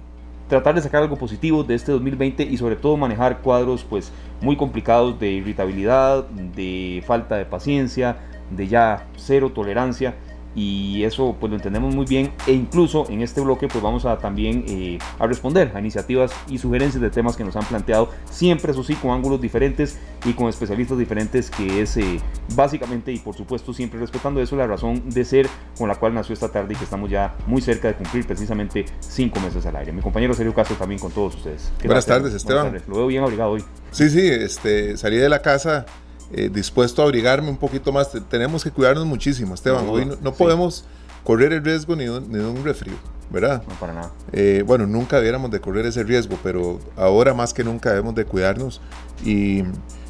tratar 0.47 0.75
de 0.75 0.81
sacar 0.81 1.03
algo 1.03 1.17
positivo 1.17 1.63
de 1.63 1.75
este 1.75 1.91
2020 1.91 2.43
y 2.43 2.57
sobre 2.57 2.75
todo 2.75 2.97
manejar 2.97 3.39
cuadros 3.41 3.83
pues 3.83 4.11
muy 4.41 4.55
complicados 4.55 5.19
de 5.19 5.31
irritabilidad, 5.31 6.25
de 6.25 7.03
falta 7.05 7.35
de 7.35 7.45
paciencia, 7.45 8.17
de 8.51 8.67
ya 8.67 9.07
cero 9.15 9.51
tolerancia 9.53 10.15
y 10.55 11.03
eso 11.03 11.35
pues 11.39 11.49
lo 11.49 11.55
entendemos 11.55 11.93
muy 11.93 12.05
bien. 12.05 12.31
E 12.47 12.53
incluso 12.53 13.05
en 13.09 13.21
este 13.21 13.41
bloque 13.41 13.67
pues 13.67 13.83
vamos 13.83 14.05
a 14.05 14.17
también 14.17 14.65
eh, 14.67 14.99
a 15.19 15.27
responder 15.27 15.71
a 15.73 15.79
iniciativas 15.79 16.31
y 16.47 16.57
sugerencias 16.57 17.01
de 17.01 17.09
temas 17.09 17.35
que 17.35 17.43
nos 17.43 17.55
han 17.55 17.65
planteado 17.65 18.09
siempre 18.29 18.71
eso 18.71 18.83
sí 18.83 18.95
con 18.95 19.11
ángulos 19.11 19.41
diferentes 19.41 19.97
y 20.25 20.33
con 20.33 20.47
especialistas 20.47 20.97
diferentes 20.97 21.49
que 21.49 21.81
es 21.81 21.97
eh, 21.97 22.19
básicamente 22.55 23.11
y 23.11 23.19
por 23.19 23.35
supuesto 23.35 23.73
siempre 23.73 23.99
respetando 23.99 24.41
eso 24.41 24.55
la 24.55 24.67
razón 24.67 25.09
de 25.09 25.25
ser 25.25 25.47
con 25.77 25.87
la 25.87 25.95
cual 25.95 26.13
nació 26.13 26.33
esta 26.33 26.49
tarde 26.49 26.73
y 26.73 26.75
que 26.75 26.83
estamos 26.83 27.09
ya 27.09 27.35
muy 27.47 27.61
cerca 27.61 27.87
de 27.87 27.95
cumplir 27.95 28.25
precisamente 28.25 28.85
cinco 28.99 29.39
meses 29.39 29.65
al 29.65 29.75
aire. 29.75 29.91
Mi 29.91 30.01
compañero 30.01 30.33
Sergio 30.33 30.53
Castro 30.53 30.75
también 30.75 30.99
con 30.99 31.11
todos 31.11 31.35
ustedes. 31.35 31.71
Buenas 31.83 32.05
tardes 32.05 32.33
Esteban. 32.33 32.81
lo 32.87 32.95
veo 32.95 33.07
bien 33.07 33.23
abrigado 33.23 33.51
hoy. 33.51 33.63
Sí 33.91 34.09
sí 34.09 34.27
este 34.27 34.97
salí 34.97 35.17
de 35.17 35.29
la 35.29 35.41
casa 35.41 35.85
eh, 36.33 36.49
dispuesto 36.51 37.01
a 37.01 37.05
abrigarme 37.05 37.49
un 37.49 37.57
poquito 37.57 37.91
más. 37.91 38.09
Tenemos 38.29 38.63
que 38.63 38.71
cuidarnos 38.71 39.05
muchísimo, 39.05 39.53
Esteban. 39.53 39.87
Hoy 39.87 40.05
no, 40.21 40.33
podemos 40.33 40.85
correr 41.23 41.53
el 41.53 41.63
riesgo 41.63 41.95
ni 41.95 42.05
de, 42.05 42.11
un 42.11 42.63
refrío, 42.63 42.95
¿verdad? 43.29 43.63
No, 43.67 43.75
para 43.75 43.93
nada. 43.93 44.11
Eh, 44.31 44.63
bueno, 44.65 44.87
nunca 44.87 45.17
debiéramos 45.17 45.51
de 45.51 45.61
correr 45.61 45.85
ese 45.85 46.03
riesgo, 46.03 46.37
pero 46.41 46.79
ahora 46.95 47.33
más 47.33 47.53
que 47.53 47.63
nunca 47.63 47.89
debemos 47.89 48.15
de 48.15 48.25
cuidarnos. 48.25 48.81
Y, 49.23 49.63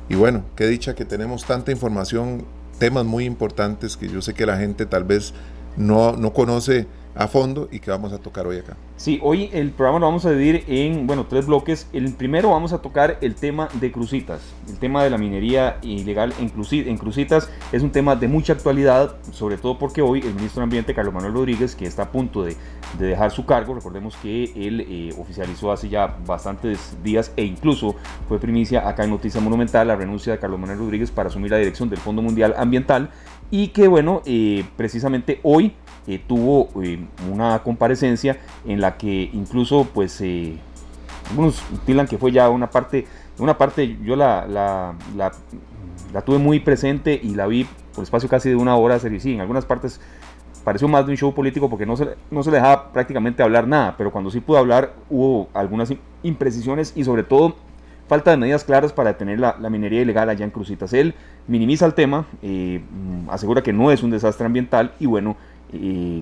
y 0.07 0.15
bueno, 0.15 0.45
qué 0.55 0.67
dicha 0.67 0.95
que 0.95 1.05
tenemos 1.05 1.45
tanta 1.45 1.71
información, 1.71 2.45
temas 2.79 3.05
muy 3.05 3.25
importantes 3.25 3.97
que 3.97 4.07
yo 4.07 4.21
sé 4.21 4.33
que 4.33 4.45
la 4.45 4.57
gente 4.57 4.85
tal 4.85 5.03
vez 5.03 5.33
no, 5.77 6.13
no 6.13 6.33
conoce 6.33 6.87
a 7.15 7.27
fondo 7.27 7.67
y 7.71 7.79
que 7.79 7.91
vamos 7.91 8.11
a 8.13 8.17
tocar 8.17 8.47
hoy 8.47 8.57
acá. 8.57 8.75
Sí, 8.97 9.19
hoy 9.21 9.49
el 9.53 9.71
programa 9.71 9.99
lo 9.99 10.05
vamos 10.05 10.25
a 10.25 10.31
dividir 10.31 10.63
en, 10.67 11.05
bueno, 11.07 11.25
tres 11.27 11.45
bloques. 11.45 11.87
El 11.93 12.13
primero 12.13 12.49
vamos 12.51 12.73
a 12.73 12.81
tocar 12.81 13.17
el 13.21 13.35
tema 13.35 13.67
de 13.73 13.91
crucitas. 13.91 14.41
El 14.67 14.77
tema 14.79 15.03
de 15.03 15.09
la 15.09 15.17
minería 15.17 15.77
ilegal 15.81 16.33
en, 16.39 16.49
crucitas 16.97 17.49
es 17.71 17.83
un 17.83 17.91
tema 17.91 18.15
de 18.15 18.27
mucha 18.27 18.53
actualidad, 18.53 19.15
sobre 19.31 19.57
todo 19.57 19.77
porque 19.77 20.01
hoy 20.01 20.21
el 20.21 20.33
ministro 20.33 20.61
de 20.61 20.63
Ambiente, 20.63 20.93
Carlos 20.93 21.13
Manuel 21.13 21.33
Rodríguez, 21.33 21.75
que 21.75 21.85
está 21.85 22.03
a 22.03 22.11
punto 22.11 22.43
de, 22.43 22.55
dejar 22.97 23.31
su 23.31 23.45
cargo, 23.45 23.73
recordemos 23.73 24.15
que 24.17 24.45
él 24.55 24.85
eh, 24.87 25.13
oficializó 25.17 25.71
hace 25.71 25.89
ya 25.89 26.15
bastantes 26.25 26.95
días 27.03 27.31
e 27.35 27.43
incluso 27.43 27.95
fue 28.27 28.39
primicia 28.39 28.87
acá 28.87 29.03
en 29.03 29.09
Noticia 29.09 29.41
Monumental 29.41 29.87
la 29.87 29.95
renuncia 29.95 30.33
de 30.33 30.39
Carlos 30.39 30.59
Manuel 30.59 30.77
Rodríguez 30.79 31.09
para 31.09 31.29
asumir 31.29 31.51
la 31.51 31.57
dirección 31.57 31.89
del 31.89 31.99
Fondo 31.99 32.21
Mundial 32.21 32.53
Ambiental 32.57 33.09
y 33.49 33.69
que 33.69 33.87
bueno, 33.87 34.21
eh, 34.25 34.63
precisamente 34.77 35.39
hoy 35.43 35.73
eh, 36.07 36.21
tuvo 36.25 36.69
eh, 36.83 36.99
una 37.31 37.59
comparecencia 37.63 38.37
en 38.65 38.81
la 38.81 38.97
que 38.97 39.29
incluso 39.33 39.87
pues 39.93 40.21
algunos 41.29 41.63
utilan 41.71 42.07
que 42.07 42.17
fue 42.17 42.31
ya 42.31 42.49
una 42.49 42.69
parte, 42.69 43.05
una 43.39 43.57
parte 43.57 43.97
yo 44.03 44.15
la, 44.15 44.45
la, 44.47 44.93
la, 45.15 46.21
tuve 46.21 46.37
muy 46.37 46.59
presente 46.59 47.19
y 47.21 47.35
la 47.35 47.47
vi 47.47 47.67
por 47.95 48.03
espacio 48.03 48.27
casi 48.27 48.49
de 48.49 48.55
una 48.55 48.75
hora, 48.75 48.99
sí, 48.99 49.33
en 49.33 49.41
algunas 49.41 49.65
partes 49.65 50.01
pareció 50.63 50.87
más 50.87 51.05
de 51.05 51.11
un 51.11 51.17
show 51.17 51.33
político 51.33 51.69
porque 51.69 51.85
no 51.85 51.95
se, 51.95 52.15
no 52.31 52.43
se 52.43 52.51
le 52.51 52.57
dejaba 52.57 52.91
prácticamente 52.91 53.43
hablar 53.43 53.67
nada, 53.67 53.95
pero 53.97 54.11
cuando 54.11 54.31
sí 54.31 54.39
pudo 54.39 54.57
hablar 54.57 54.93
hubo 55.09 55.49
algunas 55.53 55.93
imprecisiones 56.23 56.93
y 56.95 57.03
sobre 57.03 57.23
todo 57.23 57.55
falta 58.07 58.31
de 58.31 58.37
medidas 58.37 58.63
claras 58.63 58.93
para 58.93 59.13
detener 59.13 59.39
la, 59.39 59.55
minería 59.69 60.01
ilegal 60.01 60.29
allá 60.29 60.45
en 60.45 60.51
Crucitas. 60.51 60.93
Él 60.93 61.15
minimiza 61.47 61.85
el 61.85 61.93
tema, 61.93 62.25
asegura 63.29 63.63
que 63.63 63.73
no 63.73 63.91
es 63.91 64.03
un 64.03 64.11
desastre 64.11 64.45
ambiental 64.45 64.93
y 64.99 65.05
bueno, 65.05 65.35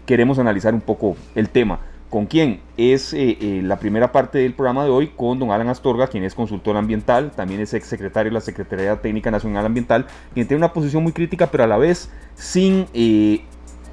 queremos 0.06 0.40
analizar 0.40 0.74
un 0.74 0.82
poco 0.82 1.16
el 1.36 1.50
tema. 1.50 1.80
¿Con 2.12 2.26
quién? 2.26 2.60
Es 2.76 3.14
eh, 3.14 3.38
eh, 3.40 3.62
la 3.64 3.80
primera 3.80 4.12
parte 4.12 4.40
del 4.40 4.54
programa 4.54 4.84
de 4.84 4.90
hoy 4.90 5.14
con 5.16 5.40
don 5.40 5.52
Alan 5.52 5.70
Astorga, 5.70 6.08
quien 6.08 6.26
es 6.26 6.36
consultor 6.36 6.76
ambiental, 6.76 7.32
también 7.32 7.62
es 7.62 7.74
ex 7.74 7.88
secretario 7.88 8.32
de 8.32 8.34
la 8.34 8.42
Secretaría 8.42 9.02
Técnica 9.02 9.32
Nacional 9.32 9.66
Ambiental, 9.66 10.08
quien 10.34 10.46
tiene 10.46 10.58
una 10.58 10.74
posición 10.74 11.04
muy 11.04 11.14
crítica, 11.14 11.48
pero 11.50 11.64
a 11.64 11.68
la 11.68 11.78
vez 11.78 12.12
sin 12.36 12.86
eh, 12.94 13.46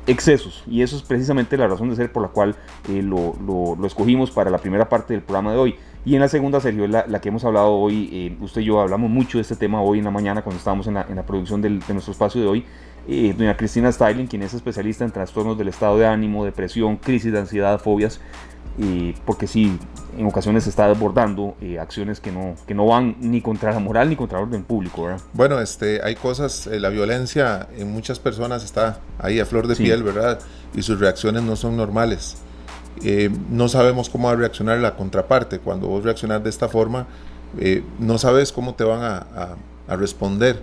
excesos. 0.09 0.64
Y 0.66 0.82
eso 0.82 0.97
es 0.97 1.03
precisamente 1.03 1.56
la 1.56 1.69
razón 1.69 1.91
de 1.91 1.94
ser 1.94 2.10
por 2.10 2.25
la 2.25 2.30
cual 2.30 2.56
lo, 2.88 3.36
lo, 3.78 3.86
escogimos 3.86 4.32
para 4.32 4.50
la 4.50 4.59
primera 4.59 4.88
parte 4.88 5.15
del 5.15 5.22
programa 5.22 5.53
de 5.53 5.59
hoy. 5.59 5.76
Y 6.04 6.16
en 6.16 6.20
la 6.20 6.26
segunda, 6.26 6.59
Sergio, 6.59 6.88
la, 6.88 7.04
la 7.06 7.20
que 7.20 7.28
hemos 7.28 7.44
hablado 7.44 7.70
hoy, 7.70 8.36
usted 8.41 8.62
y 8.62 8.65
yo 8.65 8.80
hablamos 8.80 9.10
mucho 9.10 9.38
de 9.38 9.42
este 9.42 9.54
tema 9.54 9.80
hoy 9.80 9.98
en 9.98 10.04
la 10.04 10.10
mañana 10.10 10.42
cuando 10.42 10.59
estábamos 10.59 10.88
en 10.88 10.94
la, 10.94 11.06
en 11.09 11.15
la 11.15 11.25
producción 11.25 11.62
del, 11.62 11.78
de 11.78 11.92
nuestro 11.92 12.10
espacio 12.10 12.41
de 12.41 12.48
hoy, 12.48 12.65
eh, 13.11 13.35
doña 13.37 13.57
Cristina 13.57 13.91
Styling, 13.91 14.27
quien 14.27 14.43
es 14.43 14.53
especialista 14.53 15.03
en 15.03 15.11
trastornos 15.11 15.57
del 15.57 15.69
estado 15.69 15.97
de 15.97 16.07
ánimo, 16.07 16.45
depresión, 16.45 16.99
crisis 16.99 17.33
de 17.33 17.39
ansiedad, 17.39 17.81
fobias, 17.81 18.21
porque 19.25 19.47
sí, 19.47 19.77
en 20.17 20.27
ocasiones 20.27 20.65
se 20.65 20.71
está 20.71 20.87
desbordando 20.89 21.57
eh, 21.61 21.79
acciones 21.81 22.21
que 22.21 22.31
no, 22.31 22.55
que 22.67 22.75
no 22.75 22.87
van 22.87 23.17
ni 23.19 23.41
contra 23.41 23.73
la 23.73 23.81
moral 23.81 24.11
ni 24.11 24.15
contra 24.15 24.39
el 24.39 24.45
orden 24.45 24.63
público. 24.63 25.05
¿verdad? 25.05 25.21
Bueno, 25.33 25.59
este, 25.59 26.01
hay 26.05 26.17
cosas, 26.17 26.67
eh, 26.67 26.79
la 26.79 26.91
violencia 26.91 27.67
en 27.77 27.91
muchas 27.91 28.21
personas 28.21 28.63
está 28.63 29.01
ahí 29.19 29.41
a 29.41 29.47
flor 29.47 29.67
de 29.67 29.75
piel, 29.75 30.03
¿verdad? 30.03 30.39
Y 30.75 30.83
sus 30.83 31.01
reacciones 31.01 31.43
no 31.43 31.57
son 31.57 31.79
normales. 31.79 32.37
no 33.51 33.69
sabemos 33.69 34.11
cómo 34.11 34.29
va 34.29 34.35
a 34.35 34.37
reaccionar 34.37 34.79
la 34.81 34.95
contraparte. 34.97 35.61
Cuando 35.61 35.89
vos 35.89 36.05
reaccionas 36.05 36.45
de 36.45 36.51
esta 36.51 36.69
forma, 36.69 37.07
no 37.99 38.19
sabes 38.19 38.53
cómo 38.53 38.75
te 38.75 38.85
van 38.85 39.03
a, 39.03 39.57
a 39.89 39.97
responder. 39.97 40.61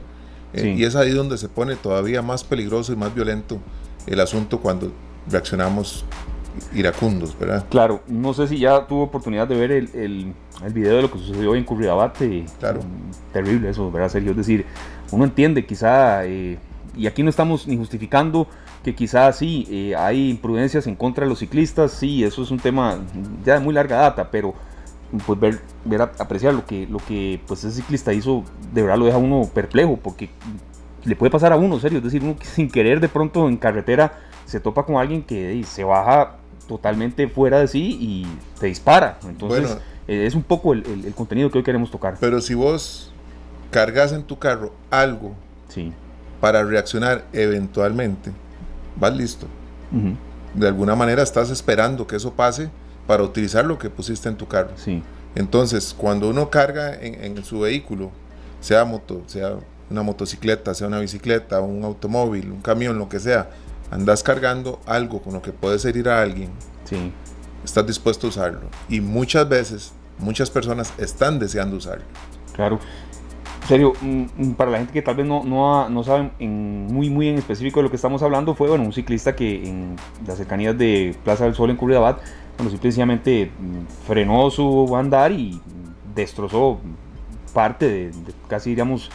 Eh, 0.55 0.75
y 0.77 0.83
es 0.83 0.95
ahí 0.95 1.11
donde 1.11 1.37
se 1.37 1.49
pone 1.49 1.75
todavía 1.75 2.21
más 2.21 2.43
peligroso 2.43 2.93
y 2.93 2.95
más 2.95 3.13
violento 3.13 3.59
el 4.07 4.19
asunto 4.19 4.59
cuando 4.59 4.91
reaccionamos 5.29 6.05
iracundos, 6.73 7.37
¿verdad? 7.37 7.65
Claro, 7.69 8.01
no 8.07 8.33
sé 8.33 8.47
si 8.47 8.59
ya 8.59 8.87
tuvo 8.87 9.03
oportunidad 9.03 9.47
de 9.47 9.55
ver 9.55 9.71
el, 9.71 9.89
el, 9.93 10.33
el 10.65 10.73
video 10.73 10.95
de 10.95 11.01
lo 11.01 11.11
que 11.11 11.19
sucedió 11.19 11.53
en 11.55 11.65
Curriabate. 11.65 12.45
Claro. 12.59 12.79
Terrible 13.33 13.69
eso, 13.69 13.91
¿verdad? 13.91 14.09
Serio, 14.09 14.31
es 14.31 14.37
decir, 14.37 14.65
uno 15.11 15.25
entiende 15.25 15.65
quizá, 15.65 16.25
eh, 16.25 16.57
y 16.95 17.07
aquí 17.07 17.23
no 17.23 17.29
estamos 17.29 17.67
ni 17.67 17.75
justificando 17.75 18.47
que 18.83 18.95
quizá 18.95 19.33
sí 19.33 19.67
eh, 19.69 19.95
hay 19.97 20.29
imprudencias 20.29 20.87
en 20.87 20.95
contra 20.95 21.25
de 21.25 21.29
los 21.29 21.39
ciclistas, 21.39 21.91
sí, 21.91 22.23
eso 22.23 22.43
es 22.43 22.51
un 22.51 22.59
tema 22.59 22.99
ya 23.43 23.55
de 23.55 23.59
muy 23.59 23.73
larga 23.73 23.97
data, 23.97 24.29
pero 24.31 24.53
pues 25.25 25.39
ver, 25.39 25.59
ver 25.85 26.01
apreciar 26.01 26.53
lo 26.53 26.65
que, 26.65 26.87
lo 26.87 26.99
que 26.99 27.39
pues 27.47 27.63
ese 27.63 27.81
ciclista 27.81 28.13
hizo, 28.13 28.43
de 28.73 28.81
verdad 28.81 28.97
lo 28.97 29.05
deja 29.05 29.17
uno 29.17 29.49
perplejo, 29.53 29.97
porque 29.97 30.29
le 31.03 31.15
puede 31.15 31.31
pasar 31.31 31.53
a 31.53 31.55
uno, 31.55 31.79
serio, 31.79 31.99
es 31.99 32.03
decir, 32.03 32.23
uno 32.23 32.35
sin 32.41 32.69
querer 32.69 32.99
de 32.99 33.07
pronto 33.07 33.47
en 33.47 33.57
carretera 33.57 34.19
se 34.45 34.59
topa 34.59 34.85
con 34.85 34.97
alguien 34.97 35.23
que 35.23 35.63
se 35.63 35.83
baja 35.83 36.37
totalmente 36.67 37.27
fuera 37.27 37.59
de 37.59 37.67
sí 37.67 37.97
y 37.99 38.27
te 38.59 38.67
dispara. 38.67 39.19
Entonces, 39.27 39.77
eh, 40.07 40.25
es 40.25 40.35
un 40.35 40.43
poco 40.43 40.73
el, 40.73 40.83
el, 41.05 41.13
contenido 41.13 41.49
que 41.49 41.59
hoy 41.59 41.63
queremos 41.63 41.91
tocar. 41.91 42.17
Pero 42.19 42.41
si 42.41 42.53
vos 42.53 43.11
cargas 43.71 44.13
en 44.13 44.23
tu 44.23 44.37
carro 44.37 44.71
algo 44.89 45.33
sí. 45.69 45.91
para 46.41 46.63
reaccionar 46.63 47.25
eventualmente, 47.33 48.31
vas 48.95 49.15
listo. 49.15 49.47
De 50.53 50.67
alguna 50.67 50.95
manera 50.95 51.23
estás 51.23 51.49
esperando 51.49 52.05
que 52.05 52.17
eso 52.17 52.33
pase 52.33 52.69
para 53.07 53.23
utilizar 53.23 53.65
lo 53.65 53.77
que 53.77 53.89
pusiste 53.89 54.29
en 54.29 54.35
tu 54.35 54.47
carro. 54.47 54.71
Sí. 54.75 55.03
Entonces, 55.35 55.93
cuando 55.97 56.29
uno 56.29 56.49
carga 56.49 56.93
en, 56.99 57.43
su 57.43 57.59
vehículo, 57.59 58.11
sea 58.61 58.85
moto, 58.85 59.23
sea 59.27 59.57
una 59.89 60.01
motocicleta, 60.01 60.73
sea 60.73 60.87
una 60.87 60.99
bicicleta, 60.99 61.59
un 61.59 61.83
automóvil, 61.83 62.51
un 62.51 62.61
camión, 62.61 62.97
lo 62.97 63.09
que 63.09 63.19
sea, 63.19 63.49
andas 63.91 64.23
cargando 64.23 64.79
algo 64.85 65.21
con 65.21 65.33
lo 65.33 65.41
que 65.41 65.51
puedes 65.51 65.83
herir 65.85 66.09
a 66.09 66.21
alguien. 66.21 66.49
Sí. 66.85 67.11
Estás 67.63 67.85
dispuesto 67.85 68.27
a 68.27 68.29
usarlo. 68.29 68.61
Y 68.87 69.01
muchas 69.01 69.47
veces 69.49 69.93
muchas 70.19 70.49
personas 70.49 70.93
están 70.97 71.39
deseando 71.39 71.77
usarlo. 71.77 72.05
Claro. 72.53 72.79
En 73.63 73.67
serio, 73.67 73.93
mm, 73.99 74.25
mm, 74.37 74.53
para 74.53 74.71
la 74.71 74.77
gente 74.77 74.93
que 74.93 75.01
tal 75.01 75.15
vez 75.15 75.25
no, 75.25 75.43
no, 75.43 75.89
no 75.89 76.03
sabe 76.03 76.31
en 76.39 76.85
muy, 76.85 77.09
muy 77.09 77.29
en 77.29 77.37
específico 77.37 77.79
de 77.79 77.83
lo 77.83 77.89
que 77.89 77.95
estamos 77.95 78.21
hablando, 78.21 78.53
fue 78.53 78.69
bueno, 78.69 78.83
un 78.83 78.93
ciclista 78.93 79.35
que 79.35 79.67
en 79.67 79.95
las 80.25 80.37
cercanías 80.37 80.77
de 80.77 81.15
Plaza 81.23 81.45
del 81.45 81.55
Sol 81.55 81.71
en 81.71 81.75
Curridabat, 81.75 82.19
bueno, 82.57 82.71
simplemente 82.71 83.51
mm, 83.57 84.05
frenó 84.07 84.49
su 84.49 84.95
andar 84.95 85.31
y 85.31 85.59
destrozó 86.13 86.79
parte 87.53 87.87
de, 87.87 88.11
casi 88.47 88.71
diríamos 88.71 89.09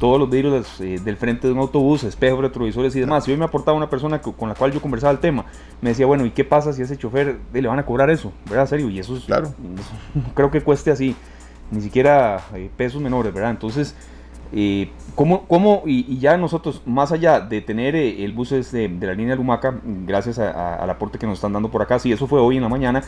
todos 0.00 0.18
los 0.18 0.28
vidrios 0.28 0.80
eh, 0.80 0.98
del 1.02 1.16
frente 1.16 1.46
de 1.46 1.52
un 1.52 1.60
autobús, 1.60 2.02
espejos, 2.02 2.40
retrovisores 2.40 2.94
y 2.96 3.00
demás. 3.00 3.26
Y 3.28 3.32
hoy 3.32 3.36
me 3.36 3.44
aportaba 3.44 3.76
una 3.76 3.88
persona 3.88 4.20
con 4.20 4.48
la 4.48 4.54
cual 4.54 4.72
yo 4.72 4.80
conversaba 4.80 5.12
el 5.12 5.18
tema, 5.18 5.44
me 5.80 5.90
decía, 5.90 6.06
bueno, 6.06 6.26
¿y 6.26 6.30
qué 6.30 6.44
pasa 6.44 6.72
si 6.72 6.82
a 6.82 6.84
ese 6.84 6.96
chofer 6.96 7.38
le 7.52 7.68
van 7.68 7.78
a 7.78 7.86
cobrar 7.86 8.10
eso? 8.10 8.32
¿Verdad? 8.48 8.66
Serio, 8.66 8.90
y 8.90 8.98
eso 8.98 9.16
es, 9.16 9.24
claro. 9.24 9.52
creo 10.34 10.50
que 10.50 10.62
cueste 10.62 10.90
así 10.90 11.14
ni 11.70 11.80
siquiera 11.80 12.40
eh, 12.54 12.70
pesos 12.76 13.00
menores, 13.00 13.32
¿verdad? 13.32 13.50
Entonces, 13.50 13.94
eh, 14.52 14.90
¿cómo, 15.14 15.82
y, 15.86 16.18
ya 16.18 16.36
nosotros, 16.36 16.82
más 16.86 17.12
allá 17.12 17.40
de 17.40 17.60
tener 17.60 17.94
eh, 17.94 18.24
el 18.24 18.32
bus 18.32 18.50
de, 18.50 18.88
la 19.00 19.14
línea 19.14 19.36
Lumaca, 19.36 19.78
gracias 20.06 20.38
al 20.38 20.88
aporte 20.88 21.18
que 21.18 21.26
nos 21.26 21.38
están 21.38 21.52
dando 21.52 21.70
por 21.70 21.82
acá, 21.82 21.98
sí, 21.98 22.12
eso 22.12 22.26
fue 22.26 22.40
hoy 22.40 22.56
en 22.56 22.62
la 22.62 22.68
mañana, 22.68 23.02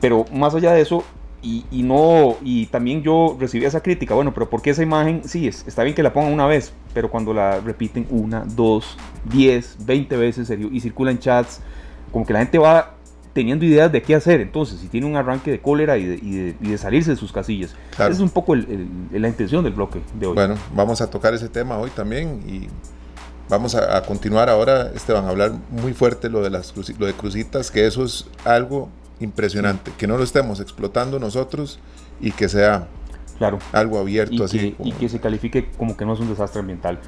pero 0.00 0.24
más 0.32 0.54
allá 0.54 0.72
de 0.72 0.80
eso, 0.80 1.04
y, 1.40 1.64
y, 1.70 1.82
no, 1.82 2.36
y 2.42 2.66
también 2.66 3.02
yo 3.02 3.36
recibí 3.38 3.64
esa 3.64 3.82
crítica, 3.82 4.14
bueno, 4.14 4.32
pero 4.32 4.48
¿por 4.48 4.62
qué 4.62 4.70
esa 4.70 4.82
imagen? 4.82 5.22
Sí, 5.24 5.48
es, 5.48 5.66
está 5.66 5.82
bien 5.82 5.94
que 5.94 6.02
la 6.02 6.12
pongan 6.12 6.32
una 6.32 6.46
vez, 6.46 6.72
pero 6.94 7.10
cuando 7.10 7.34
la 7.34 7.60
repiten 7.60 8.06
una, 8.10 8.44
dos, 8.44 8.96
diez, 9.24 9.76
veinte 9.84 10.16
veces 10.16 10.50
y 10.50 10.80
circula 10.80 11.10
en 11.10 11.18
chats, 11.18 11.60
como 12.12 12.26
que 12.26 12.32
la 12.32 12.40
gente 12.40 12.58
va 12.58 12.94
teniendo 13.32 13.64
ideas 13.64 13.90
de 13.90 14.02
qué 14.02 14.14
hacer. 14.14 14.40
Entonces, 14.40 14.80
si 14.80 14.88
tiene 14.88 15.06
un 15.06 15.16
arranque 15.16 15.50
de 15.50 15.60
cólera 15.60 15.96
y 15.98 16.04
de, 16.04 16.78
salirse 16.78 17.10
de 17.10 17.16
sus 17.16 17.32
casillas. 17.32 17.74
Esa 17.92 18.08
es 18.08 18.20
un 18.20 18.30
poco 18.30 18.54
la 18.54 19.28
intención 19.28 19.64
del 19.64 19.72
bloque 19.72 20.00
de 20.18 20.26
hoy. 20.26 20.34
Bueno, 20.34 20.54
vamos 20.74 21.00
a 21.00 21.10
tocar 21.10 21.34
ese 21.34 21.48
tema 21.48 21.78
hoy 21.78 21.90
también 21.90 22.42
y 22.46 22.68
vamos 23.48 23.74
a, 23.74 24.02
continuar 24.02 24.48
ahora, 24.48 24.90
Esteban, 24.94 25.24
a 25.26 25.28
hablar 25.28 25.52
muy 25.70 25.92
fuerte 25.92 26.28
lo 26.28 26.42
de, 26.42 26.50
las 26.50 26.74
lo 26.98 27.06
de 27.06 27.12
crucitas, 27.12 27.70
que 27.70 27.86
eso 27.86 28.04
es 28.04 28.26
algo 28.44 28.88
impresionante, 29.20 29.92
que 29.96 30.06
no 30.06 30.16
lo 30.16 30.24
estemos 30.24 30.60
explotando 30.60 31.18
nosotros 31.18 31.78
y 32.20 32.32
que 32.32 32.48
sea 32.48 32.88
claro. 33.38 33.58
algo 33.72 33.98
abierto 33.98 34.44
así. 34.44 34.74
Y 34.82 34.92
que 34.92 35.08
se 35.08 35.20
califique 35.20 35.70
como 35.76 35.96
que 35.96 36.04
no 36.04 36.14
es 36.14 36.20
un 36.20 36.28
desastre 36.28 36.60
ambiental. 36.60 36.98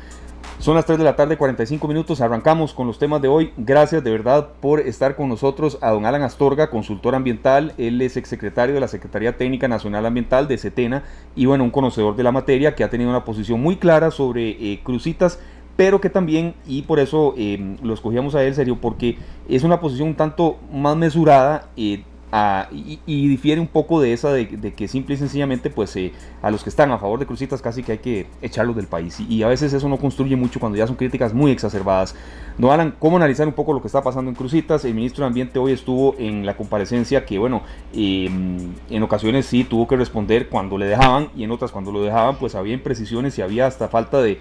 Son 0.64 0.76
las 0.76 0.86
3 0.86 0.96
de 0.96 1.04
la 1.04 1.14
tarde, 1.14 1.36
45 1.36 1.86
minutos. 1.86 2.22
Arrancamos 2.22 2.72
con 2.72 2.86
los 2.86 2.98
temas 2.98 3.20
de 3.20 3.28
hoy. 3.28 3.52
Gracias 3.58 4.02
de 4.02 4.10
verdad 4.10 4.48
por 4.62 4.80
estar 4.80 5.14
con 5.14 5.28
nosotros 5.28 5.76
a 5.82 5.90
don 5.90 6.06
Alan 6.06 6.22
Astorga, 6.22 6.70
consultor 6.70 7.14
ambiental. 7.14 7.74
Él 7.76 8.00
es 8.00 8.16
exsecretario 8.16 8.74
de 8.74 8.80
la 8.80 8.88
Secretaría 8.88 9.36
Técnica 9.36 9.68
Nacional 9.68 10.06
Ambiental 10.06 10.48
de 10.48 10.56
CETENA 10.56 11.04
y 11.36 11.44
bueno, 11.44 11.64
un 11.64 11.70
conocedor 11.70 12.16
de 12.16 12.22
la 12.22 12.32
materia 12.32 12.74
que 12.74 12.82
ha 12.82 12.88
tenido 12.88 13.10
una 13.10 13.26
posición 13.26 13.60
muy 13.60 13.76
clara 13.76 14.10
sobre 14.10 14.52
eh, 14.52 14.80
crucitas 14.82 15.38
pero 15.76 16.00
que 16.00 16.08
también, 16.08 16.54
y 16.66 16.82
por 16.82 16.98
eso 16.98 17.34
eh, 17.36 17.76
lo 17.82 17.94
escogíamos 17.94 18.34
a 18.34 18.44
él 18.44 18.54
serio, 18.54 18.78
porque 18.80 19.18
es 19.48 19.64
una 19.64 19.80
posición 19.80 20.08
un 20.08 20.14
tanto 20.14 20.56
más 20.72 20.96
mesurada, 20.96 21.68
eh, 21.76 22.04
y, 22.72 23.28
difiere 23.28 23.60
un 23.60 23.68
poco 23.68 24.00
de 24.00 24.12
esa 24.12 24.32
de, 24.32 24.74
que 24.74 24.88
simple 24.88 25.14
y 25.14 25.18
sencillamente 25.18 25.70
pues 25.70 25.94
eh, 25.94 26.12
a 26.42 26.50
los 26.50 26.64
que 26.64 26.70
están 26.70 26.90
a 26.90 26.98
favor 26.98 27.20
de 27.20 27.26
Crucitas 27.26 27.62
casi 27.62 27.84
que 27.84 27.92
hay 27.92 27.98
que 27.98 28.26
echarlos 28.42 28.74
del 28.74 28.86
país 28.86 29.20
y, 29.20 29.42
a 29.44 29.48
veces 29.48 29.72
eso 29.72 29.88
no 29.88 29.98
construye 29.98 30.34
mucho 30.34 30.58
cuando 30.58 30.76
ya 30.76 30.86
son 30.86 30.96
críticas 30.96 31.32
muy 31.32 31.50
exacerbadas. 31.52 32.16
No 32.58 32.72
Alan, 32.72 32.94
¿cómo 32.98 33.16
analizar 33.16 33.46
un 33.46 33.52
poco 33.52 33.72
lo 33.72 33.80
que 33.80 33.88
está 33.88 34.02
pasando 34.02 34.30
en 34.30 34.36
Crucitas? 34.36 34.84
El 34.84 34.94
ministro 34.94 35.24
de 35.24 35.28
Ambiente 35.28 35.58
hoy 35.58 35.72
estuvo 35.72 36.14
en 36.18 36.46
la 36.46 36.56
comparecencia 36.56 37.24
que 37.24 37.38
bueno, 37.38 37.62
em, 37.92 38.74
en 38.90 39.02
ocasiones 39.02 39.46
sí 39.46 39.64
tuvo 39.64 39.86
que 39.86 39.96
responder 39.96 40.48
cuando 40.48 40.78
le 40.78 40.86
dejaban 40.86 41.28
y 41.36 41.44
en 41.44 41.50
otras 41.52 41.70
cuando 41.70 41.92
lo 41.92 42.02
dejaban 42.02 42.36
pues 42.36 42.54
había 42.54 42.74
imprecisiones 42.74 43.38
y 43.38 43.42
había 43.42 43.66
hasta 43.66 43.88
falta 43.88 44.20
de 44.20 44.38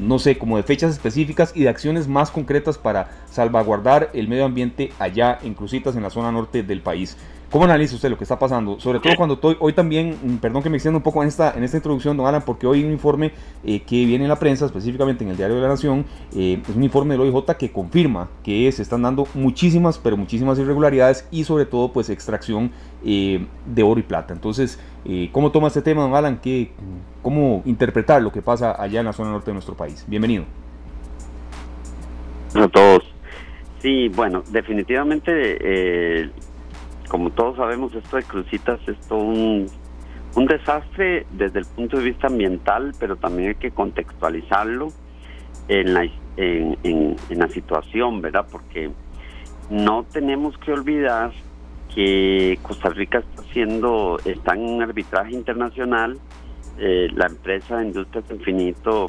no 0.00 0.18
sé, 0.18 0.38
como 0.38 0.56
de 0.56 0.62
fechas 0.62 0.92
específicas 0.92 1.52
y 1.54 1.62
de 1.62 1.68
acciones 1.68 2.08
más 2.08 2.30
concretas 2.30 2.78
para 2.78 3.10
salvaguardar 3.30 4.10
el 4.12 4.28
medio 4.28 4.44
ambiente 4.44 4.92
allá 4.98 5.38
en 5.42 5.54
Crucitas, 5.54 5.96
en 5.96 6.02
la 6.02 6.10
zona 6.10 6.32
norte 6.32 6.62
del 6.62 6.80
país. 6.80 7.16
¿Cómo 7.54 7.66
analiza 7.66 7.94
usted 7.94 8.10
lo 8.10 8.18
que 8.18 8.24
está 8.24 8.36
pasando? 8.36 8.80
Sobre 8.80 8.98
todo 8.98 9.12
cuando 9.16 9.34
estoy, 9.36 9.56
hoy 9.60 9.72
también, 9.72 10.18
mm, 10.20 10.36
perdón 10.38 10.60
que 10.60 10.68
me 10.68 10.76
extienda 10.76 10.96
un 10.96 11.04
poco 11.04 11.22
en 11.22 11.28
esta, 11.28 11.52
en 11.56 11.62
esta 11.62 11.76
introducción, 11.76 12.16
don 12.16 12.26
Alan, 12.26 12.42
porque 12.44 12.66
hoy 12.66 12.80
hay 12.80 12.84
un 12.84 12.90
informe 12.90 13.30
eh, 13.62 13.80
que 13.82 14.04
viene 14.06 14.24
en 14.24 14.28
la 14.28 14.40
prensa, 14.40 14.66
específicamente 14.66 15.22
en 15.22 15.30
el 15.30 15.36
Diario 15.36 15.54
de 15.54 15.62
la 15.62 15.68
Nación, 15.68 16.04
eh, 16.34 16.60
es 16.68 16.74
un 16.74 16.82
informe 16.82 17.14
del 17.14 17.20
OIJ 17.20 17.56
que 17.56 17.70
confirma 17.70 18.28
que 18.42 18.72
se 18.72 18.82
están 18.82 19.02
dando 19.02 19.28
muchísimas, 19.34 19.98
pero 19.98 20.16
muchísimas 20.16 20.58
irregularidades 20.58 21.28
y 21.30 21.44
sobre 21.44 21.64
todo 21.64 21.92
pues 21.92 22.10
extracción 22.10 22.72
eh, 23.04 23.46
de 23.72 23.82
oro 23.84 24.00
y 24.00 24.02
plata. 24.02 24.34
Entonces, 24.34 24.80
¿cómo 25.32 25.50
toma 25.52 25.68
este 25.68 25.82
tema, 25.82 26.02
don 26.02 26.14
Alan? 26.14 26.38
¿Qué, 26.40 26.72
¿Cómo 27.22 27.62
interpretar 27.64 28.22
lo 28.22 28.32
que 28.32 28.42
pasa 28.42 28.80
allá 28.80 29.00
en 29.00 29.06
la 29.06 29.12
zona 29.12 29.30
norte 29.30 29.46
de 29.46 29.54
nuestro 29.54 29.74
país? 29.74 30.04
Bienvenido. 30.06 30.44
A 32.54 32.68
todos. 32.68 33.02
Sí, 33.80 34.08
bueno, 34.08 34.42
definitivamente 34.50 36.30
como 37.08 37.30
todos 37.30 37.56
sabemos, 37.56 37.94
esto 37.94 38.16
de 38.16 38.22
crucitas 38.24 38.80
es 38.88 38.98
todo 39.06 39.20
un, 39.20 39.68
desastre 40.48 41.26
desde 41.30 41.60
el 41.60 41.64
punto 41.64 41.98
de 41.98 42.04
vista 42.04 42.26
ambiental, 42.26 42.92
pero 42.98 43.16
también 43.16 43.50
hay 43.50 43.54
que 43.54 43.70
contextualizarlo 43.70 44.88
en 45.68 45.94
la, 45.94 46.08
en, 46.36 47.16
la 47.30 47.48
situación, 47.48 48.20
¿verdad? 48.20 48.46
Porque 48.50 48.90
no 49.70 50.04
tenemos 50.12 50.58
que 50.58 50.72
olvidar 50.72 51.32
que 51.92 52.58
Costa 52.62 52.90
Rica 52.90 53.18
está 53.18 53.42
haciendo, 53.42 54.18
está 54.24 54.54
en 54.54 54.62
un 54.62 54.82
arbitraje 54.82 55.32
internacional, 55.32 56.18
eh, 56.78 57.08
la 57.14 57.26
empresa 57.26 57.82
Industrias 57.82 58.24
Infinito 58.30 59.06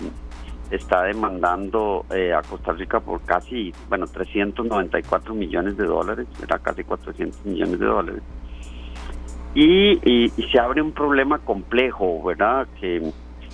está 0.71 1.03
demandando 1.03 2.05
eh, 2.11 2.33
a 2.33 2.41
Costa 2.41 2.73
Rica 2.73 2.99
por 2.99 3.21
casi, 3.21 3.73
bueno, 3.89 4.07
394 4.07 5.33
millones 5.33 5.77
de 5.77 5.85
dólares, 5.85 6.27
era 6.41 6.59
casi 6.59 6.83
400 6.83 7.45
millones 7.45 7.79
de 7.79 7.85
dólares. 7.85 8.21
Y, 9.53 10.29
se 10.51 10.59
abre 10.59 10.81
un 10.81 10.91
problema 10.91 11.39
complejo, 11.39 12.21
¿verdad? 12.23 12.67
Que 12.79 13.01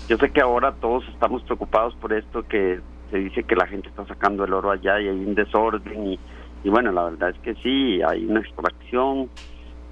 yo 0.07 0.17
sé 0.17 0.31
que 0.31 0.41
ahora 0.41 0.74
todos 0.74 1.07
estamos 1.09 1.44
preocupados 1.44 1.95
por 1.95 2.12
esto, 2.12 2.44
que 2.47 2.79
se 3.12 3.17
dice 3.17 3.44
que 3.44 3.56
la 3.56 3.67
gente 3.67 3.89
está 3.89 4.06
sacando 4.07 4.44
el 4.44 4.53
oro 4.53 4.71
allá 4.71 5.00
y 5.00 5.07
hay 5.07 5.19
un 5.19 5.35
desorden 5.35 6.13
y, 6.13 6.19
y 6.63 6.69
bueno, 6.69 6.91
la 6.91 7.05
verdad 7.05 7.29
es 7.29 7.39
que 7.39 7.55
sí, 7.55 8.01
hay 8.01 8.25
una 8.25 8.41
extracción, 8.41 9.29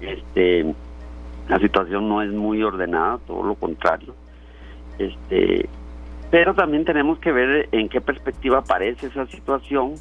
este, 0.00 0.74
la 1.48 1.58
situación 1.58 2.08
no 2.08 2.22
es 2.22 2.30
muy 2.30 2.62
ordenada, 2.62 3.18
todo 3.26 3.42
lo 3.42 3.54
contrario. 3.54 4.14
Este, 4.98 5.68
pero 6.30 6.54
también 6.54 6.84
tenemos 6.84 7.18
que 7.18 7.32
ver 7.32 7.68
en 7.72 7.88
qué 7.88 8.00
perspectiva 8.00 8.58
aparece 8.58 9.08
esa 9.08 9.26
situación, 9.26 9.94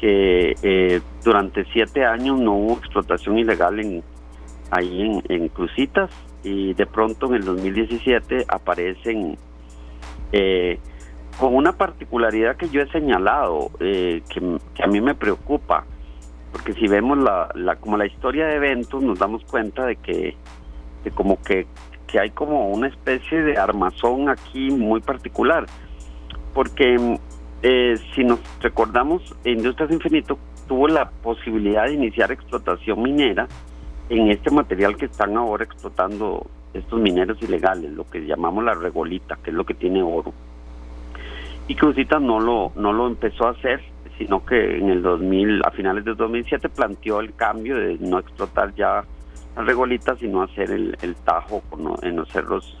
que 0.00 0.54
eh, 0.62 1.00
durante 1.22 1.64
siete 1.66 2.06
años 2.06 2.40
no 2.40 2.54
hubo 2.54 2.78
explotación 2.78 3.38
ilegal 3.38 3.78
en, 3.80 4.02
ahí 4.70 5.20
en, 5.28 5.48
Crucitas 5.48 6.10
y 6.42 6.72
de 6.72 6.86
pronto 6.86 7.26
en 7.26 7.34
el 7.34 7.44
2017 7.44 8.46
aparecen 8.48 9.36
eh, 10.32 10.78
con 11.38 11.54
una 11.54 11.72
particularidad 11.72 12.56
que 12.56 12.68
yo 12.68 12.82
he 12.82 12.90
señalado, 12.90 13.70
eh, 13.80 14.22
que, 14.28 14.82
a 14.82 14.86
mí 14.86 15.00
me 15.00 15.14
preocupa, 15.14 15.84
porque 16.52 16.72
si 16.74 16.88
vemos 16.88 17.18
la, 17.18 17.50
la, 17.54 17.76
como 17.76 17.96
la 17.96 18.06
historia 18.06 18.46
de 18.46 18.56
eventos 18.56 19.02
nos 19.02 19.18
damos 19.18 19.44
cuenta 19.44 19.86
de 19.86 19.96
que 19.96 20.36
como 21.14 21.40
que 21.40 21.66
que 22.10 22.18
hay 22.18 22.30
como 22.30 22.68
una 22.68 22.88
especie 22.88 23.42
de 23.42 23.56
armazón 23.56 24.28
aquí 24.28 24.70
muy 24.70 25.00
particular, 25.00 25.66
porque 26.52 27.18
eh, 27.62 27.94
si 28.14 28.24
nos 28.24 28.40
recordamos, 28.60 29.22
Industrias 29.44 29.92
Infinito 29.92 30.38
tuvo 30.66 30.88
la 30.88 31.10
posibilidad 31.10 31.86
de 31.86 31.94
iniciar 31.94 32.32
explotación 32.32 33.02
minera 33.02 33.46
en 34.08 34.30
este 34.30 34.50
material 34.50 34.96
que 34.96 35.06
están 35.06 35.36
ahora 35.36 35.64
explotando 35.64 36.46
estos 36.74 37.00
mineros 37.00 37.40
ilegales, 37.42 37.92
lo 37.92 38.04
que 38.08 38.26
llamamos 38.26 38.64
la 38.64 38.74
regolita, 38.74 39.36
que 39.42 39.50
es 39.50 39.56
lo 39.56 39.64
que 39.64 39.74
tiene 39.74 40.02
oro. 40.02 40.32
Y 41.70 41.76
Cruzita 41.76 42.18
no 42.18 42.40
lo, 42.40 42.72
no 42.74 42.92
lo 42.92 43.06
empezó 43.06 43.46
a 43.46 43.50
hacer, 43.50 43.80
sino 44.18 44.44
que 44.44 44.78
en 44.78 44.90
el 44.90 45.02
2000, 45.02 45.62
a 45.64 45.70
finales 45.70 46.04
de 46.04 46.16
2007 46.16 46.68
planteó 46.68 47.20
el 47.20 47.32
cambio 47.36 47.76
de 47.76 47.96
no 48.00 48.18
explotar 48.18 48.74
ya 48.74 49.04
regolita, 49.54 50.16
sino 50.16 50.42
hacer 50.42 50.68
el, 50.68 51.14
tajo 51.24 51.62
en 52.02 52.16
los 52.16 52.28
cerros 52.30 52.76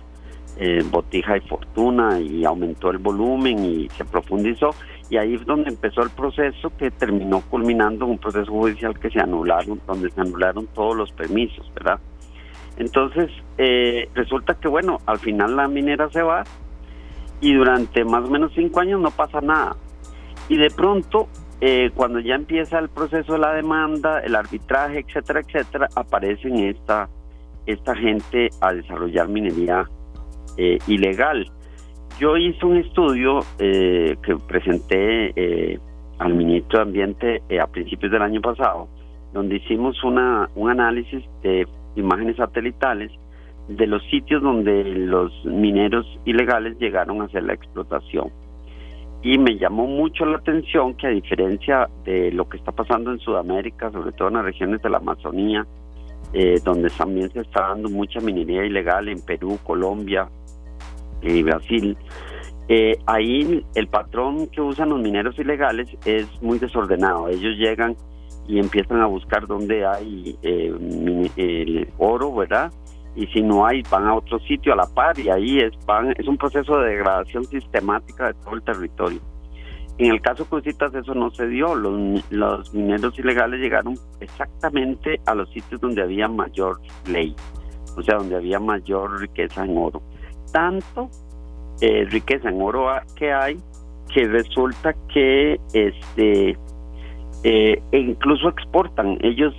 eh, 0.56 0.82
Botija 0.90 1.36
y 1.36 1.40
Fortuna 1.42 2.18
y 2.18 2.44
aumentó 2.44 2.90
el 2.90 2.98
volumen 2.98 3.64
y 3.64 3.88
se 3.90 4.04
profundizó 4.04 4.70
y 5.08 5.18
ahí 5.18 5.36
es 5.36 5.46
donde 5.46 5.70
empezó 5.70 6.02
el 6.02 6.10
proceso 6.10 6.72
que 6.76 6.90
terminó 6.90 7.42
culminando 7.42 8.06
un 8.06 8.18
proceso 8.18 8.50
judicial 8.50 8.98
que 8.98 9.08
se 9.08 9.20
anularon, 9.20 9.80
donde 9.86 10.10
se 10.10 10.20
anularon 10.20 10.66
todos 10.74 10.96
los 10.96 11.12
permisos, 11.12 11.72
¿verdad? 11.74 12.00
Entonces, 12.76 13.30
eh, 13.56 14.08
resulta 14.14 14.54
que, 14.54 14.66
bueno, 14.66 14.98
al 15.06 15.20
final 15.20 15.54
la 15.54 15.68
minera 15.68 16.10
se 16.10 16.22
va 16.22 16.42
y 17.40 17.54
durante 17.54 18.04
más 18.04 18.24
o 18.24 18.30
menos 18.30 18.52
cinco 18.54 18.80
años 18.80 19.00
no 19.00 19.10
pasa 19.10 19.40
nada. 19.40 19.76
Y 20.48 20.56
de 20.56 20.70
pronto 20.70 21.28
eh, 21.60 21.90
cuando 21.94 22.20
ya 22.20 22.36
empieza 22.36 22.78
el 22.78 22.88
proceso 22.88 23.34
de 23.34 23.38
la 23.38 23.52
demanda, 23.52 24.20
el 24.20 24.34
arbitraje, 24.34 25.04
etcétera, 25.06 25.40
etcétera, 25.40 25.88
aparecen 25.94 26.56
esta, 26.56 27.08
esta 27.66 27.94
gente 27.94 28.48
a 28.62 28.72
desarrollar 28.72 29.28
minería 29.28 29.84
eh, 30.56 30.78
ilegal. 30.86 31.46
Yo 32.18 32.36
hice 32.38 32.64
un 32.64 32.78
estudio 32.78 33.40
eh, 33.58 34.16
que 34.22 34.36
presenté 34.36 35.78
al 36.18 36.34
ministro 36.34 36.78
de 36.78 36.82
Ambiente 36.82 37.42
a 37.60 37.66
principios 37.66 38.12
del 38.12 38.22
año 38.22 38.40
pasado, 38.40 38.88
donde 39.32 39.56
hicimos 39.56 40.02
una, 40.02 40.48
un 40.54 40.70
análisis 40.70 41.22
de 41.42 41.66
imágenes 41.96 42.36
satelitales 42.36 43.10
de 43.70 43.86
los 43.86 44.02
sitios 44.10 44.42
donde 44.42 44.82
los 44.84 45.32
mineros 45.44 46.04
ilegales 46.24 46.76
llegaron 46.78 47.22
a 47.22 47.26
hacer 47.26 47.44
la 47.44 47.54
explotación. 47.54 48.30
Y 49.22 49.38
me 49.38 49.58
llamó 49.58 49.86
mucho 49.86 50.24
la 50.24 50.38
atención 50.38 50.94
que 50.94 51.06
a 51.06 51.10
diferencia 51.10 51.88
de 52.04 52.32
lo 52.32 52.48
que 52.48 52.56
está 52.56 52.72
pasando 52.72 53.12
en 53.12 53.18
Sudamérica, 53.20 53.90
sobre 53.92 54.12
todo 54.12 54.28
en 54.28 54.34
las 54.34 54.44
regiones 54.44 54.82
de 54.82 54.90
la 54.90 54.96
Amazonía, 54.96 55.66
eh, 56.32 56.58
donde 56.64 56.88
también 56.90 57.30
se 57.30 57.40
está 57.40 57.68
dando 57.68 57.88
mucha 57.90 58.20
minería 58.20 58.64
ilegal 58.64 59.08
en 59.08 59.20
Perú, 59.20 59.58
Colombia 59.62 60.28
y 61.22 61.42
Brasil, 61.42 61.96
eh, 62.68 62.98
ahí 63.06 63.64
el 63.74 63.88
patrón 63.88 64.48
que 64.48 64.60
usan 64.60 64.88
los 64.88 65.00
mineros 65.00 65.38
ilegales 65.38 65.88
es 66.04 66.26
muy 66.42 66.58
desordenado. 66.58 67.28
Ellos 67.28 67.56
llegan 67.56 67.96
y 68.48 68.58
empiezan 68.58 69.00
a 69.00 69.06
buscar 69.06 69.46
dónde 69.46 69.86
hay 69.86 70.36
eh, 70.42 71.86
oro, 71.98 72.34
¿verdad? 72.34 72.72
Y 73.16 73.26
si 73.28 73.42
no 73.42 73.66
hay 73.66 73.82
van 73.90 74.06
a 74.06 74.14
otro 74.14 74.38
sitio 74.40 74.72
a 74.72 74.76
la 74.76 74.86
par 74.86 75.18
y 75.18 75.28
ahí 75.28 75.58
es 75.58 75.72
van 75.86 76.12
es 76.16 76.26
un 76.26 76.36
proceso 76.36 76.78
de 76.78 76.90
degradación 76.90 77.44
sistemática 77.44 78.28
de 78.28 78.34
todo 78.34 78.54
el 78.54 78.62
territorio. 78.62 79.20
En 79.98 80.12
el 80.12 80.22
caso 80.22 80.46
Crucitas 80.46 80.94
eso 80.94 81.14
no 81.14 81.30
se 81.30 81.46
dio, 81.46 81.74
los, 81.74 82.24
los 82.30 82.72
mineros 82.72 83.18
ilegales 83.18 83.60
llegaron 83.60 83.94
exactamente 84.20 85.20
a 85.26 85.34
los 85.34 85.50
sitios 85.50 85.80
donde 85.80 86.02
había 86.02 86.26
mayor 86.26 86.80
ley, 87.06 87.36
o 87.96 88.02
sea, 88.02 88.16
donde 88.16 88.36
había 88.36 88.58
mayor 88.58 89.20
riqueza 89.20 89.64
en 89.64 89.76
oro. 89.76 90.00
Tanto 90.52 91.10
eh, 91.82 92.06
riqueza 92.06 92.48
en 92.48 92.62
oro 92.62 92.88
que 93.14 93.32
hay 93.32 93.58
que 94.12 94.26
resulta 94.26 94.94
que 95.12 95.60
este 95.72 96.58
eh, 97.42 97.82
e 97.92 97.98
incluso 97.98 98.48
exportan. 98.48 99.18
Ellos 99.22 99.54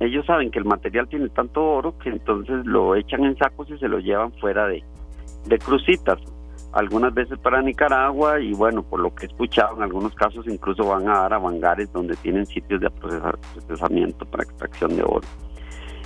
ellos 0.00 0.26
saben 0.26 0.50
que 0.50 0.58
el 0.58 0.64
material 0.64 1.08
tiene 1.08 1.28
tanto 1.30 1.64
oro 1.64 1.98
que 1.98 2.10
entonces 2.10 2.64
lo 2.66 2.94
echan 2.94 3.24
en 3.24 3.36
sacos 3.36 3.70
y 3.70 3.78
se 3.78 3.88
lo 3.88 3.98
llevan 3.98 4.32
fuera 4.34 4.66
de, 4.66 4.84
de 5.46 5.58
crucitas. 5.58 6.18
Algunas 6.72 7.12
veces 7.12 7.38
para 7.38 7.60
Nicaragua 7.60 8.40
y 8.40 8.52
bueno, 8.54 8.82
por 8.82 9.00
lo 9.00 9.14
que 9.14 9.26
he 9.26 9.28
escuchado, 9.28 9.76
en 9.76 9.82
algunos 9.82 10.14
casos 10.14 10.46
incluso 10.46 10.86
van 10.86 11.08
a 11.08 11.20
dar 11.20 11.34
a 11.34 11.38
bangares 11.38 11.92
donde 11.92 12.16
tienen 12.16 12.46
sitios 12.46 12.80
de 12.80 12.90
procesamiento 12.90 14.24
para 14.26 14.44
extracción 14.44 14.96
de 14.96 15.02
oro. 15.02 15.26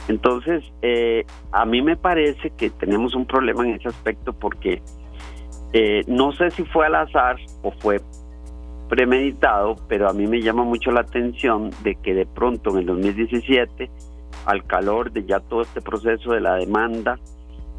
Entonces, 0.09 0.65
eh, 0.83 1.25
a 1.53 1.65
mí 1.65 1.83
me 1.83 1.97
parece 1.97 2.51
que 2.51 2.71
tenemos 2.71 3.15
un 3.15 3.27
problema 3.27 3.65
en 3.65 3.75
ese 3.75 3.89
aspecto 3.89 4.33
porque 4.33 4.83
eh, 5.73 6.03
no 6.07 6.33
sé 6.33 6.51
si 6.53 6.65
fue 6.65 6.87
al 6.87 6.95
azar 6.95 7.37
o 7.63 7.73
fue 7.73 8.01
premeditado, 8.89 9.77
pero 9.89 10.09
a 10.09 10.13
mí 10.13 10.27
me 10.27 10.41
llama 10.41 10.65
mucho 10.65 10.91
la 10.91 11.01
atención 11.01 11.71
de 11.83 11.97
que 11.97 12.15
de 12.15 12.27
pronto 12.27 12.71
en 12.71 12.79
el 12.79 12.87
2017, 12.87 13.91
al 14.47 14.65
calor 14.65 15.11
de 15.13 15.25
ya 15.25 15.41
todo 15.41 15.63
este 15.63 15.81
proceso 15.81 16.33
de 16.33 16.41
la 16.41 16.55
demanda, 16.55 17.19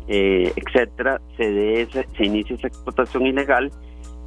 eh, 0.07 0.51
etcétera, 0.55 1.21
se, 1.35 1.51
de 1.51 1.87
se 2.15 2.25
inicia 2.25 2.55
esa 2.55 2.67
explotación 2.67 3.25
ilegal. 3.25 3.71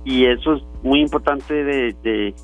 Y 0.03 0.25
eso 0.25 0.55
es 0.55 0.63
muy 0.83 1.01
importante 1.01 1.63
de, 1.63 2.35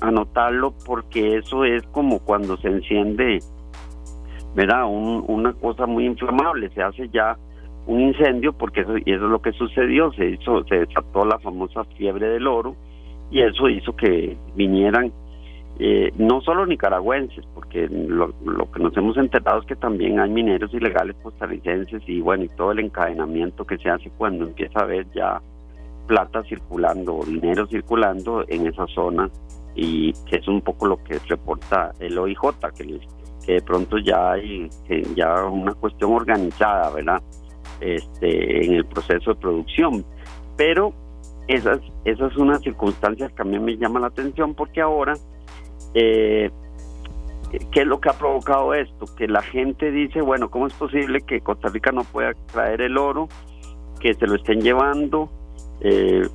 anotarlo 0.00 0.72
porque 0.86 1.36
eso 1.36 1.64
es 1.64 1.82
como 1.88 2.20
cuando 2.20 2.56
se 2.56 2.68
enciende, 2.68 3.40
¿verdad? 4.54 4.86
una 4.88 5.52
cosa 5.52 5.84
muy 5.86 6.06
inflamable, 6.06 6.70
se 6.70 6.82
hace 6.82 7.10
ya 7.10 7.36
un 7.86 8.00
incendio 8.00 8.54
porque 8.54 8.80
eso, 8.80 8.96
y 8.96 9.12
eso 9.12 9.24
es 9.26 9.30
lo 9.30 9.42
que 9.42 9.52
sucedió, 9.52 10.10
se 10.12 10.30
hizo, 10.30 10.64
se 10.64 10.86
desató 10.86 11.26
la 11.26 11.38
famosa 11.38 11.84
fiebre 11.96 12.28
del 12.28 12.46
oro 12.46 12.76
y 13.32 13.40
eso 13.40 13.68
hizo 13.68 13.96
que 13.96 14.36
vinieran 14.54 15.10
eh, 15.78 16.12
no 16.16 16.42
solo 16.42 16.66
nicaragüenses, 16.66 17.44
porque 17.54 17.88
lo, 17.88 18.30
que 18.70 18.78
nos 18.78 18.96
hemos 18.96 19.16
enterado 19.16 19.60
es 19.60 19.66
que 19.66 19.74
también 19.74 20.20
hay 20.20 20.30
mineros 20.30 20.72
ilegales 20.74 21.16
costarricenses 21.22 22.02
y 22.06 22.20
bueno, 22.20 22.44
y 22.44 22.48
todo 22.50 22.72
el 22.72 22.80
encadenamiento 22.80 23.64
que 23.64 23.78
se 23.78 23.88
hace 23.88 24.10
cuando 24.18 24.44
empieza 24.44 24.80
a 24.80 24.82
haber 24.82 25.10
ya 25.12 25.40
plata 26.06 26.42
circulando 26.44 27.16
o 27.16 27.24
dinero 27.24 27.66
circulando 27.66 28.44
en 28.48 28.66
esa 28.66 28.86
zona 28.88 29.30
y 29.74 30.12
que 30.26 30.36
es 30.36 30.46
un 30.46 30.60
poco 30.60 30.86
lo 30.86 31.02
que 31.02 31.18
reporta 31.26 31.92
el 32.00 32.18
OIJ, 32.18 32.38
que, 32.76 33.00
que 33.46 33.52
de 33.54 33.62
pronto 33.62 33.96
ya 33.96 34.32
hay 34.32 34.68
ya 35.16 35.46
una 35.46 35.72
cuestión 35.72 36.12
organizada, 36.12 36.90
¿verdad? 36.90 37.22
Este, 37.80 38.66
en 38.66 38.74
el 38.74 38.84
proceso 38.84 39.32
de 39.32 39.40
producción. 39.40 40.04
Pero 40.56 40.92
esas, 41.48 41.80
esas 42.04 42.32
son 42.32 42.48
unas 42.48 42.62
circunstancias 42.62 43.32
que 43.32 43.42
a 43.42 43.44
mí 43.44 43.58
me 43.58 43.76
llaman 43.76 44.02
la 44.02 44.08
atención 44.08 44.54
porque 44.54 44.80
ahora, 44.80 45.14
eh, 45.94 46.50
¿qué 47.70 47.80
es 47.80 47.86
lo 47.86 48.00
que 48.00 48.10
ha 48.10 48.14
provocado 48.14 48.74
esto? 48.74 49.06
Que 49.16 49.28
la 49.28 49.42
gente 49.42 49.90
dice, 49.90 50.20
bueno, 50.20 50.50
¿cómo 50.50 50.66
es 50.66 50.74
posible 50.74 51.20
que 51.22 51.40
Costa 51.40 51.68
Rica 51.68 51.92
no 51.92 52.04
pueda 52.04 52.32
traer 52.52 52.80
el 52.80 52.96
oro, 52.96 53.28
que 54.00 54.14
se 54.14 54.26
lo 54.26 54.36
estén 54.36 54.60
llevando 54.60 55.30
eh, 55.80 56.26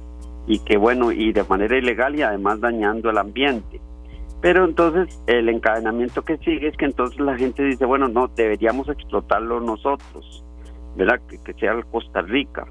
y 0.45 0.59
que, 0.59 0.77
bueno, 0.77 1.11
y 1.11 1.31
de 1.31 1.43
manera 1.43 1.77
ilegal 1.77 2.15
y 2.15 2.21
además 2.21 2.59
dañando 2.59 3.09
el 3.09 3.17
ambiente? 3.17 3.79
Pero 4.41 4.65
entonces 4.65 5.19
el 5.25 5.49
encadenamiento 5.49 6.21
que 6.23 6.37
sigue 6.37 6.67
es 6.67 6.77
que 6.77 6.85
entonces 6.85 7.19
la 7.19 7.35
gente 7.37 7.63
dice, 7.63 7.85
bueno, 7.85 8.07
no, 8.07 8.27
deberíamos 8.27 8.87
explotarlo 8.87 9.59
nosotros, 9.61 10.45
¿verdad? 10.95 11.19
Que, 11.27 11.39
que 11.41 11.53
sea 11.53 11.81
Costa 11.91 12.21
Rica. 12.21 12.67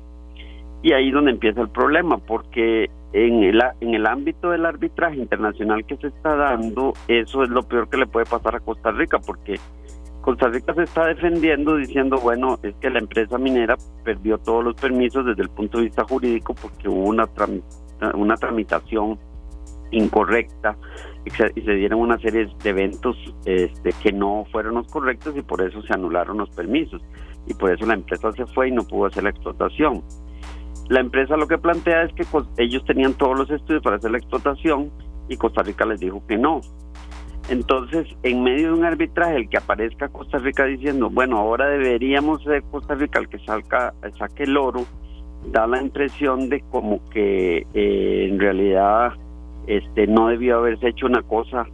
Y 0.86 0.92
ahí 0.92 1.10
donde 1.10 1.32
empieza 1.32 1.62
el 1.62 1.68
problema, 1.68 2.16
porque 2.16 2.88
en 3.12 3.42
el, 3.42 3.60
en 3.80 3.94
el 3.94 4.06
ámbito 4.06 4.50
del 4.50 4.64
arbitraje 4.64 5.16
internacional 5.16 5.84
que 5.84 5.96
se 5.96 6.06
está 6.06 6.36
dando, 6.36 6.92
eso 7.08 7.42
es 7.42 7.48
lo 7.48 7.64
peor 7.64 7.88
que 7.88 7.96
le 7.96 8.06
puede 8.06 8.24
pasar 8.24 8.54
a 8.54 8.60
Costa 8.60 8.92
Rica, 8.92 9.18
porque 9.18 9.58
Costa 10.20 10.46
Rica 10.46 10.74
se 10.74 10.84
está 10.84 11.06
defendiendo 11.06 11.74
diciendo, 11.74 12.18
bueno, 12.22 12.60
es 12.62 12.72
que 12.76 12.88
la 12.88 13.00
empresa 13.00 13.36
minera 13.36 13.74
perdió 14.04 14.38
todos 14.38 14.62
los 14.62 14.76
permisos 14.76 15.26
desde 15.26 15.42
el 15.42 15.48
punto 15.48 15.78
de 15.78 15.86
vista 15.86 16.04
jurídico 16.04 16.54
porque 16.54 16.88
hubo 16.88 17.08
una, 17.08 17.28
una 18.14 18.36
tramitación 18.36 19.18
incorrecta 19.90 20.76
y 21.24 21.30
se, 21.30 21.50
dieron 21.72 21.98
una 21.98 22.16
serie 22.18 22.48
de 22.62 22.70
eventos 22.70 23.16
este, 23.44 23.90
que 24.04 24.12
no 24.12 24.44
fueron 24.52 24.74
los 24.74 24.86
correctos 24.86 25.36
y 25.36 25.42
por 25.42 25.62
eso 25.62 25.82
se 25.82 25.92
anularon 25.94 26.38
los 26.38 26.50
permisos 26.50 27.02
y 27.48 27.54
por 27.54 27.72
eso 27.72 27.84
la 27.86 27.94
empresa 27.94 28.30
se 28.30 28.46
fue 28.46 28.68
y 28.68 28.70
no 28.70 28.84
pudo 28.84 29.06
hacer 29.06 29.24
la 29.24 29.30
explotación. 29.30 30.04
La 30.88 31.00
empresa 31.00 31.36
lo 31.36 31.48
que 31.48 31.58
plantea 31.58 32.04
es 32.04 32.12
que 32.14 32.24
ellos 32.58 32.84
tenían 32.84 33.14
todos 33.14 33.36
los 33.36 33.50
estudios 33.50 33.82
para 33.82 33.96
hacer 33.96 34.10
la 34.10 34.18
explotación 34.18 34.90
y 35.28 35.36
Costa 35.36 35.62
Rica 35.62 35.84
les 35.84 36.00
dijo 36.00 36.22
que 36.26 36.36
no. 36.36 36.60
Entonces, 37.48 38.08
en 38.22 38.42
medio 38.42 38.68
de 38.68 38.78
un 38.78 38.84
arbitraje, 38.84 39.36
el 39.36 39.48
que 39.48 39.56
aparezca 39.56 40.08
Costa 40.08 40.38
Rica 40.38 40.64
diciendo, 40.64 41.10
bueno, 41.10 41.38
ahora 41.38 41.68
deberíamos 41.68 42.42
ser 42.42 42.62
Costa 42.64 42.94
Rica 42.94 43.20
el 43.20 43.28
que 43.28 43.38
salga, 43.40 43.94
saque 44.18 44.44
el 44.44 44.56
oro, 44.56 44.84
da 45.52 45.66
la 45.66 45.80
impresión 45.80 46.48
de 46.48 46.62
como 46.70 47.00
que 47.10 47.66
eh, 47.74 48.28
en 48.28 48.40
realidad 48.40 49.12
este 49.66 50.06
no 50.06 50.28
debió 50.28 50.58
haberse 50.58 50.88
hecho 50.88 51.06
una 51.06 51.22
cosa 51.22 51.66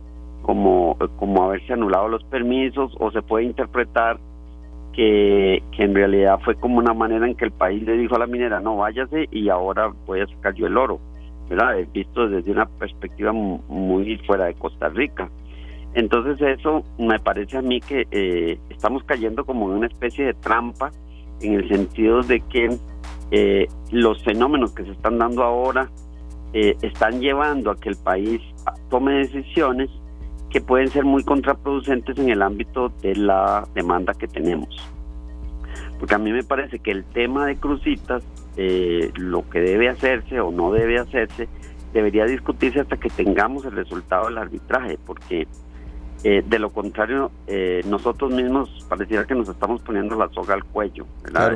como, 0.42 0.96
como 1.16 1.44
haberse 1.44 1.72
anulado 1.72 2.08
los 2.08 2.24
permisos 2.24 2.94
o 2.98 3.10
se 3.10 3.22
puede 3.22 3.44
interpretar 3.44 4.18
que, 4.92 5.62
en 5.78 5.94
realidad 5.94 6.38
fue 6.44 6.54
como 6.54 6.78
una 6.78 6.94
manera 6.94 7.26
en 7.26 7.34
que 7.34 7.44
el 7.44 7.52
país 7.52 7.82
le 7.82 7.96
dijo 7.96 8.16
a 8.16 8.20
la 8.20 8.26
minera, 8.26 8.60
no 8.60 8.76
váyase 8.76 9.28
y 9.30 9.48
ahora 9.48 9.92
voy 10.06 10.20
a 10.20 10.26
sacar 10.26 10.54
yo 10.54 10.66
el 10.66 10.76
oro, 10.76 11.00
¿verdad? 11.48 11.76
Visto 11.92 12.28
desde 12.28 12.50
una 12.50 12.66
perspectiva 12.66 13.32
muy 13.32 14.16
fuera 14.26 14.46
de 14.46 14.54
Costa 14.54 14.88
Rica. 14.88 15.28
Entonces 15.94 16.40
eso 16.58 16.84
me 16.98 17.18
parece 17.18 17.58
a 17.58 17.62
mí 17.62 17.80
que 17.80 18.06
eh, 18.10 18.58
estamos 18.70 19.04
cayendo 19.04 19.44
como 19.44 19.70
en 19.70 19.78
una 19.78 19.86
especie 19.86 20.26
de 20.26 20.34
trampa 20.34 20.90
en 21.40 21.54
el 21.54 21.68
sentido 21.68 22.22
de 22.22 22.40
que 22.40 22.70
eh, 23.30 23.66
los 23.90 24.22
fenómenos 24.22 24.72
que 24.72 24.84
se 24.84 24.92
están 24.92 25.18
dando 25.18 25.42
ahora 25.42 25.90
eh, 26.54 26.76
están 26.82 27.20
llevando 27.20 27.70
a 27.70 27.76
que 27.76 27.90
el 27.90 27.96
país 27.96 28.40
tome 28.88 29.14
decisiones 29.14 29.90
que 30.52 30.60
pueden 30.60 30.90
ser 30.90 31.04
muy 31.04 31.24
contraproducentes 31.24 32.18
en 32.18 32.28
el 32.28 32.42
ámbito 32.42 32.90
de 33.00 33.16
la 33.16 33.66
demanda 33.74 34.12
que 34.12 34.28
tenemos. 34.28 34.68
Porque 35.98 36.14
a 36.14 36.18
mí 36.18 36.30
me 36.30 36.42
parece 36.42 36.78
que 36.78 36.90
el 36.90 37.04
tema 37.04 37.46
de 37.46 37.56
crucitas, 37.56 38.22
eh, 38.58 39.10
lo 39.16 39.48
que 39.48 39.60
debe 39.60 39.88
hacerse 39.88 40.40
o 40.40 40.50
no 40.50 40.70
debe 40.70 40.98
hacerse, 40.98 41.48
debería 41.94 42.26
discutirse 42.26 42.80
hasta 42.80 42.98
que 42.98 43.08
tengamos 43.08 43.64
el 43.64 43.72
resultado 43.72 44.26
del 44.26 44.36
arbitraje, 44.36 44.98
porque 45.06 45.48
eh, 46.22 46.42
de 46.46 46.58
lo 46.58 46.70
contrario, 46.70 47.30
eh, 47.46 47.80
nosotros 47.86 48.30
mismos 48.30 48.84
pareciera 48.88 49.26
que 49.26 49.34
nos 49.34 49.48
estamos 49.48 49.80
poniendo 49.80 50.16
la 50.16 50.28
soga 50.28 50.54
al 50.54 50.64
cuello 50.64 51.06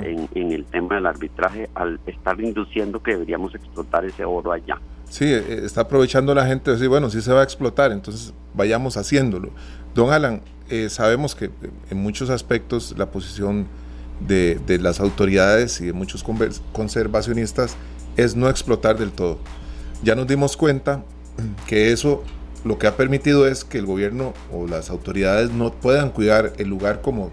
En, 0.03 0.29
en 0.35 0.53
el 0.53 0.65
tema 0.65 0.97
del 0.97 1.07
arbitraje 1.07 1.69
al 1.75 2.01
estar 2.07 2.41
induciendo 2.41 3.03
que 3.03 3.13
deberíamos 3.13 3.55
explotar 3.55 4.07
ese 4.07 4.25
oro 4.25 4.53
allá. 4.53 4.79
Sí, 5.09 5.25
eh, 5.25 5.63
está 5.65 5.83
aprovechando 5.83 6.35
la 6.35 6.47
gente 6.47 6.71
de 6.71 6.77
decir, 6.77 6.89
bueno, 6.89 7.11
sí 7.11 7.23
se 7.23 7.33
va 7.33 7.41
a 7.41 7.45
explotar, 7.45 7.93
entonces 7.93 8.33
vayamos 8.55 8.97
haciéndolo. 8.97 9.51
Don 9.95 10.13
Alan, 10.13 10.43
eh, 10.69 10.89
sabemos 10.91 11.35
que 11.35 11.51
en 11.91 11.99
muchos 11.99 12.29
aspectos 12.31 12.95
la 12.99 13.11
posición 13.11 13.67
de, 14.27 14.61
de 14.67 14.79
las 14.79 15.01
autoridades 15.01 15.81
y 15.81 15.87
de 15.87 15.93
muchos 15.93 16.25
conservacionistas 16.73 17.77
es 18.17 18.35
no 18.35 18.49
explotar 18.49 18.99
del 18.99 19.13
todo. 19.13 19.39
Ya 20.03 20.15
nos 20.15 20.27
dimos 20.27 20.57
cuenta 20.57 21.05
que 21.67 21.93
eso 21.93 22.25
lo 22.65 22.79
que 22.79 22.87
ha 22.87 22.97
permitido 22.97 23.47
es 23.47 23.65
que 23.65 23.79
el 23.79 23.87
gobierno 23.87 24.35
o 24.53 24.67
las 24.67 24.91
autoridades 24.91 25.53
no 25.53 25.73
puedan 25.73 26.11
cuidar 26.11 26.53
el 26.59 26.69
lugar 26.69 27.01
como 27.01 27.31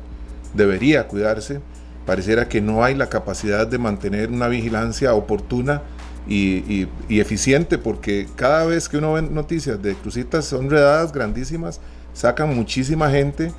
debería 0.53 1.07
cuidarse. 1.07 1.61
Pareciera 2.05 2.49
que 2.49 2.61
no 2.61 2.83
hay 2.83 2.95
la 2.95 3.09
capacidad 3.09 3.65
de 3.65 3.77
mantener 3.77 4.29
una 4.29 4.47
vigilancia 4.47 5.13
oportuna 5.13 5.81
y, 6.27 6.87
eficiente 7.09 7.77
porque 7.77 8.27
cada 8.35 8.65
vez 8.65 8.87
que 8.87 8.97
uno 8.97 9.13
ve 9.13 9.21
noticias 9.23 9.81
de 9.81 9.95
crucitas 9.95 10.45
son 10.45 10.69
redadas 10.69 11.11
grandísimas, 11.11 11.79
sacan 12.13 12.55
muchísima 12.55 13.09
gente 13.09 13.51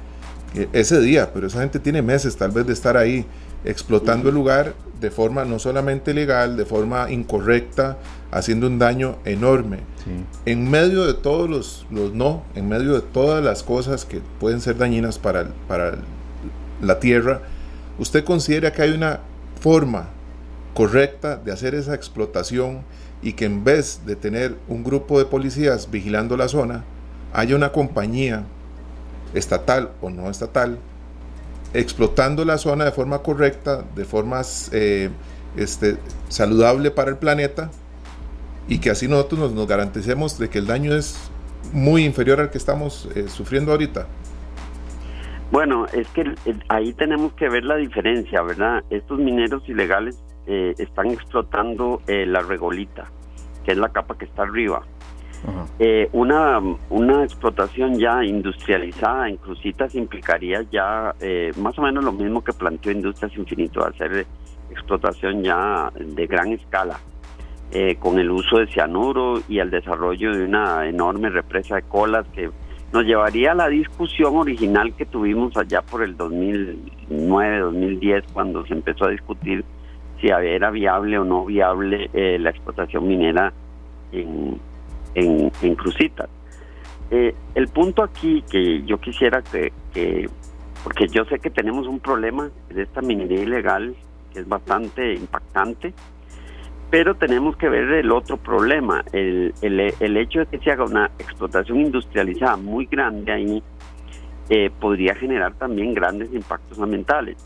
eh, 0.55 0.69
ese 0.73 1.01
día, 1.01 1.33
pero 1.33 1.47
esa 1.47 1.61
gente 1.61 1.79
tiene 1.79 2.03
meses 2.03 2.37
tal 2.37 2.51
vez 2.51 2.67
de 2.67 2.73
estar 2.73 2.97
ahí 2.97 3.27
explotando 3.65 4.29
el 4.29 4.35
lugar 4.35 4.75
de 5.01 5.11
forma 5.11 5.45
no 5.45 5.59
solamente 5.59 6.15
legal, 6.15 6.57
de 6.57 6.65
forma 6.65 7.11
incorrecta, 7.11 7.99
haciendo 8.31 8.67
un 8.67 8.79
daño 8.79 9.17
enorme. 9.25 9.79
En 10.45 10.71
medio 10.71 11.07
de 11.07 11.15
todos 11.15 11.49
los, 11.49 11.87
los, 11.91 12.13
no, 12.13 12.43
en 12.55 12.69
medio 12.69 12.95
de 12.95 13.01
todas 13.01 13.43
las 13.43 13.63
cosas 13.63 14.05
que 14.05 14.21
pueden 14.39 14.61
ser 14.61 14.77
dañinas 14.77 15.19
para, 15.19 15.49
para 15.67 15.99
la 16.83 17.01
tierra, 17.01 17.43
¿usted 17.99 18.25
considera 18.25 18.73
que 18.73 18.83
hay 18.83 18.91
una 18.91 19.21
forma 19.61 20.09
correcta 20.75 21.37
de 21.37 21.53
hacer 21.53 21.75
esa 21.75 21.95
explotación 21.95 22.83
y 23.23 23.33
que 23.33 23.47
en 23.47 23.65
vez 23.65 24.03
de 24.05 24.17
tener 24.17 24.57
un 24.69 24.85
grupo 24.85 25.19
de 25.19 25.25
policías 25.25 25.91
vigilando 25.91 26.37
la 26.37 26.49
zona, 26.49 26.85
haya 27.33 27.57
una 27.57 27.73
compañía 27.73 28.45
estatal 29.33 29.93
o 30.01 30.11
no 30.11 30.31
estatal 30.31 30.79
explotando 31.73 32.45
la 32.45 32.59
zona 32.59 32.85
de 32.85 32.93
forma 32.93 33.19
correcta, 33.19 33.85
de 33.97 34.05
forma 34.05 34.43
eh, 34.73 35.11
este, 35.57 35.97
saludable 36.29 36.91
para 36.91 37.11
el 37.11 37.17
planeta 37.17 37.71
y 38.69 38.79
que 38.79 38.91
así 38.91 39.09
nosotros 39.09 39.41
nos, 39.41 39.53
nos, 39.53 39.67
garanticemos 39.67 40.39
de 40.39 40.49
que 40.49 40.59
el 40.59 40.67
daño 40.67 40.95
es 40.95 41.31
muy 41.73 42.05
inferior 42.05 42.41
al 42.41 42.51
que 42.51 42.59
estamos 42.59 43.09
eh, 43.15 43.27
sufriendo 43.29 43.73
ahorita. 43.73 44.07
Bueno, 45.51 45.87
es 45.93 46.09
que 46.09 46.35
ahí 46.69 46.93
tenemos 46.95 47.33
que 47.35 47.49
ver 47.49 47.65
la 47.65 47.77
diferencia, 47.77 48.43
¿verdad? 48.43 48.83
Estos 48.91 49.19
mineros 49.19 49.69
ilegales 49.69 50.17
eh, 50.47 50.75
están 50.79 51.09
explotando 51.09 52.01
la 52.07 52.41
regolita, 52.41 53.05
que 53.65 53.73
es 53.73 53.79
la 53.79 53.91
capa 53.91 54.17
que 54.17 54.25
está 54.25 54.43
arriba. 54.43 54.83
Eh, 55.79 56.09
una, 56.13 56.59
una 56.89 57.23
explotación 57.25 57.99
ya 57.99 58.25
industrializada 58.25 59.29
en 59.29 59.37
Crucitas 59.37 59.95
implicaría 59.95 60.65
ya 60.71 61.15
eh, 61.21 61.53
más 61.59 61.79
o 61.79 61.83
menos 61.83 62.03
lo 62.05 62.13
mismo 62.13 62.43
que 62.43 62.55
planteó 62.55 62.93
Industrias 62.93 63.37
Infinito, 63.37 63.85
hacer 63.85 64.27
explotación 64.71 65.43
ya 65.43 65.93
de 65.95 66.27
gran 66.27 66.53
escala, 66.53 66.99
eh, 67.73 67.97
con 67.97 68.19
el 68.19 68.31
uso 68.31 68.57
de 68.59 68.69
cianuro 68.69 69.43
y 69.49 69.59
el 69.59 69.71
desarrollo 69.71 70.35
de 70.35 70.45
una 70.45 70.89
enorme 70.89 71.29
represa 71.29 71.75
de 71.77 71.83
colas 71.83 72.27
que 72.33 72.51
nos 72.93 73.05
llevaría 73.05 73.53
a 73.53 73.55
la 73.55 73.69
discusión 73.69 74.37
original 74.37 74.95
que 74.95 75.05
tuvimos 75.05 75.55
allá 75.57 75.83
por 75.83 76.03
el 76.03 76.17
2009-2010 76.17 78.25
cuando 78.33 78.65
se 78.67 78.73
empezó 78.73 79.05
a 79.07 79.11
discutir 79.11 79.63
si 80.21 80.29
era 80.29 80.71
viable 80.71 81.19
o 81.19 81.25
no 81.25 81.45
viable 81.45 82.09
la 82.13 82.51
explotación 82.51 83.07
minera 83.07 83.53
en, 84.13 84.59
en, 85.15 85.53
en 85.63 85.75
Crucitas. 85.75 86.29
Eh, 87.11 87.35
el 87.55 87.69
punto 87.69 88.03
aquí 88.03 88.43
que 88.51 88.83
yo 88.83 88.99
quisiera 88.99 89.43
que, 89.43 90.29
porque 90.83 91.07
yo 91.09 91.25
sé 91.27 91.39
que 91.39 91.51
tenemos 91.51 91.87
un 91.87 92.01
problema 92.01 92.51
de 92.71 92.83
esta 92.83 93.03
minería 93.03 93.43
ilegal 93.43 93.95
que 94.33 94.41
es 94.41 94.49
bastante 94.49 95.15
impactante, 95.15 95.95
pero 96.91 97.15
tenemos 97.15 97.57
que 97.57 97.69
ver 97.69 97.93
el 97.93 98.11
otro 98.11 98.37
problema, 98.37 99.05
el, 99.13 99.55
el, 99.63 100.17
hecho 100.17 100.41
de 100.41 100.47
que 100.47 100.59
se 100.59 100.73
haga 100.73 100.85
una 100.85 101.07
explotación 101.19 101.81
industrializada 101.81 102.57
muy 102.57 102.87
grande 102.87 103.33
ahí 103.33 103.63
eh, 104.49 104.71
podría 104.81 105.15
generar 105.15 105.55
también 105.55 105.95
grandes 105.95 106.33
impactos 106.33 106.79
ambientales. 106.81 107.37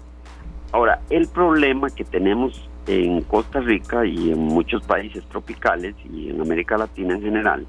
Ahora, 0.72 1.00
el 1.08 1.28
problema 1.28 1.88
que 1.90 2.04
tenemos 2.04 2.68
en 2.86 3.22
Costa 3.22 3.60
Rica 3.60 4.04
y 4.04 4.32
en 4.32 4.38
muchos 4.38 4.82
países 4.82 5.24
tropicales 5.28 5.94
y 6.10 6.30
en 6.30 6.40
América 6.40 6.76
Latina 6.76 7.14
en 7.14 7.22
general, 7.22 7.66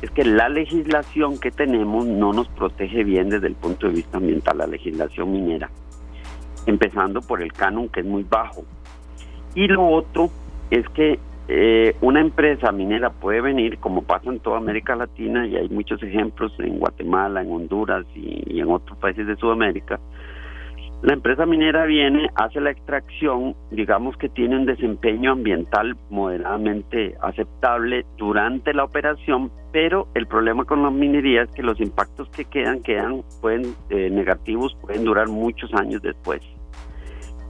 es 0.00 0.10
que 0.10 0.24
la 0.24 0.48
legislación 0.48 1.38
que 1.38 1.50
tenemos 1.50 2.06
no 2.06 2.32
nos 2.32 2.48
protege 2.48 3.04
bien 3.04 3.28
desde 3.28 3.46
el 3.46 3.54
punto 3.54 3.86
de 3.86 3.94
vista 3.94 4.16
ambiental, 4.16 4.58
la 4.58 4.66
legislación 4.66 5.30
minera, 5.30 5.70
empezando 6.66 7.20
por 7.20 7.42
el 7.42 7.52
canon 7.52 7.88
que 7.88 8.00
es 8.00 8.06
muy 8.06 8.24
bajo. 8.24 8.64
Y 9.54 9.68
lo 9.68 9.86
otro 9.86 10.30
es 10.70 10.88
que 10.90 11.18
eh, 11.48 11.96
una 12.00 12.20
empresa 12.20 12.72
minera 12.72 13.10
puede 13.10 13.42
venir, 13.42 13.78
como 13.78 14.02
pasa 14.02 14.30
en 14.30 14.40
toda 14.40 14.56
América 14.56 14.96
Latina, 14.96 15.46
y 15.46 15.56
hay 15.56 15.68
muchos 15.68 16.02
ejemplos 16.02 16.52
en 16.58 16.78
Guatemala, 16.78 17.42
en 17.42 17.52
Honduras 17.52 18.06
y 18.14 18.58
en 18.58 18.70
otros 18.70 18.98
países 18.98 19.26
de 19.26 19.36
Sudamérica, 19.36 20.00
la 21.02 21.14
empresa 21.14 21.46
minera 21.46 21.84
viene, 21.84 22.30
hace 22.36 22.60
la 22.60 22.70
extracción, 22.70 23.56
digamos 23.72 24.16
que 24.16 24.28
tiene 24.28 24.56
un 24.56 24.66
desempeño 24.66 25.32
ambiental 25.32 25.96
moderadamente 26.10 27.16
aceptable 27.20 28.06
durante 28.16 28.72
la 28.72 28.84
operación, 28.84 29.50
pero 29.72 30.06
el 30.14 30.28
problema 30.28 30.64
con 30.64 30.84
la 30.84 30.90
minería 30.90 31.42
es 31.42 31.50
que 31.50 31.64
los 31.64 31.80
impactos 31.80 32.28
que 32.30 32.44
quedan, 32.44 32.82
quedan 32.82 33.22
pueden 33.40 33.74
eh, 33.90 34.10
negativos, 34.10 34.76
pueden 34.80 35.04
durar 35.04 35.28
muchos 35.28 35.74
años 35.74 36.02
después. 36.02 36.40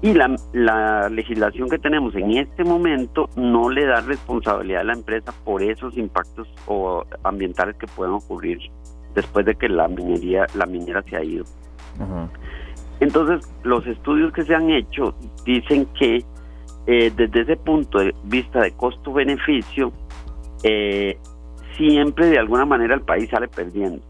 Y 0.01 0.15
la, 0.15 0.35
la 0.55 1.11
legislación 1.11 1.69
que 1.69 1.79
tenemos 1.79 2.15
en 2.17 2.39
este 2.39 2.65
momento 2.65 3.29
no 3.37 3.69
le 3.69 3.85
da 3.85 4.01
responsabilidad 4.01 4.81
a 4.81 4.85
la 4.85 4.95
empresa 4.95 5.31
por 5.45 5.63
esos 5.63 5.97
impactos 5.99 6.49
o 6.67 7.05
ambientales 7.23 7.77
que 7.77 7.87
puedan 7.87 8.15
ocurrir 8.15 8.59
después 9.15 9.45
de 9.45 9.55
que 9.57 9.69
la 9.69 9.89
minería, 9.89 10.47
la 10.55 10.65
minera 10.65 11.03
se 11.03 11.17
ha 11.17 11.23
ido. 11.23 11.45
Entonces, 13.03 13.53
los 13.65 13.85
estudios 13.85 14.33
que 14.33 14.45
se 14.45 14.55
han 14.55 14.71
hecho 14.71 15.13
dicen 15.45 15.89
que 15.99 16.25
eh, 16.87 17.13
desde 17.17 17.41
ese 17.41 17.57
punto 17.57 17.99
de 17.99 18.15
vista 18.23 18.61
de 18.61 18.71
costo-beneficio, 18.77 19.93
eh, 20.63 21.19
siempre 21.77 22.27
de 22.27 22.39
alguna 22.39 22.65
manera 22.65 22.95
el 22.95 23.01
país 23.01 23.29
sale 23.29 23.49
perdiendo. 23.49 24.01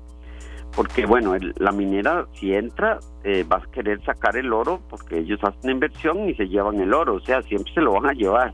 Porque, 0.76 1.06
bueno, 1.06 1.34
la 1.56 1.72
minera, 1.72 2.26
si 2.34 2.52
entra, 2.52 2.98
eh, 3.24 3.46
va 3.50 3.62
a 3.64 3.70
querer 3.70 4.04
sacar 4.04 4.36
el 4.36 4.52
oro 4.52 4.82
porque 4.90 5.20
ellos 5.20 5.40
hacen 5.42 5.70
inversión 5.70 6.28
y 6.28 6.34
se 6.34 6.48
llevan 6.48 6.78
el 6.78 6.92
oro, 6.92 7.14
o 7.14 7.20
sea, 7.20 7.40
siempre 7.44 7.72
se 7.72 7.80
lo 7.80 7.92
van 7.92 8.10
a 8.10 8.12
llevar. 8.12 8.52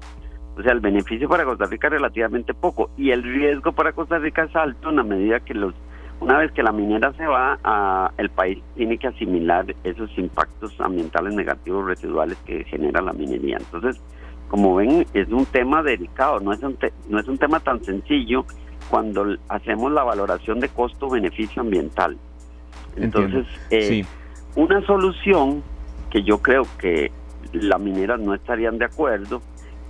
O 0.56 0.62
sea, 0.62 0.70
el 0.70 0.78
beneficio 0.78 1.28
para 1.28 1.44
Costa 1.44 1.64
Rica 1.64 1.88
es 1.88 1.94
relativamente 1.94 2.54
poco 2.54 2.90
y 2.96 3.10
el 3.10 3.24
riesgo 3.24 3.72
para 3.72 3.90
Costa 3.90 4.18
Rica 4.18 4.44
es 4.44 4.54
alto 4.54 4.90
en 4.90 4.96
la 4.96 5.02
medida 5.02 5.40
que 5.40 5.54
los 5.54 5.74
una 6.20 6.38
vez 6.38 6.52
que 6.52 6.62
la 6.62 6.72
minera 6.72 7.12
se 7.14 7.26
va, 7.26 7.58
a, 7.62 8.12
el 8.18 8.30
país 8.30 8.58
tiene 8.76 8.98
que 8.98 9.08
asimilar 9.08 9.74
esos 9.84 10.10
impactos 10.18 10.78
ambientales 10.80 11.34
negativos 11.34 11.86
residuales 11.86 12.36
que 12.44 12.64
genera 12.64 13.00
la 13.00 13.12
minería. 13.12 13.56
Entonces, 13.58 14.00
como 14.48 14.74
ven, 14.74 15.06
es 15.14 15.28
un 15.28 15.46
tema 15.46 15.82
delicado, 15.82 16.40
no 16.40 16.52
es 16.52 16.62
un, 16.62 16.76
no 17.08 17.20
es 17.20 17.28
un 17.28 17.38
tema 17.38 17.60
tan 17.60 17.82
sencillo 17.84 18.44
cuando 18.90 19.36
hacemos 19.48 19.92
la 19.92 20.02
valoración 20.02 20.60
de 20.60 20.68
costo-beneficio 20.68 21.62
ambiental. 21.62 22.16
Entonces, 22.96 23.46
eh, 23.70 24.04
una 24.56 24.84
solución 24.86 25.62
que 26.10 26.22
yo 26.22 26.38
creo 26.38 26.62
que 26.78 27.12
las 27.52 27.80
mineras 27.80 28.18
no 28.18 28.34
estarían 28.34 28.78
de 28.78 28.86
acuerdo 28.86 29.40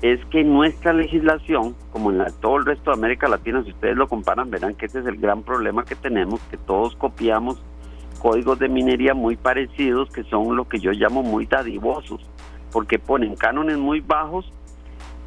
es 0.03 0.25
que 0.27 0.45
nuestra 0.45 0.93
legislación, 0.93 1.75
como 1.91 2.13
en 2.13 2.23
todo 2.41 2.57
el 2.57 2.67
resto 2.67 2.91
de 2.91 2.99
América 2.99 3.29
Latina, 3.29 3.63
si 3.65 3.71
ustedes 3.71 3.97
lo 3.97 4.09
comparan, 4.09 4.51
verán 4.51 4.75
que 4.75 4.87
ese 4.87 5.01
es 5.01 5.07
el 5.07 5.17
gran 5.17 5.43
problema 5.43 5.85
que 5.85 5.97
tenemos, 5.97 6.41
que 6.51 6.57
todos 6.57 6.95
copiamos 6.97 7.61
códigos 8.21 8.59
de 8.59 8.69
minería 8.69 9.15
muy 9.15 9.37
parecidos, 9.37 10.11
que 10.11 10.25
son 10.25 10.57
lo 10.57 10.69
que 10.69 10.79
yo 10.79 10.93
llamo 10.93 11.23
muy 11.23 11.47
dadivosos, 11.47 12.21
porque 12.73 12.99
ponen 12.99 13.35
cánones 13.35 13.79
muy 13.79 14.01
bajos 14.01 14.53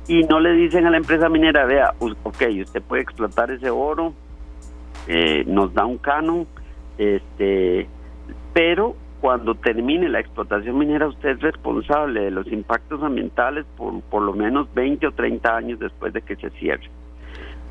y 0.07 0.23
no 0.23 0.39
le 0.39 0.53
dicen 0.53 0.85
a 0.85 0.89
la 0.89 0.97
empresa 0.97 1.29
minera, 1.29 1.65
vea, 1.65 1.93
ok, 1.99 2.43
usted 2.61 2.81
puede 2.81 3.01
explotar 3.01 3.51
ese 3.51 3.69
oro, 3.69 4.13
eh, 5.07 5.43
nos 5.47 5.73
da 5.73 5.85
un 5.85 5.97
canon, 5.97 6.47
este, 6.97 7.87
pero 8.53 8.95
cuando 9.21 9.53
termine 9.53 10.09
la 10.09 10.19
explotación 10.19 10.79
minera 10.79 11.07
usted 11.07 11.29
es 11.29 11.41
responsable 11.41 12.21
de 12.21 12.31
los 12.31 12.51
impactos 12.51 13.03
ambientales 13.03 13.65
por 13.77 14.01
por 14.01 14.23
lo 14.23 14.33
menos 14.33 14.67
20 14.73 15.05
o 15.07 15.11
30 15.11 15.55
años 15.55 15.79
después 15.79 16.11
de 16.11 16.23
que 16.23 16.35
se 16.35 16.49
cierre. 16.51 16.89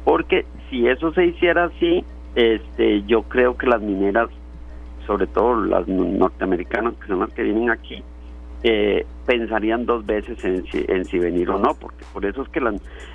Porque 0.05 0.47
si 0.71 0.87
eso 0.87 1.13
se 1.13 1.27
hiciera 1.27 1.65
así, 1.65 2.05
este 2.37 3.03
yo 3.03 3.25
creo 3.25 3.59
que 3.59 3.67
las 3.67 3.83
mineras, 3.83 4.31
sobre 5.09 5.27
todo 5.27 5.57
las 5.65 5.89
norteamericanas 5.89 6.95
que 6.95 7.09
son 7.09 7.19
las 7.19 7.33
que 7.33 7.43
vienen 7.43 7.69
aquí, 7.69 8.01
eh, 8.63 9.05
pensarían 9.27 9.87
dos 9.87 10.07
veces 10.07 10.43
en 10.45 10.65
si, 10.71 10.85
en 10.87 11.05
si 11.05 11.19
venir 11.19 11.51
o 11.51 11.59
no, 11.59 11.75
porque 11.75 12.05
por 12.13 12.25
eso 12.27 12.43
es 12.43 12.49
que 12.51 12.61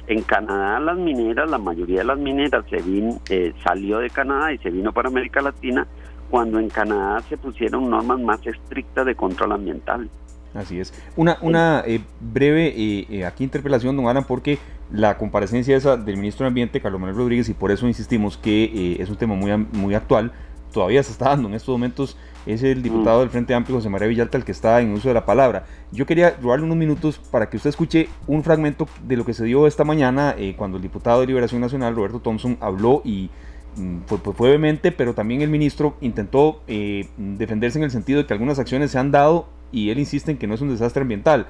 en 0.08 0.22
Canadá 0.24 0.80
las 0.82 0.98
mineras, 0.98 1.50
la 1.50 1.58
mayoría 1.58 2.00
de 2.00 2.06
las 2.06 2.20
mineras 2.20 2.66
se 2.70 2.82
vin, 2.82 3.18
eh, 3.30 3.54
salió 3.64 4.00
de 4.00 4.10
Canadá 4.10 4.52
y 4.52 4.58
se 4.58 4.72
vino 4.72 4.92
para 4.92 5.08
América 5.08 5.42
Latina 5.42 5.88
cuando 6.30 6.60
en 6.60 6.70
Canadá 6.70 7.22
se 7.30 7.38
pusieron 7.38 7.90
normas 7.90 8.20
más 8.20 8.46
estrictas 8.46 9.06
de 9.06 9.16
control 9.16 9.54
ambiental. 9.54 10.10
Así 10.56 10.80
es. 10.80 10.94
Una, 11.16 11.38
una 11.42 11.84
eh, 11.86 12.02
breve 12.20 12.68
eh, 12.68 13.08
eh, 13.10 13.26
aquí 13.26 13.44
interpelación, 13.44 13.96
don 13.96 14.08
Alan, 14.08 14.24
porque 14.24 14.58
la 14.92 15.18
comparecencia 15.18 15.76
esa 15.76 15.98
del 15.98 16.18
ministro 16.18 16.46
de 16.46 16.50
Ambiente, 16.50 16.80
Carlos 16.80 17.02
Manuel 17.02 17.18
Rodríguez, 17.18 17.50
y 17.50 17.54
por 17.54 17.72
eso 17.72 17.88
insistimos 17.88 18.38
que 18.38 18.98
es 19.00 19.10
un 19.10 19.18
tema 19.18 19.36
muy, 19.36 19.52
muy 19.74 19.96
actual, 19.96 20.32
todavía 20.72 21.02
se 21.04 21.12
está 21.12 21.30
dando 21.30 21.50
en 21.50 21.56
estos 21.56 21.74
momentos, 21.74 22.18
es 22.46 22.62
el 22.62 22.84
diputado 22.84 23.22
del 23.22 23.30
Frente 23.30 23.56
Amplio, 23.56 23.78
José 23.78 23.90
María 23.90 24.08
Villalta, 24.08 24.38
el 24.38 24.46
que 24.46 24.52
está 24.52 24.80
en 24.82 24.94
uso 24.94 25.08
de 25.08 25.16
la 25.16 25.26
palabra. 25.26 25.66
Yo 25.92 26.06
quería 26.06 26.38
robarle 26.40 26.66
unos 26.66 26.78
minutos 26.78 27.18
para 27.18 27.50
que 27.50 27.58
usted 27.58 27.72
escuche 27.72 28.08
un 28.28 28.44
fragmento 28.44 28.88
de 29.08 29.18
lo 29.18 29.26
que 29.26 29.34
se 29.34 29.44
dio 29.44 29.66
esta 29.66 29.84
mañana 29.84 30.36
cuando 30.56 30.78
el 30.78 30.84
diputado 30.84 31.22
de 31.22 31.28
Liberación 31.28 31.62
Nacional, 31.62 31.96
Roberto 31.96 32.20
Thompson, 32.20 32.58
habló 32.62 33.02
y 33.04 33.32
mm, 33.76 33.98
fue, 34.06 34.18
fue, 34.18 34.50
vehemente, 34.50 34.92
pero 34.92 35.14
también 35.14 35.42
el 35.42 35.50
ministro 35.50 35.98
intentó 36.02 36.62
defenderse 36.68 37.78
en 37.78 37.84
el 37.84 37.92
sentido 37.92 38.20
de 38.20 38.26
que 38.26 38.34
algunas 38.34 38.60
acciones 38.60 38.92
se 38.92 39.00
han 39.00 39.12
dado 39.12 39.48
y 39.72 39.90
él 39.90 40.00
insiste 40.00 40.32
en 40.32 40.38
que 40.38 40.48
no 40.48 40.54
es 40.54 40.62
un 40.62 40.70
desastre 40.70 41.02
ambiental. 41.02 41.48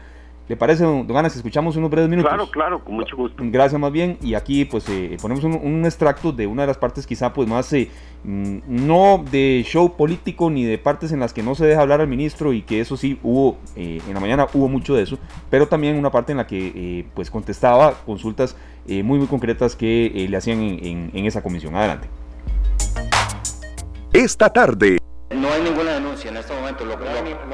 ¿Le 0.47 0.55
parece, 0.55 0.83
don 0.83 1.17
Ana, 1.17 1.27
si 1.29 1.37
escuchamos 1.37 1.75
unos 1.75 1.89
breves 1.89 2.07
minutos? 2.07 2.29
Claro, 2.29 2.51
claro, 2.51 2.83
con 2.83 2.95
mucho 2.95 3.15
gusto. 3.17 3.43
Gracias 3.47 3.81
más 3.81 3.91
bien. 3.91 4.17
Y 4.21 4.35
aquí 4.35 4.65
pues 4.65 4.87
eh, 4.89 5.17
ponemos 5.19 5.43
un, 5.43 5.85
extracto 5.85 6.31
de 6.31 6.45
una 6.45 6.63
de 6.63 6.67
las 6.67 6.77
partes 6.77 7.07
quizá 7.07 7.33
pues 7.33 7.47
más, 7.47 7.73
eh, 7.73 7.89
mm, 8.23 8.59
no 8.67 9.23
de 9.31 9.63
show 9.65 9.95
político 9.95 10.51
ni 10.51 10.63
de 10.63 10.77
partes 10.77 11.11
en 11.11 11.19
las 11.19 11.33
que 11.33 11.41
no 11.41 11.55
se 11.55 11.65
deja 11.65 11.81
hablar 11.81 11.99
al 11.99 12.07
ministro 12.07 12.53
y 12.53 12.61
que 12.61 12.79
eso 12.79 12.95
sí 12.95 13.19
hubo, 13.23 13.57
eh, 13.75 13.99
en 14.07 14.13
la 14.13 14.19
mañana 14.19 14.47
hubo 14.53 14.67
mucho 14.67 14.93
de 14.93 15.03
eso, 15.03 15.17
pero 15.49 15.67
también 15.67 15.97
una 15.97 16.11
parte 16.11 16.31
en 16.31 16.37
la 16.37 16.45
que 16.45 17.07
pues 17.15 17.31
contestaba 17.31 17.93
consultas 18.05 18.55
muy 18.87 19.17
muy 19.17 19.25
concretas 19.25 19.75
que 19.75 20.27
le 20.29 20.37
hacían 20.37 20.61
en, 20.61 21.09
en 21.11 21.25
esa 21.25 21.41
comisión. 21.41 21.75
Adelante. 21.75 22.07
Esta 24.13 24.49
tarde 24.49 24.97
no 25.35 25.51
hay 25.51 25.61
ninguna 25.61 25.93
denuncia 25.93 26.29
en 26.29 26.37
este 26.37 26.53
momento. 26.53 26.85
no, 26.85 26.93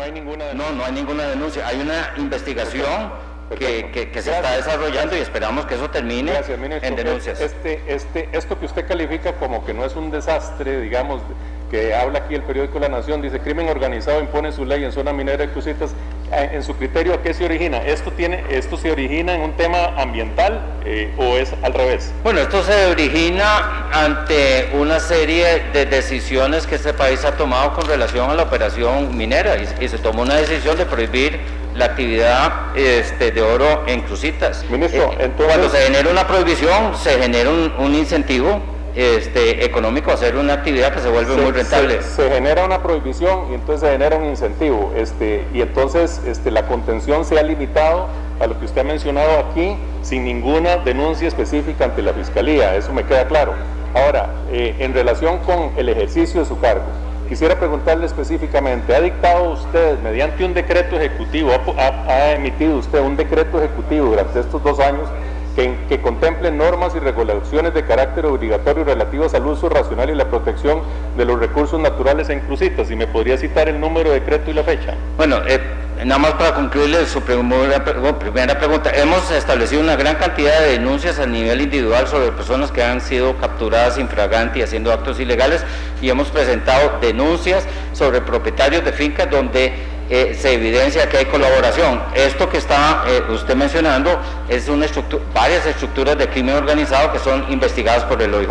hay, 0.02 0.12
ninguna 0.12 0.46
denuncia. 0.46 0.72
No, 0.72 0.76
no 0.78 0.86
hay 0.86 0.92
ninguna 0.92 1.24
denuncia. 1.28 1.68
Hay 1.68 1.82
una 1.82 2.14
investigación 2.18 3.12
que, 3.58 4.10
que, 4.12 4.22
se 4.22 4.32
está 4.32 4.56
desarrollando 4.56 5.16
y 5.18 5.20
esperamos 5.20 5.66
que 5.66 5.76
eso 5.76 5.90
termine 5.90 6.34
en 6.82 6.96
denuncias. 6.96 7.40
Este, 7.42 7.82
este, 7.88 8.30
esto 8.32 8.58
que 8.58 8.66
usted 8.66 8.88
califica 8.88 9.34
como 9.34 9.66
que 9.66 9.74
no 9.74 9.86
es 9.86 9.96
un 9.96 10.12
desastre, 10.12 10.80
digamos, 10.82 11.22
que 11.70 11.94
habla 11.96 12.20
aquí 12.20 12.36
el 12.36 12.44
periódico 12.44 12.80
La 12.80 12.90
Nación, 12.90 13.22
dice 13.22 13.40
crimen 13.40 13.70
organizado 13.70 14.20
impone 14.20 14.52
su 14.52 14.66
ley 14.66 14.84
en 14.84 14.92
zona 14.92 15.14
minera 15.14 15.46
de 15.46 15.52
Crucitas. 15.52 15.92
En 16.32 16.64
su 16.64 16.76
criterio, 16.76 17.14
¿a 17.14 17.22
qué 17.22 17.34
se 17.34 17.44
origina? 17.44 17.80
¿Esto, 17.80 18.12
tiene, 18.12 18.44
esto 18.50 18.78
se 18.78 18.90
origina 18.90 19.36
en 19.36 19.42
un 19.42 19.58
tema 19.58 19.88
ambiental 19.98 20.62
eh, 20.86 21.14
o 21.18 21.36
es 21.36 21.54
al 21.62 21.74
revés? 21.74 22.14
Bueno, 22.24 22.40
esto 22.40 22.64
se 22.64 22.86
origina 22.86 23.90
ante 23.92 24.70
una 24.74 25.02
serie 25.02 25.62
de 25.74 25.86
decisiones 25.86 26.66
que 26.66 26.76
este 26.76 26.94
país 26.94 27.26
ha 27.26 27.36
tomado 27.36 27.74
con 27.74 27.86
relación 27.86 28.30
a 28.30 28.36
la 28.36 28.44
operación 28.44 29.18
minera 29.18 29.58
y, 29.58 29.88
se 29.90 29.98
tomó 29.98 30.22
una 30.22 30.36
decisión 30.36 30.78
de 30.78 30.86
prohibir 30.86 31.38
la 31.76 31.86
actividad 31.86 32.78
este, 32.78 33.32
de 33.32 33.42
oro 33.42 33.84
en 33.88 34.00
Crucitas. 34.02 34.64
Ministro, 34.70 35.14
eh, 35.20 35.30
Cuando 35.36 35.70
se 35.70 35.82
genera 35.82 36.10
una 36.10 36.26
prohibición, 36.26 36.96
se 36.96 37.20
genera 37.20 37.50
un 37.50 37.94
incentivo 37.94 38.62
este, 38.96 39.66
económico 39.66 40.12
hacer 40.12 40.36
una 40.36 40.54
actividad 40.54 40.94
que 40.94 41.00
se 41.00 41.10
vuelve 41.10 41.36
muy 41.36 41.52
rentable. 41.52 42.02
Se, 42.02 42.30
genera 42.30 42.66
una 42.66 42.84
prohibición 42.84 43.52
y 43.52 43.56
entonces 43.56 43.82
se 43.82 43.92
genera 43.92 44.18
un 44.18 44.26
incentivo. 44.26 44.92
Este, 44.96 45.46
y 45.54 45.62
entonces 45.62 46.22
este, 46.26 46.52
la 46.52 46.68
contención 46.68 47.26
se 47.26 47.40
ha 47.40 47.44
limitado 47.44 48.08
a 48.40 48.48
lo 48.48 48.60
que 48.60 48.66
usted 48.66 48.82
ha 48.82 48.84
mencionado 48.84 49.40
aquí 49.40 49.78
sin 50.02 50.26
ninguna 50.26 50.78
denuncia 50.78 51.28
específica 51.28 51.86
ante 51.86 52.02
la 52.02 52.14
Fiscalía. 52.14 52.76
Eso 52.76 52.92
me 52.92 53.06
queda 53.06 53.28
claro. 53.28 53.54
Ahora, 53.94 54.30
eh, 54.52 54.76
en 54.80 54.94
relación 54.94 55.40
con 55.40 55.72
el 55.78 55.90
ejercicio 55.90 56.42
de 56.42 56.46
su 56.46 56.60
cargo, 56.60 56.84
quisiera 57.30 57.58
preguntarle 57.60 58.06
específicamente, 58.06 58.96
¿ha 58.96 59.02
dictado 59.02 59.52
usted, 59.52 60.00
mediante 60.00 60.44
un 60.44 60.54
decreto 60.54 60.96
ejecutivo, 60.98 61.52
ha 61.78 62.32
emitido 62.34 62.78
usted 62.78 63.00
un 63.00 63.16
decreto 63.16 63.58
ejecutivo 63.60 64.08
durante 64.08 64.40
estos 64.40 64.64
dos 64.64 64.80
años 64.80 65.08
que, 65.56 65.76
que 65.90 66.02
contemplen 66.02 66.58
normas 66.58 66.96
y 66.96 67.00
regulaciones 67.00 67.74
de 67.74 67.86
carácter 67.86 68.26
obligatorio 68.26 68.84
relativas 68.84 69.34
al 69.34 69.46
uso 69.46 69.70
racional 69.70 70.10
y 70.10 70.16
la 70.16 70.26
protección 70.26 70.82
de 71.18 71.26
los 71.26 71.40
recursos 71.40 71.80
naturales 71.80 72.30
en 72.30 72.42
Crucitas. 72.42 72.90
¿Y 72.92 72.96
me 72.96 73.08
podría 73.08 73.38
citar 73.38 73.70
el 73.70 73.80
número 73.80 74.10
de 74.10 74.20
decreto 74.20 74.52
y 74.52 74.54
la 74.54 74.64
fecha? 74.64 74.96
Bueno, 75.18 75.38
eh, 75.48 75.60
nada 76.06 76.20
más 76.20 76.34
para 76.34 76.56
concluirle 76.56 77.06
su 77.06 77.22
primera, 77.22 77.84
primera 77.84 78.58
pregunta. 78.58 78.92
Hemos 78.94 79.30
establecido 79.32 79.82
una 79.82 79.96
gran 79.96 80.16
cantidad 80.16 80.60
de 80.62 80.72
denuncias 80.72 81.20
a 81.20 81.26
nivel 81.26 81.62
individual 81.62 82.08
sobre 82.08 82.32
personas 82.32 82.72
que 82.72 82.84
han 82.84 83.02
sido 83.02 83.38
capturadas 83.38 83.98
infraganti 83.98 84.60
y 84.60 84.64
haciendo 84.64 84.92
actos 84.92 85.20
ilegales 85.20 85.64
y 86.02 86.10
hemos 86.10 86.30
presentado 86.30 87.00
denuncias 87.02 87.66
sobre 87.94 88.22
propietarios 88.22 88.84
de 88.84 88.92
fincas 88.94 89.30
donde 89.30 89.74
eh, 90.14 90.36
se 90.38 90.54
evidencia 90.54 91.08
que 91.08 91.20
hay 91.20 91.26
colaboración. 91.26 92.02
Esto 92.14 92.50
que 92.50 92.58
está 92.58 93.06
eh, 93.08 93.24
usted 93.32 93.56
mencionando 93.56 94.20
es 94.50 94.68
una 94.68 94.84
estructura, 94.84 95.24
varias 95.34 95.66
estructuras 95.66 96.18
de 96.18 96.28
crimen 96.28 96.56
organizado 96.56 97.14
que 97.14 97.20
son 97.20 97.50
investigadas 97.50 98.04
por 98.04 98.22
el 98.22 98.34
OIJ. 98.34 98.50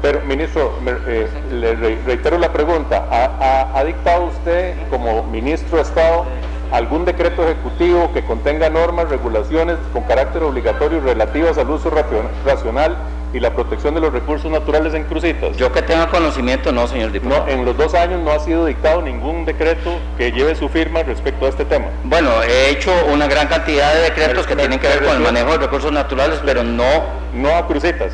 Pero, 0.00 0.20
ministro, 0.20 0.78
eh, 1.08 1.26
le 1.50 1.74
reitero 2.06 2.38
la 2.38 2.52
pregunta. 2.52 3.04
¿Ha, 3.10 3.82
dictado 3.82 4.26
usted, 4.26 4.76
como 4.90 5.24
ministro 5.24 5.78
de 5.78 5.82
Estado, 5.82 6.24
algún 6.70 7.04
decreto 7.04 7.42
ejecutivo 7.42 8.12
que 8.14 8.24
contenga 8.24 8.70
normas, 8.70 9.08
regulaciones 9.08 9.78
con 9.92 10.04
carácter 10.04 10.44
obligatorio 10.44 11.00
relativas 11.00 11.58
al 11.58 11.68
uso 11.68 11.90
racional 12.44 12.96
y 13.32 13.40
la 13.40 13.54
protección 13.54 13.94
de 13.94 14.00
los 14.00 14.12
recursos 14.12 14.50
naturales 14.50 14.94
en 14.94 15.04
Crucitas? 15.04 15.56
Yo 15.56 15.72
que 15.72 15.82
tenga 15.82 16.08
conocimiento, 16.08 16.72
no, 16.72 16.86
señor 16.86 17.12
diputado. 17.12 17.48
en 17.48 17.64
los 17.64 17.76
dos 17.76 17.94
años 17.94 18.20
no 18.22 18.30
ha 18.30 18.38
sido 18.40 18.66
dictado 18.66 19.02
ningún 19.02 19.44
decreto 19.44 19.98
que 20.16 20.32
lleve 20.32 20.54
su 20.54 20.68
firma 20.68 21.02
respecto 21.02 21.46
a 21.46 21.48
este 21.48 21.64
tema. 21.64 21.86
Bueno, 22.04 22.30
he 22.42 22.70
hecho 22.70 22.92
una 23.12 23.26
gran 23.26 23.48
cantidad 23.48 23.94
de 23.94 24.02
decretos 24.02 24.46
que 24.46 24.56
tienen 24.56 24.78
que 24.78 24.88
ver 24.88 25.04
con 25.04 25.16
el 25.16 25.22
manejo 25.22 25.52
de 25.52 25.58
recursos 25.58 25.92
naturales, 25.92 26.40
pero 26.44 26.62
no... 26.62 27.22
No 27.34 27.56
a 27.56 27.66
Crucitas. 27.66 28.12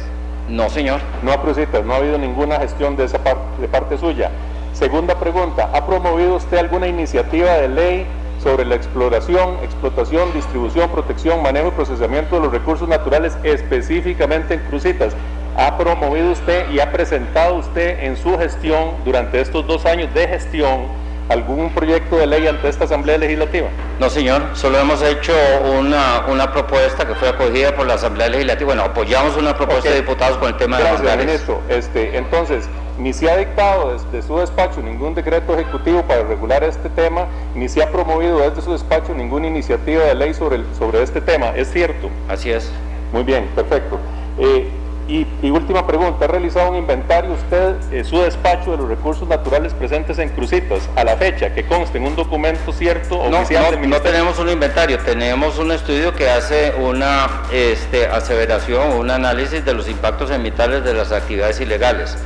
No, 0.49 0.71
señor. 0.71 1.01
No 1.23 1.33
a 1.33 1.43
Crucitas, 1.43 1.85
no 1.85 1.95
ha 1.95 1.97
habido 1.97 2.19
ninguna 2.19 2.59
gestión 2.61 2.97
de 2.97 3.05
esa 3.05 3.19
parte, 3.19 3.41
de 3.61 3.69
parte 3.69 3.99
suya. 3.99 4.31
Segunda 4.73 5.19
pregunta, 5.19 5.71
¿ha 5.73 5.87
promovido 5.87 6.37
usted 6.37 6.57
alguna 6.59 6.87
iniciativa 6.87 7.55
de 7.55 7.69
ley 7.69 8.07
sobre 8.43 8.65
la 8.65 8.75
exploración, 8.75 9.57
explotación, 9.63 10.33
distribución, 10.33 10.91
protección, 10.91 11.43
manejo 11.43 11.69
y 11.69 11.71
procesamiento 11.73 12.37
de 12.37 12.43
los 12.43 12.53
recursos 12.53 12.89
naturales 12.89 13.37
específicamente 13.43 14.55
en 14.55 14.61
Crucitas. 14.61 15.15
¿Ha 15.57 15.77
promovido 15.77 16.31
usted 16.31 16.71
y 16.71 16.79
ha 16.79 16.93
presentado 16.93 17.57
usted 17.57 18.05
en 18.05 18.17
su 18.17 18.39
gestión 18.39 18.93
durante 19.05 19.41
estos 19.41 19.67
dos 19.67 19.87
años 19.87 20.13
de 20.15 20.29
gestión 20.29 20.87
algún 21.29 21.71
proyecto 21.71 22.17
de 22.17 22.27
ley 22.27 22.47
ante 22.47 22.69
esta 22.69 22.85
Asamblea 22.85 23.19
Legislativa? 23.19 23.69
No, 23.99 24.09
señor, 24.09 24.43
solo 24.55 24.79
hemos 24.79 25.03
hecho 25.03 25.33
una, 25.79 26.25
una 26.29 26.53
propuesta 26.53 27.07
que 27.07 27.15
fue 27.15 27.29
acogida 27.29 27.75
por 27.75 27.87
la 27.87 27.95
Asamblea 27.95 28.29
Legislativa. 28.29 28.67
Bueno, 28.67 28.83
apoyamos 28.85 29.37
una 29.37 29.57
propuesta 29.57 29.91
de 29.91 29.97
diputados 29.97 30.39
con 30.39 30.49
el 30.49 30.57
tema 30.57 30.79
Gracias, 30.79 31.03
de 31.03 31.09
los 31.09 31.27
ministro. 31.27 31.61
Este, 31.69 32.17
entonces, 32.17 32.69
ni 32.99 33.13
se 33.13 33.31
ha 33.31 33.37
dictado 33.37 33.93
desde 33.93 34.27
su 34.27 34.37
despacho 34.39 34.83
ningún 34.83 35.15
decreto 35.15 35.55
ejecutivo 35.55 36.03
para 36.03 36.23
regular 36.25 36.65
este 36.65 36.89
tema, 36.91 37.27
ni 37.55 37.69
se 37.69 37.83
ha 37.83 37.91
promovido 37.91 38.39
desde 38.41 38.63
su 38.63 38.73
despacho 38.73 39.15
ninguna 39.15 39.47
iniciativa 39.47 40.05
de 40.05 40.15
ley 40.15 40.35
sobre, 40.35 40.63
sobre 40.79 41.03
este 41.03 41.21
tema. 41.21 41.51
¿Es 41.57 41.71
cierto? 41.71 42.11
Así 42.29 42.51
es. 42.51 42.71
Muy 43.13 43.23
bien, 43.23 43.49
perfecto. 43.55 43.99
Eh, 44.39 44.69
y, 45.09 45.27
última 45.49 45.87
pregunta, 45.87 46.27
¿ha 46.27 46.29
realizado 46.29 46.71
un 46.71 46.77
inventario 46.77 47.33
usted, 47.33 47.77
eh, 47.93 48.05
su 48.05 48.21
despacho 48.21 48.73
de 48.73 48.77
los 48.77 48.89
recursos 48.89 49.27
naturales 49.27 49.73
presentes 49.73 50.19
en 50.19 50.29
Crucitas, 50.29 50.87
a 50.97 51.05
la 51.05 51.17
fecha, 51.17 51.55
que 51.55 51.65
conste 51.65 51.97
en 51.97 52.05
un 52.05 52.15
documento 52.15 52.73
cierto 52.73 53.27
no, 53.31 53.39
oficial 53.39 53.81
no, 53.81 53.89
no 53.89 54.03
tenemos 54.03 54.39
un 54.39 54.51
inventario, 54.51 54.99
tenemos 54.99 55.59
un 55.59 55.73
estudio 55.73 56.15
que 56.15 56.29
hace 56.29 56.75
una 56.79 57.45
este, 57.51 58.07
aseveración, 58.07 58.99
un 58.99 59.11
análisis 59.11 59.65
de 59.65 59.73
los 59.73 59.89
impactos 59.89 60.31
ambientales 60.31 60.85
de 60.85 60.93
las 60.93 61.11
actividades 61.11 61.59
ilegales. 61.63 62.19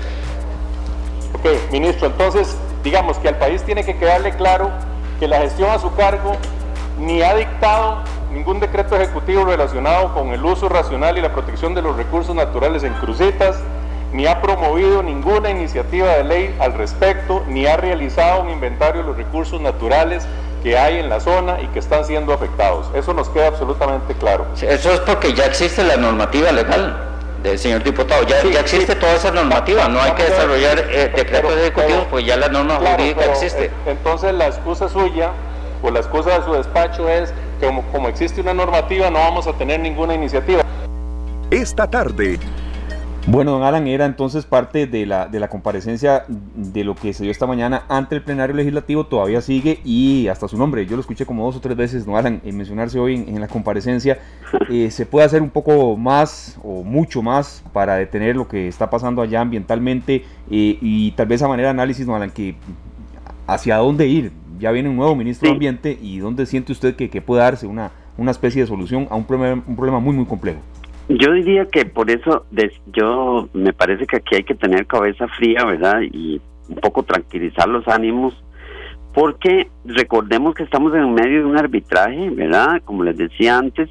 Ok, 1.34 1.72
ministro, 1.72 2.08
entonces 2.08 2.56
digamos 2.82 3.18
que 3.18 3.28
al 3.28 3.36
país 3.36 3.62
tiene 3.62 3.84
que 3.84 3.96
quedarle 3.96 4.32
claro 4.32 4.70
que 5.18 5.28
la 5.28 5.38
gestión 5.38 5.70
a 5.70 5.78
su 5.78 5.94
cargo 5.94 6.36
ni 6.98 7.22
ha 7.22 7.34
dictado 7.34 7.98
ningún 8.32 8.60
decreto 8.60 8.96
ejecutivo 8.96 9.44
relacionado 9.44 10.12
con 10.14 10.28
el 10.28 10.44
uso 10.44 10.68
racional 10.68 11.18
y 11.18 11.20
la 11.20 11.32
protección 11.32 11.74
de 11.74 11.82
los 11.82 11.96
recursos 11.96 12.34
naturales 12.34 12.82
en 12.82 12.92
crucetas, 12.94 13.58
ni 14.12 14.26
ha 14.26 14.40
promovido 14.40 15.02
ninguna 15.02 15.50
iniciativa 15.50 16.08
de 16.08 16.24
ley 16.24 16.56
al 16.58 16.74
respecto, 16.74 17.42
ni 17.48 17.66
ha 17.66 17.76
realizado 17.76 18.42
un 18.42 18.50
inventario 18.50 19.02
de 19.02 19.08
los 19.08 19.16
recursos 19.16 19.60
naturales 19.60 20.26
que 20.62 20.78
hay 20.78 20.98
en 20.98 21.08
la 21.08 21.20
zona 21.20 21.60
y 21.60 21.66
que 21.68 21.78
están 21.78 22.04
siendo 22.04 22.32
afectados. 22.32 22.88
Eso 22.94 23.14
nos 23.14 23.28
queda 23.30 23.48
absolutamente 23.48 24.14
claro. 24.14 24.46
Eso 24.60 24.92
es 24.92 25.00
porque 25.00 25.32
ya 25.32 25.46
existe 25.46 25.82
la 25.82 25.96
normativa 25.96 26.52
legal 26.52 27.11
del 27.42 27.58
señor 27.58 27.82
diputado. 27.82 28.22
Ya, 28.24 28.42
ya 28.42 28.60
existe 28.60 28.94
toda 28.94 29.14
esa 29.14 29.30
normativa, 29.30 29.88
no 29.88 30.00
hay 30.00 30.12
que 30.12 30.24
desarrollar 30.24 30.78
eh, 30.90 31.12
decretos 31.14 31.52
ejecutivos, 31.56 32.06
pues 32.10 32.24
ya 32.24 32.36
la 32.36 32.48
norma 32.48 32.76
jurídica 32.76 33.24
existe. 33.26 33.70
Entonces 33.86 34.32
la 34.34 34.46
excusa 34.46 34.88
suya 34.88 35.32
o 35.82 35.90
la 35.90 36.00
excusa 36.00 36.38
de 36.38 36.44
su 36.44 36.52
despacho 36.52 37.08
es 37.08 37.32
que 37.60 37.66
como, 37.66 37.82
como 37.92 38.08
existe 38.08 38.40
una 38.40 38.54
normativa 38.54 39.10
no 39.10 39.18
vamos 39.18 39.46
a 39.46 39.52
tener 39.52 39.80
ninguna 39.80 40.14
iniciativa. 40.14 40.62
Esta 41.50 41.86
tarde 41.86 42.38
Bueno, 43.28 43.52
don 43.52 43.62
Alan, 43.62 43.86
era 43.86 44.04
entonces 44.04 44.44
parte 44.44 44.88
de 44.88 45.06
la, 45.06 45.28
de 45.28 45.38
la 45.38 45.48
comparecencia 45.48 46.24
de 46.28 46.82
lo 46.82 46.96
que 46.96 47.12
se 47.12 47.22
dio 47.22 47.30
esta 47.30 47.46
mañana 47.46 47.84
ante 47.88 48.16
el 48.16 48.22
plenario 48.22 48.56
legislativo, 48.56 49.06
todavía 49.06 49.40
sigue 49.40 49.78
y 49.84 50.26
hasta 50.26 50.48
su 50.48 50.58
nombre, 50.58 50.86
yo 50.86 50.96
lo 50.96 51.00
escuché 51.02 51.24
como 51.24 51.46
dos 51.46 51.54
o 51.54 51.60
tres 51.60 51.76
veces, 51.76 52.04
don 52.04 52.16
Alan, 52.16 52.40
en 52.44 52.56
mencionarse 52.56 52.98
hoy 52.98 53.14
en, 53.14 53.40
la 53.40 53.46
comparecencia, 53.46 54.18
eh, 54.68 54.90
¿se 54.90 55.06
puede 55.06 55.24
hacer 55.24 55.40
un 55.40 55.50
poco 55.50 55.96
más 55.96 56.58
o 56.64 56.82
mucho 56.82 57.22
más 57.22 57.62
para 57.72 57.94
detener 57.94 58.34
lo 58.34 58.48
que 58.48 58.66
está 58.66 58.90
pasando 58.90 59.22
allá 59.22 59.40
ambientalmente 59.40 60.24
eh, 60.50 60.78
y 60.80 61.12
tal 61.12 61.26
vez 61.26 61.42
a 61.42 61.48
manera 61.48 61.68
de 61.68 61.74
análisis, 61.74 62.04
don 62.04 62.16
Alan, 62.16 62.32
que 62.32 62.56
hacia 63.46 63.76
dónde 63.76 64.08
ir? 64.08 64.32
Ya 64.58 64.72
viene 64.72 64.88
un 64.88 64.96
nuevo 64.96 65.14
ministro 65.14 65.48
de 65.48 65.52
Ambiente 65.52 65.98
y 66.02 66.18
dónde 66.18 66.44
siente 66.44 66.72
usted 66.72 66.96
que, 66.96 67.08
que 67.08 67.22
puede 67.22 67.42
darse 67.42 67.68
una, 67.68 67.92
una 68.18 68.32
especie 68.32 68.62
de 68.62 68.66
solución 68.66 69.06
a 69.10 69.14
un 69.14 69.24
problema, 69.24 69.62
un 69.64 69.76
problema 69.76 70.00
muy, 70.00 70.14
muy 70.14 70.26
complejo. 70.26 70.58
Yo 71.08 71.32
diría 71.32 71.66
que 71.66 71.84
por 71.84 72.10
eso 72.10 72.46
yo 72.92 73.48
me 73.52 73.72
parece 73.72 74.06
que 74.06 74.16
aquí 74.16 74.36
hay 74.36 74.44
que 74.44 74.54
tener 74.54 74.86
cabeza 74.86 75.26
fría, 75.28 75.64
¿verdad? 75.64 76.00
Y 76.02 76.40
un 76.68 76.76
poco 76.76 77.02
tranquilizar 77.02 77.68
los 77.68 77.86
ánimos, 77.88 78.34
porque 79.12 79.68
recordemos 79.84 80.54
que 80.54 80.62
estamos 80.62 80.94
en 80.94 81.12
medio 81.12 81.40
de 81.40 81.44
un 81.44 81.58
arbitraje, 81.58 82.30
¿verdad? 82.30 82.80
Como 82.84 83.02
les 83.02 83.16
decía 83.16 83.58
antes, 83.58 83.90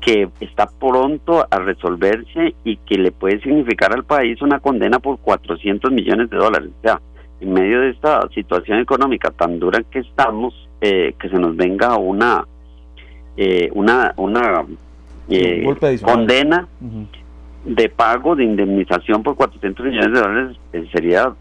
que 0.00 0.28
está 0.40 0.68
pronto 0.78 1.46
a 1.50 1.58
resolverse 1.58 2.54
y 2.64 2.76
que 2.76 2.98
le 2.98 3.12
puede 3.12 3.40
significar 3.40 3.92
al 3.92 4.04
país 4.04 4.40
una 4.42 4.60
condena 4.60 4.98
por 4.98 5.18
400 5.18 5.90
millones 5.90 6.28
de 6.30 6.36
dólares. 6.36 6.70
O 6.78 6.82
sea, 6.82 7.00
en 7.40 7.52
medio 7.52 7.80
de 7.80 7.90
esta 7.90 8.28
situación 8.34 8.80
económica 8.80 9.30
tan 9.30 9.58
dura 9.58 9.82
que 9.90 10.00
estamos, 10.00 10.68
eh, 10.80 11.14
que 11.18 11.28
se 11.28 11.38
nos 11.38 11.56
venga 11.56 11.96
una, 11.96 12.44
eh, 13.36 13.70
una, 13.74 14.12
una 14.16 14.64
eh, 15.30 15.98
condena 16.02 16.66
de 17.64 17.88
pago 17.90 18.34
de 18.34 18.44
indemnización 18.44 19.22
por 19.22 19.36
400 19.36 19.84
millones 19.84 20.12
de 20.12 20.20
dólares 20.20 20.56
eh, 20.72 20.88
sería 20.92 21.34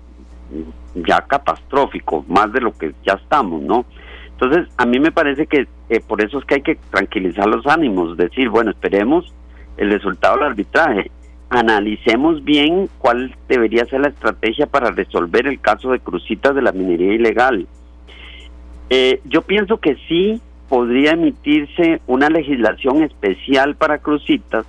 ya 0.95 1.21
catastrófico, 1.21 2.25
más 2.27 2.51
de 2.51 2.61
lo 2.61 2.73
que 2.73 2.93
ya 3.05 3.13
estamos, 3.13 3.61
¿no? 3.61 3.85
Entonces, 4.31 4.67
a 4.77 4.85
mí 4.85 4.99
me 4.99 5.11
parece 5.11 5.47
que 5.47 5.67
eh, 5.89 6.01
por 6.05 6.21
eso 6.21 6.39
es 6.39 6.45
que 6.45 6.55
hay 6.55 6.61
que 6.61 6.77
tranquilizar 6.91 7.47
los 7.47 7.65
ánimos, 7.65 8.17
decir, 8.17 8.49
bueno, 8.49 8.71
esperemos 8.71 9.33
el 9.77 9.91
resultado 9.91 10.35
del 10.35 10.47
arbitraje, 10.47 11.11
analicemos 11.49 12.43
bien 12.43 12.89
cuál 12.97 13.35
debería 13.47 13.85
ser 13.85 14.01
la 14.01 14.09
estrategia 14.09 14.67
para 14.67 14.91
resolver 14.91 15.47
el 15.47 15.59
caso 15.61 15.91
de 15.91 15.99
crucitas 15.99 16.53
de 16.55 16.61
la 16.61 16.71
minería 16.71 17.13
ilegal. 17.13 17.67
yo 19.25 19.41
pienso 19.43 19.77
que 19.77 19.95
sí 20.07 20.41
podría 20.69 21.11
emitirse 21.11 22.01
una 22.07 22.29
legislación 22.29 23.03
especial 23.03 23.75
para 23.75 23.99
crucitas, 23.99 24.65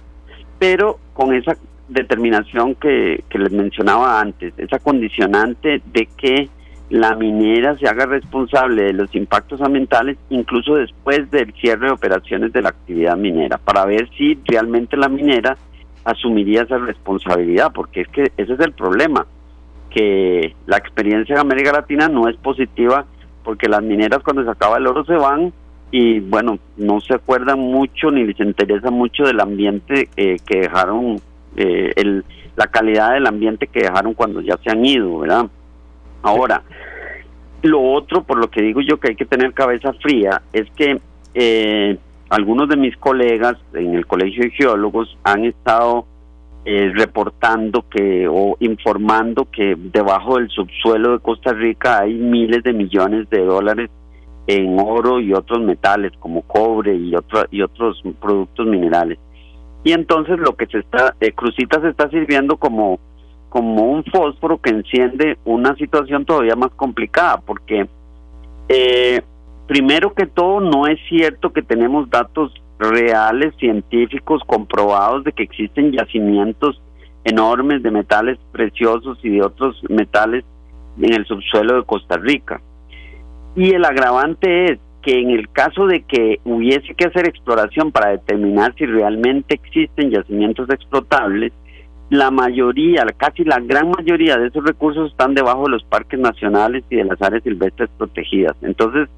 pero 0.59 0.99
con 1.13 1.35
esa 1.35 1.57
determinación 1.89 2.75
que, 2.75 3.25
les 3.31 3.53
mencionaba 3.53 4.21
antes, 4.21 4.53
esa 4.59 4.79
condicionante 4.79 5.81
de 5.93 6.09
que 6.17 6.49
la 6.91 7.15
minera 7.17 7.77
se 7.77 7.87
haga 7.87 8.07
responsable 8.07 8.85
de 8.85 8.93
los 8.95 9.15
impactos 9.15 9.61
ambientales 9.61 10.17
incluso 10.31 10.77
después 10.77 11.31
del 11.31 11.53
cierre 11.55 11.87
de 11.87 11.93
operaciones 11.93 12.53
de 12.53 12.63
la 12.63 12.71
actividad 12.71 13.17
minera, 13.17 13.59
para 13.59 13.85
ver 13.85 14.09
si 14.17 14.39
realmente 14.47 14.97
la 14.97 15.09
minera 15.09 15.57
asumiría 16.05 16.63
esa 16.63 16.79
responsabilidad, 16.79 17.73
porque 17.75 18.03
es 18.03 18.09
que 18.09 18.33
ese 18.37 18.55
es 18.55 18.61
el 18.61 18.73
problema, 18.73 19.27
que 19.91 20.55
la 20.67 20.77
experiencia 20.77 21.35
en 21.35 21.41
América 21.41 21.73
Latina 21.73 22.09
no 22.09 22.29
es 22.29 22.37
positiva 22.37 23.05
porque 23.43 23.69
las 23.69 23.83
mineras 23.83 24.23
cuando 24.23 24.45
se 24.45 24.51
acaba 24.51 24.77
el 24.77 24.87
oro 24.87 25.05
se 25.05 25.15
van 25.15 25.53
y 25.91 26.21
bueno, 26.21 26.59
no 26.77 27.01
se 27.01 27.15
acuerdan 27.15 27.61
mucho 27.61 28.11
ni 28.11 28.25
les 28.25 28.39
interesa 28.41 28.91
mucho 28.91 29.25
del 29.25 29.41
ambiente 29.41 30.09
eh, 30.17 30.37
que 30.45 30.61
dejaron, 30.61 31.21
eh, 31.57 31.93
el, 31.97 32.25
la 32.57 32.67
calidad 32.67 33.15
del 33.15 33.27
ambiente 33.27 33.69
que 33.69 33.81
dejaron 33.81 34.15
cuando 34.15 34.41
ya 34.43 34.59
se 34.63 34.71
han 34.71 34.85
ido, 34.85 35.21
¿verdad? 35.21 35.47
Ahora, 36.23 36.63
lo 37.63 37.81
otro, 37.81 38.23
por 38.23 38.39
lo 38.39 38.51
que 38.51 38.63
digo 38.63 38.83
yo 38.83 39.01
que 39.01 39.09
hay 39.09 39.17
que 39.17 39.25
tener 39.25 39.55
cabeza 39.55 39.93
fría, 39.95 40.43
es 40.53 40.71
que 40.73 41.01
eh, 41.35 41.97
algunos 42.29 42.69
de 42.69 42.77
mis 42.77 42.97
colegas 42.99 43.57
en 43.73 43.95
el 43.95 44.07
Colegio 44.07 44.43
de 44.43 44.51
Geólogos 44.51 45.17
han 45.25 45.45
estado 45.45 46.07
reportando 46.95 47.89
que 47.89 48.29
o 48.29 48.59
informando 48.61 49.49
que 49.51 49.75
debajo 49.75 50.37
del 50.37 50.51
subsuelo 50.51 51.13
de 51.13 51.21
Costa 51.21 51.55
Rica 51.55 52.01
hay 52.01 52.13
miles 52.13 52.63
de 52.63 52.75
millones 52.75 53.31
de 53.31 53.43
dólares 53.43 53.89
en 54.49 54.81
oro 54.81 55.21
y 55.21 55.35
otros 55.35 55.61
metales 55.61 56.11
como 56.19 56.41
cobre 56.41 56.97
y, 56.97 57.15
otro, 57.15 57.45
y 57.51 57.61
otros 57.61 58.03
productos 58.19 58.67
minerales. 58.67 59.19
Y 59.85 59.93
entonces 59.93 60.39
lo 60.39 60.57
que 60.57 60.67
se 60.67 60.79
está, 60.79 61.15
eh, 61.21 61.33
Crucita 61.33 61.81
se 61.83 61.91
está 61.91 62.09
sirviendo 62.09 62.57
como, 62.57 62.99
como 63.51 63.85
un 63.85 64.05
fósforo 64.05 64.59
que 64.59 64.71
enciende 64.71 65.37
una 65.45 65.77
situación 65.77 66.25
todavía 66.25 66.57
más 66.57 66.71
complicada, 66.71 67.43
porque 67.45 67.87
eh, 68.71 69.21
primero 69.67 70.15
que 70.15 70.27
todo 70.27 70.61
no 70.61 70.87
es 70.87 70.99
cierto 71.11 71.53
que 71.53 71.63
tenemos 71.63 72.09
datos 72.09 72.51
reales, 72.79 73.55
científicos, 73.59 74.41
comprobados 74.47 75.25
de 75.25 75.33
que 75.33 75.43
existen 75.43 75.93
yacimientos 75.93 76.81
enormes 77.25 77.83
de 77.83 77.91
metales 77.91 78.39
preciosos 78.51 79.19
y 79.23 79.29
de 79.29 79.43
otros 79.43 79.79
metales 79.91 80.43
en 80.99 81.13
el 81.13 81.27
subsuelo 81.27 81.77
de 81.77 81.85
Costa 81.85 82.17
Rica. 82.17 82.63
Y 83.57 83.71
el 83.71 83.85
agravante 83.85 84.73
es 84.73 84.79
que 85.03 85.21
en 85.21 85.31
el 85.31 85.51
caso 85.51 85.87
de 85.87 86.03
que 86.03 86.41
hubiese 86.45 86.95
que 86.95 87.07
hacer 87.07 87.27
exploración 87.27 87.93
para 87.93 88.11
determinar 88.11 88.75
si 88.77 88.87
realmente 88.87 89.55
existen 89.55 90.11
yacimientos 90.11 90.69
explotables, 90.71 91.53
la 92.11 92.31
mayoría, 92.31 93.05
casi 93.17 93.45
la 93.45 93.61
gran 93.61 93.91
mayoría 93.91 94.37
de 94.39 94.49
esos 94.49 94.65
recursos 94.65 95.11
están 95.11 95.35
debajo 95.35 95.65
de 95.65 95.73
los 95.73 95.85
parques 95.85 96.19
nacionales 96.19 96.85
y 96.89 96.97
de 96.97 97.05
las 97.05 97.21
áreas 97.21 97.43
silvestres 97.43 97.91
protegidas. 97.99 98.57
Entonces, 98.63 99.09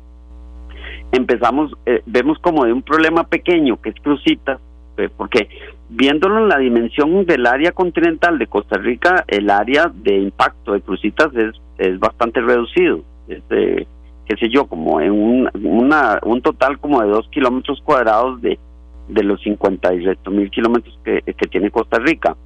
empezamos, 1.13 1.73
eh, 1.87 2.03
vemos 2.07 2.39
como 2.41 2.65
de 2.65 2.73
un 2.73 2.83
problema 2.83 3.25
pequeño 3.25 3.81
que 3.81 3.91
es 3.91 3.97
Crucita, 4.03 4.59
eh, 4.97 5.09
porque 5.17 5.49
viéndolo 5.89 6.39
en 6.39 6.49
la 6.49 6.59
dimensión 6.59 7.25
del 7.27 7.47
área 7.47 7.73
continental 7.73 8.39
de 8.39 8.49
Costa 8.49 8.77
Rica, 8.77 9.25
el 9.29 9.51
área 9.51 9.91
de 9.95 10.19
impacto 10.19 10.73
de 10.73 10.81
Crucitas 10.81 11.35
es, 11.35 11.61
es 11.79 11.99
bastante 11.99 12.41
reducido. 12.41 13.03
Este, 13.29 13.87
qué 14.31 14.37
sé 14.37 14.49
yo, 14.49 14.67
como 14.67 15.01
en 15.01 15.11
un, 15.11 15.51
una, 15.65 16.21
un 16.23 16.41
total 16.41 16.79
como 16.79 17.03
de 17.03 17.09
dos 17.09 17.29
kilómetros 17.31 17.83
cuadrados 17.85 18.41
de, 18.41 18.61
de 19.09 19.25
los 19.25 19.43
58 19.43 20.31
mil 20.31 20.49
kilómetros 20.53 20.97
que, 21.05 21.21
tiene 21.51 21.73
Costa 21.73 21.99
Rica. 21.99 22.37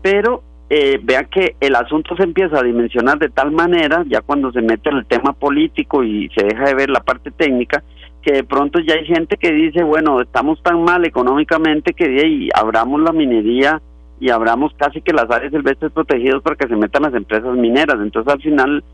Pero 0.00 0.44
eh, 0.70 1.00
vea 1.02 1.24
que 1.24 1.56
el 1.58 1.74
asunto 1.74 2.14
se 2.14 2.22
empieza 2.22 2.60
a 2.60 2.62
dimensionar 2.62 3.18
de 3.18 3.30
tal 3.30 3.50
manera, 3.50 4.04
ya 4.06 4.20
cuando 4.20 4.52
se 4.52 4.62
mete 4.62 4.90
el 4.90 5.06
tema 5.06 5.32
político 5.32 6.04
y 6.04 6.28
se 6.36 6.44
deja 6.44 6.66
de 6.66 6.74
ver 6.74 6.88
la 6.88 7.00
parte 7.00 7.32
técnica, 7.32 7.82
que 8.22 8.34
de 8.34 8.44
pronto 8.44 8.78
ya 8.78 8.94
hay 8.94 9.04
gente 9.04 9.36
que 9.38 9.50
dice, 9.50 9.82
bueno, 9.82 10.20
estamos 10.20 10.62
tan 10.62 10.84
mal 10.84 11.04
económicamente 11.04 11.94
que 11.94 12.48
abramos 12.54 13.00
la 13.00 13.10
minería 13.10 13.82
y 14.20 14.30
abramos 14.30 14.72
casi 14.76 15.00
que 15.00 15.12
las 15.12 15.28
áreas 15.28 15.50
silvestres 15.50 15.90
protegidas 15.90 16.42
para 16.42 16.54
que 16.54 16.68
se 16.68 16.76
metan 16.76 17.02
las 17.02 17.14
empresas 17.14 17.56
mineras. 17.56 17.96
Entonces 18.00 18.32
al 18.32 18.40
final 18.40 18.84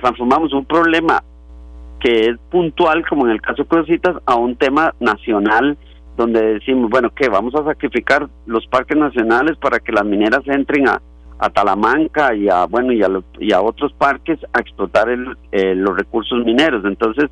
transformamos 0.00 0.52
un 0.52 0.64
problema 0.64 1.22
que 2.06 2.28
es 2.28 2.38
puntual, 2.50 3.04
como 3.08 3.26
en 3.26 3.32
el 3.32 3.40
caso 3.40 3.64
de 3.64 3.68
Crucitas, 3.68 4.14
a 4.26 4.36
un 4.36 4.54
tema 4.54 4.94
nacional 5.00 5.76
donde 6.16 6.54
decimos, 6.54 6.88
bueno, 6.88 7.10
que 7.10 7.28
vamos 7.28 7.52
a 7.56 7.64
sacrificar 7.64 8.28
los 8.46 8.64
parques 8.68 8.96
nacionales 8.96 9.56
para 9.58 9.80
que 9.80 9.90
las 9.90 10.04
mineras 10.04 10.42
entren 10.46 10.86
a, 10.86 11.02
a 11.40 11.50
Talamanca 11.50 12.32
y 12.32 12.48
a 12.48 12.66
bueno 12.66 12.92
y 12.92 13.02
a, 13.02 13.08
y 13.40 13.52
a 13.52 13.60
otros 13.60 13.92
parques 13.94 14.38
a 14.52 14.60
explotar 14.60 15.08
el, 15.08 15.36
los 15.82 15.96
recursos 15.96 16.44
mineros. 16.44 16.84
Entonces, 16.84 17.28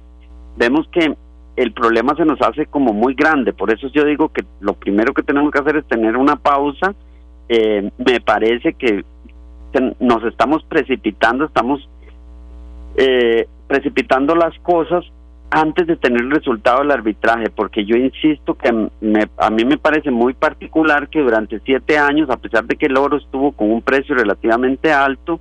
vemos 0.57 0.89
que 0.89 1.15
el 1.55 1.73
problema 1.73 2.17
se 2.17 2.25
nos 2.25 2.43
hace 2.43 2.67
como 2.67 2.93
muy 2.93 3.15
grande, 3.15 3.53
por 3.53 3.73
eso 3.73 3.87
yo 3.95 4.05
digo 4.05 4.31
que 4.31 4.45
lo 4.59 4.73
primero 4.73 5.15
que 5.15 5.23
tenemos 5.23 5.53
que 5.53 5.61
hacer 5.61 5.77
es 5.77 5.87
tener 5.87 6.17
una 6.17 6.35
pausa. 6.35 6.97
Eh, 7.49 7.93
me 8.05 8.21
parece 8.21 8.73
que 8.73 9.05
nos 10.01 10.25
estamos 10.25 10.65
precipitando, 10.65 11.45
estamos 11.45 11.89
eh, 12.97 13.47
precipitando 13.75 14.37
las 14.37 14.57
cosas 14.61 15.05
antes 15.51 15.89
de 15.89 15.97
tener 15.97 16.21
el 16.21 16.31
resultado 16.31 16.81
del 16.81 16.93
arbitraje, 16.93 17.51
porque 17.51 17.85
yo 17.85 17.97
insisto 17.97 18.55
que 18.55 18.69
a 18.69 19.51
mí 19.51 19.65
me 19.65 19.79
parece 19.79 20.13
muy 20.13 20.33
particular 20.33 21.09
que 21.09 21.21
durante 21.21 21.59
siete 21.61 21.99
años, 21.99 22.31
a 22.31 22.37
pesar 22.37 22.65
de 22.67 22.77
que 22.77 22.87
el 22.87 22.97
oro 22.97 23.17
estuvo 23.17 23.51
con 23.51 23.73
un 23.73 23.83
precio 23.83 24.15
relativamente 24.15 24.93
alto, 24.93 25.41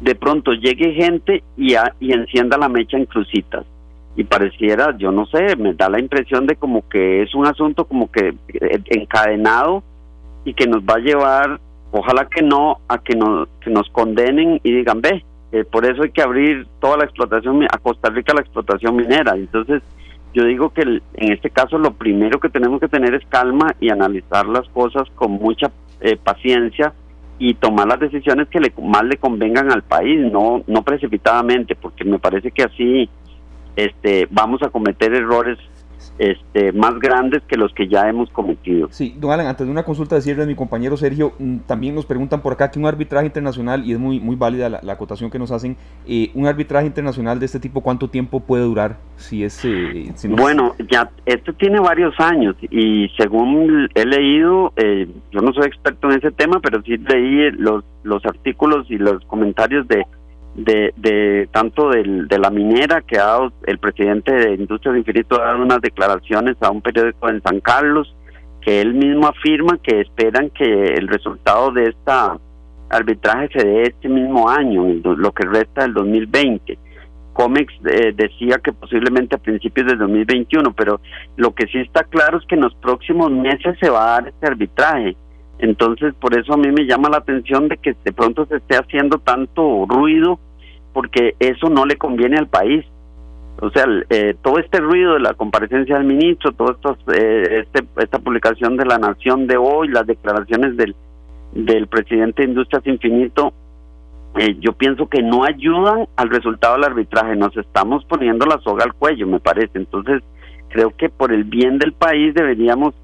de 0.00 0.14
pronto 0.16 0.52
llegue 0.52 0.92
gente 0.94 1.44
y, 1.56 1.74
y 2.00 2.12
encienda 2.12 2.58
la 2.58 2.68
mecha 2.68 2.96
en 2.96 3.06
crucitas. 3.06 3.64
Y 4.16 4.24
pareciera, 4.24 4.96
yo 4.98 5.12
no 5.12 5.24
sé, 5.26 5.54
me 5.56 5.74
da 5.74 5.88
la 5.88 6.00
impresión 6.00 6.48
de 6.48 6.56
como 6.56 6.88
que 6.88 7.22
es 7.22 7.32
un 7.36 7.46
asunto 7.46 7.84
como 7.84 8.10
que 8.10 8.34
eh, 8.48 8.80
encadenado 8.86 9.84
y 10.44 10.52
que 10.52 10.66
nos 10.66 10.82
va 10.82 10.94
a 10.94 10.98
llevar, 10.98 11.60
ojalá 11.92 12.26
que 12.26 12.42
no, 12.42 12.80
a 12.88 12.98
que, 12.98 13.14
nos 13.14 13.48
que 13.60 13.70
nos 13.70 13.88
condenen 13.90 14.60
y 14.64 14.72
digan, 14.72 15.00
ve, 15.00 15.24
eh, 15.52 15.64
por 15.64 15.84
eso 15.84 16.02
hay 16.02 16.10
que 16.10 16.22
abrir 16.22 16.66
toda 16.80 16.98
la 16.98 17.04
explotación, 17.04 17.64
a 17.64 17.78
Costa 17.78 18.10
Rica 18.10 18.32
la 18.34 18.40
explotación 18.40 18.96
minera. 18.96 19.34
Entonces, 19.34 19.82
yo 20.32 20.44
digo 20.44 20.70
que 20.70 20.82
en 20.82 21.32
este 21.32 21.50
caso 21.50 21.76
lo 21.76 21.92
primero 21.94 22.38
que 22.38 22.48
tenemos 22.48 22.80
que 22.80 22.88
tener 22.88 23.14
es 23.14 23.26
calma 23.28 23.74
y 23.80 23.90
analizar 23.90 24.46
las 24.46 24.68
cosas 24.68 25.08
con 25.16 25.32
mucha 25.32 25.72
eh, 26.00 26.16
paciencia 26.16 26.92
y 27.38 27.54
tomar 27.54 27.88
las 27.88 27.98
decisiones 27.98 28.48
que 28.48 28.60
le, 28.60 28.72
más 28.80 29.02
le 29.04 29.16
convengan 29.16 29.72
al 29.72 29.82
país, 29.82 30.20
no 30.30 30.62
no 30.66 30.82
precipitadamente, 30.82 31.74
porque 31.74 32.04
me 32.04 32.18
parece 32.18 32.52
que 32.52 32.62
así 32.62 33.08
este 33.74 34.28
vamos 34.30 34.62
a 34.62 34.68
cometer 34.68 35.12
errores 35.14 35.58
este, 36.20 36.72
más 36.72 36.98
grandes 36.98 37.42
que 37.48 37.56
los 37.56 37.72
que 37.72 37.88
ya 37.88 38.06
hemos 38.06 38.28
cometido. 38.30 38.88
Sí, 38.90 39.16
don 39.18 39.32
Alan, 39.32 39.46
antes 39.46 39.66
de 39.66 39.72
una 39.72 39.84
consulta 39.84 40.16
de 40.16 40.20
cierre 40.20 40.42
de 40.42 40.48
mi 40.48 40.54
compañero 40.54 40.98
Sergio, 40.98 41.32
mm, 41.38 41.60
también 41.60 41.94
nos 41.94 42.04
preguntan 42.04 42.42
por 42.42 42.52
acá 42.52 42.70
que 42.70 42.78
un 42.78 42.84
arbitraje 42.84 43.24
internacional, 43.24 43.86
y 43.86 43.92
es 43.92 43.98
muy, 43.98 44.20
muy 44.20 44.36
válida 44.36 44.68
la, 44.68 44.92
acotación 44.92 45.30
que 45.30 45.38
nos 45.38 45.50
hacen, 45.50 45.78
eh, 46.06 46.30
un 46.34 46.46
arbitraje 46.46 46.86
internacional 46.86 47.40
de 47.40 47.46
este 47.46 47.58
tipo, 47.58 47.80
¿cuánto 47.80 48.10
tiempo 48.10 48.40
puede 48.40 48.64
durar? 48.64 48.98
Si 49.16 49.42
es, 49.44 49.64
eh, 49.64 50.12
Bueno, 50.28 50.74
ya, 50.90 51.10
esto 51.24 51.54
tiene 51.54 51.80
varios 51.80 52.14
años 52.20 52.54
y 52.70 53.08
según 53.16 53.88
he 53.94 54.04
leído, 54.04 54.74
eh, 54.76 55.08
yo 55.32 55.40
no 55.40 55.54
soy 55.54 55.68
experto 55.68 56.10
en 56.10 56.18
ese 56.18 56.32
tema, 56.32 56.60
pero 56.60 56.82
sí 56.82 56.98
leí 56.98 57.50
los, 57.52 57.82
los 58.02 58.22
artículos 58.26 58.90
y 58.90 58.98
los 58.98 59.24
comentarios 59.24 59.88
de 59.88 60.04
de, 60.54 60.92
de 60.96 61.48
tanto 61.52 61.90
del, 61.90 62.28
de 62.28 62.38
la 62.38 62.50
minera 62.50 63.02
que 63.02 63.18
ha 63.18 63.24
dado 63.24 63.52
el 63.66 63.78
presidente 63.78 64.32
de 64.32 64.54
Industrias 64.54 64.96
Infinito 64.96 65.40
ha 65.40 65.46
dado 65.46 65.62
unas 65.62 65.80
declaraciones 65.80 66.56
a 66.60 66.70
un 66.70 66.82
periódico 66.82 67.28
en 67.28 67.42
San 67.42 67.60
Carlos 67.60 68.14
que 68.60 68.80
él 68.80 68.94
mismo 68.94 69.26
afirma 69.26 69.78
que 69.82 70.00
esperan 70.00 70.50
que 70.50 70.64
el 70.64 71.08
resultado 71.08 71.70
de 71.72 71.84
esta 71.88 72.36
arbitraje 72.90 73.48
se 73.54 73.66
dé 73.66 73.82
este 73.84 74.08
mismo 74.08 74.48
año, 74.48 74.84
lo 75.04 75.32
que 75.32 75.46
resta 75.46 75.82
del 75.82 75.94
2020. 75.94 76.78
COMEX 77.32 77.72
eh, 77.86 78.12
decía 78.14 78.58
que 78.62 78.72
posiblemente 78.72 79.36
a 79.36 79.38
principios 79.38 79.86
del 79.86 79.98
2021, 79.98 80.72
pero 80.74 81.00
lo 81.36 81.54
que 81.54 81.66
sí 81.68 81.78
está 81.78 82.04
claro 82.04 82.38
es 82.38 82.46
que 82.46 82.56
en 82.56 82.62
los 82.62 82.74
próximos 82.74 83.30
meses 83.30 83.78
se 83.80 83.88
va 83.88 84.04
a 84.04 84.20
dar 84.20 84.28
este 84.28 84.46
arbitraje. 84.46 85.16
Entonces, 85.60 86.14
por 86.14 86.36
eso 86.38 86.54
a 86.54 86.56
mí 86.56 86.72
me 86.72 86.86
llama 86.86 87.10
la 87.10 87.18
atención 87.18 87.68
de 87.68 87.76
que 87.76 87.94
de 88.02 88.12
pronto 88.12 88.46
se 88.46 88.56
esté 88.56 88.76
haciendo 88.76 89.18
tanto 89.18 89.84
ruido, 89.86 90.38
porque 90.94 91.34
eso 91.38 91.68
no 91.68 91.84
le 91.84 91.96
conviene 91.96 92.38
al 92.38 92.48
país. 92.48 92.84
O 93.60 93.70
sea, 93.70 93.84
eh, 94.08 94.34
todo 94.42 94.58
este 94.58 94.78
ruido 94.78 95.14
de 95.14 95.20
la 95.20 95.34
comparecencia 95.34 95.96
del 95.96 96.06
ministro, 96.06 96.50
esto, 96.50 96.96
eh, 97.12 97.62
este, 97.62 97.86
esta 97.98 98.18
publicación 98.18 98.78
de 98.78 98.86
la 98.86 98.98
Nación 98.98 99.46
de 99.46 99.58
hoy, 99.58 99.88
las 99.88 100.06
declaraciones 100.06 100.78
del, 100.78 100.96
del 101.52 101.86
presidente 101.88 102.42
de 102.42 102.48
Industrias 102.48 102.86
Infinito, 102.86 103.52
eh, 104.38 104.56
yo 104.60 104.72
pienso 104.72 105.08
que 105.08 105.22
no 105.22 105.44
ayudan 105.44 106.06
al 106.16 106.30
resultado 106.30 106.76
del 106.76 106.84
arbitraje. 106.84 107.36
Nos 107.36 107.54
estamos 107.58 108.02
poniendo 108.06 108.46
la 108.46 108.58
soga 108.60 108.84
al 108.84 108.94
cuello, 108.94 109.26
me 109.26 109.40
parece. 109.40 109.72
Entonces, 109.74 110.22
creo 110.68 110.96
que 110.96 111.10
por 111.10 111.30
el 111.30 111.44
bien 111.44 111.78
del 111.78 111.92
país 111.92 112.32
deberíamos 112.32 112.94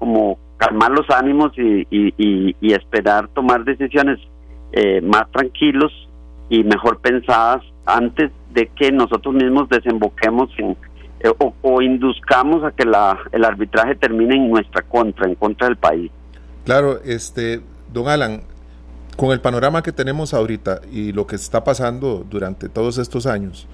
como 0.00 0.36
calmar 0.62 0.92
los 0.92 1.10
ánimos 1.10 1.52
y, 1.56 2.54
esperar 2.72 3.28
tomar 3.28 3.64
decisiones 3.64 4.20
eh, 4.72 5.00
más 5.00 5.28
tranquilos 5.32 5.90
y 6.48 6.62
mejor 6.62 7.00
pensadas 7.00 7.62
antes 7.84 8.30
de 8.54 8.68
que 8.68 8.92
nosotros 8.92 9.34
mismos 9.34 9.68
desemboquemos 9.68 10.50
en, 10.58 10.76
eh, 11.20 11.32
o, 11.62 11.82
induzcamos 11.82 12.62
a 12.62 12.70
que 12.70 12.84
la, 12.84 13.18
el 13.32 13.44
arbitraje 13.44 13.96
termine 13.96 14.36
en 14.36 14.50
nuestra 14.50 14.82
contra, 14.82 15.26
en 15.26 15.34
contra 15.34 15.66
del 15.66 15.76
país. 15.76 16.12
Claro, 16.64 17.00
este, 17.04 17.60
don 17.92 18.08
Alan, 18.08 18.42
con 19.16 19.32
el 19.32 19.40
panorama 19.40 19.82
que 19.82 19.90
tenemos 19.90 20.32
ahorita 20.32 20.80
y 20.92 21.12
lo 21.12 21.26
que 21.26 21.34
está 21.34 21.64
pasando 21.64 22.24
durante 22.30 22.68
todos 22.68 22.98
estos 22.98 23.26
años, 23.26 23.66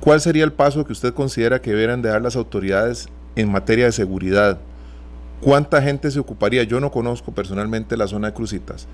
¿cuál 0.00 0.22
sería 0.22 0.44
el 0.44 0.52
paso 0.52 0.86
que 0.86 0.92
usted 0.92 1.12
considera 1.12 1.60
que 1.60 1.70
deberían 1.70 2.00
de 2.00 2.08
dar 2.08 2.22
las 2.22 2.36
autoridades 2.36 3.10
en 3.36 3.52
materia 3.52 3.84
de 3.84 3.92
seguridad? 3.92 4.58
¿Cuánta 5.40 5.82
gente 5.82 6.10
se 6.10 6.20
ocuparía? 6.20 6.62
Yo 6.64 6.80
no 6.80 6.90
conozco 6.90 7.32
personalmente 7.32 7.96
la 7.96 8.06
zona 8.06 8.28
de 8.28 8.34
Crucitas, 8.34 8.88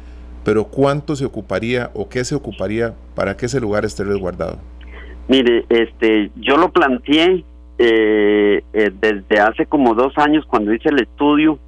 pero 0.44 0.64
¿cuánto 0.64 1.16
se 1.16 1.24
ocuparía 1.24 1.90
o 1.94 2.08
qué 2.08 2.24
se 2.24 2.34
ocuparía 2.34 2.94
para 3.14 3.36
que 3.36 3.46
ese 3.46 3.60
lugar 3.60 3.84
esté 3.84 4.04
resguardado? 4.04 4.58
Mire, 5.28 5.64
este, 5.68 6.30
yo 6.36 6.56
lo 6.56 6.72
planteé 6.72 7.44
eh, 7.78 8.62
eh, 8.74 8.90
desde 9.00 9.40
hace 9.40 9.64
como 9.64 9.94
dos 9.94 10.12
años 10.18 10.44
cuando 10.46 10.74
hice 10.74 10.88
el 10.88 11.00
estudio. 11.00 11.58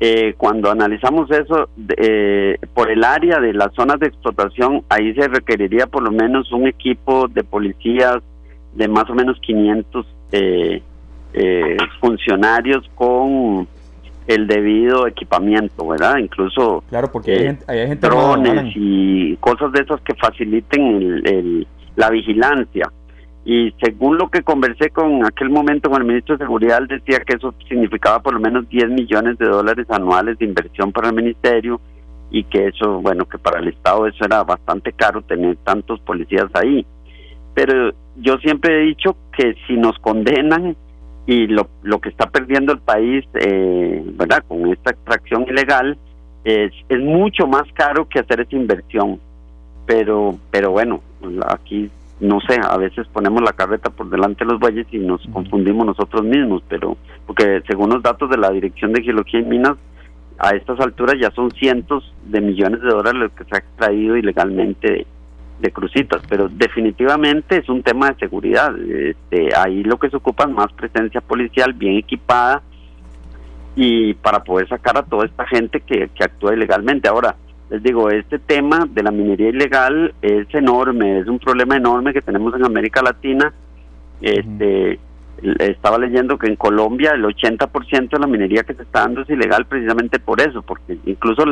Eh, 0.00 0.34
cuando 0.38 0.70
analizamos 0.70 1.30
eso 1.30 1.68
por 2.72 2.90
el 2.90 3.04
área 3.04 3.40
de 3.40 3.52
las 3.52 3.72
zonas 3.74 4.00
de 4.00 4.06
explotación, 4.06 4.82
ahí 4.88 5.14
se 5.14 5.28
requeriría 5.28 5.86
por 5.86 6.02
lo 6.02 6.10
menos 6.10 6.50
un 6.52 6.66
equipo 6.66 7.28
de 7.28 7.44
policías 7.44 8.18
de 8.74 8.88
más 8.88 9.08
o 9.10 9.14
menos 9.14 9.38
500 9.40 10.06
funcionarios 12.00 12.88
con 12.94 13.68
el 14.26 14.46
debido 14.46 15.06
equipamiento, 15.06 15.86
¿verdad? 15.86 16.16
Incluso 16.18 16.82
claro, 16.88 17.10
porque 17.12 17.56
hay, 17.66 17.78
eh, 17.78 17.86
gente 17.88 18.06
drones 18.06 18.72
y 18.74 19.36
cosas 19.36 19.72
de 19.72 19.82
esas 19.82 20.00
que 20.00 20.14
faciliten 20.14 21.22
el, 21.24 21.66
la 21.96 22.10
vigilancia. 22.10 22.90
Y 23.44 23.74
según 23.82 24.16
lo 24.16 24.30
que 24.30 24.42
conversé 24.42 24.88
con 24.88 25.26
aquel 25.26 25.50
momento 25.50 25.90
con 25.90 26.00
el 26.00 26.08
ministro 26.08 26.36
de 26.36 26.44
Seguridad, 26.44 26.78
él 26.78 26.88
decía 26.88 27.20
que 27.20 27.36
eso 27.36 27.54
significaba 27.68 28.20
por 28.20 28.32
lo 28.32 28.40
menos 28.40 28.66
10 28.70 28.88
millones 28.88 29.36
de 29.36 29.46
dólares 29.46 29.86
anuales 29.90 30.38
de 30.38 30.46
inversión 30.46 30.92
para 30.92 31.08
el 31.08 31.14
ministerio 31.14 31.78
y 32.30 32.44
que 32.44 32.68
eso, 32.68 33.02
bueno, 33.02 33.26
que 33.26 33.36
para 33.36 33.60
el 33.60 33.68
Estado 33.68 34.06
eso 34.06 34.24
era 34.24 34.42
bastante 34.44 34.92
caro 34.92 35.20
tener 35.22 35.56
tantos 35.56 36.00
policías 36.00 36.46
ahí. 36.54 36.86
Pero 37.52 37.92
yo 38.16 38.38
siempre 38.38 38.76
he 38.76 38.86
dicho 38.86 39.14
que 39.36 39.54
si 39.66 39.74
nos 39.74 39.98
condenan 39.98 40.74
y 41.26 41.46
lo, 41.46 41.68
lo 41.82 42.00
que 42.00 42.10
está 42.10 42.28
perdiendo 42.28 42.72
el 42.72 42.80
país, 42.80 43.24
eh, 43.34 44.02
¿verdad? 44.14 44.44
Con 44.46 44.70
esta 44.70 44.90
extracción 44.90 45.46
ilegal, 45.48 45.96
es, 46.44 46.72
es 46.88 47.00
mucho 47.00 47.46
más 47.46 47.64
caro 47.72 48.08
que 48.08 48.20
hacer 48.20 48.40
esa 48.40 48.56
inversión. 48.56 49.18
Pero, 49.86 50.36
pero 50.50 50.70
bueno, 50.70 51.00
aquí 51.46 51.90
no 52.20 52.40
sé, 52.40 52.58
a 52.62 52.76
veces 52.76 53.06
ponemos 53.08 53.42
la 53.42 53.52
carreta 53.52 53.90
por 53.90 54.08
delante 54.08 54.44
de 54.44 54.52
los 54.52 54.60
bueyes 54.60 54.86
y 54.92 54.98
nos 54.98 55.20
confundimos 55.32 55.86
nosotros 55.86 56.22
mismos, 56.22 56.62
pero 56.68 56.96
porque 57.26 57.62
según 57.66 57.90
los 57.90 58.02
datos 58.02 58.30
de 58.30 58.38
la 58.38 58.50
Dirección 58.50 58.92
de 58.92 59.02
Geología 59.02 59.40
y 59.40 59.44
Minas, 59.44 59.76
a 60.38 60.50
estas 60.50 60.80
alturas 60.80 61.16
ya 61.20 61.30
son 61.32 61.50
cientos 61.52 62.12
de 62.24 62.40
millones 62.40 62.80
de 62.82 62.88
dólares 62.88 63.20
los 63.20 63.32
que 63.32 63.44
se 63.44 63.54
ha 63.54 63.58
extraído 63.58 64.16
ilegalmente 64.16 65.06
de 65.60 65.70
crucitas, 65.70 66.22
pero 66.28 66.48
definitivamente 66.48 67.58
es 67.58 67.68
un 67.68 67.82
tema 67.82 68.10
de 68.10 68.16
seguridad. 68.16 68.74
Este, 68.78 69.54
ahí 69.56 69.82
lo 69.82 69.98
que 69.98 70.10
se 70.10 70.16
ocupa 70.16 70.44
es 70.44 70.50
más 70.50 70.72
presencia 70.72 71.20
policial 71.20 71.72
bien 71.72 71.96
equipada 71.96 72.62
y 73.76 74.14
para 74.14 74.42
poder 74.42 74.68
sacar 74.68 74.98
a 74.98 75.02
toda 75.02 75.26
esta 75.26 75.46
gente 75.46 75.80
que, 75.80 76.10
que 76.14 76.24
actúa 76.24 76.54
ilegalmente. 76.54 77.08
Ahora, 77.08 77.36
les 77.70 77.82
digo, 77.82 78.10
este 78.10 78.38
tema 78.38 78.86
de 78.88 79.02
la 79.02 79.10
minería 79.10 79.48
ilegal 79.48 80.14
es 80.22 80.52
enorme, 80.54 81.20
es 81.20 81.26
un 81.26 81.38
problema 81.38 81.76
enorme 81.76 82.12
que 82.12 82.22
tenemos 82.22 82.54
en 82.54 82.64
América 82.64 83.02
Latina. 83.02 83.52
Este, 84.20 84.98
Estaba 85.58 85.98
leyendo 85.98 86.38
que 86.38 86.46
en 86.46 86.56
Colombia 86.56 87.12
el 87.12 87.24
80% 87.24 88.10
de 88.10 88.18
la 88.18 88.26
minería 88.26 88.62
que 88.62 88.74
se 88.74 88.82
está 88.82 89.00
dando 89.00 89.22
es 89.22 89.30
ilegal 89.30 89.66
precisamente 89.66 90.18
por 90.18 90.40
eso, 90.40 90.62
porque 90.62 90.96
incluso 91.04 91.44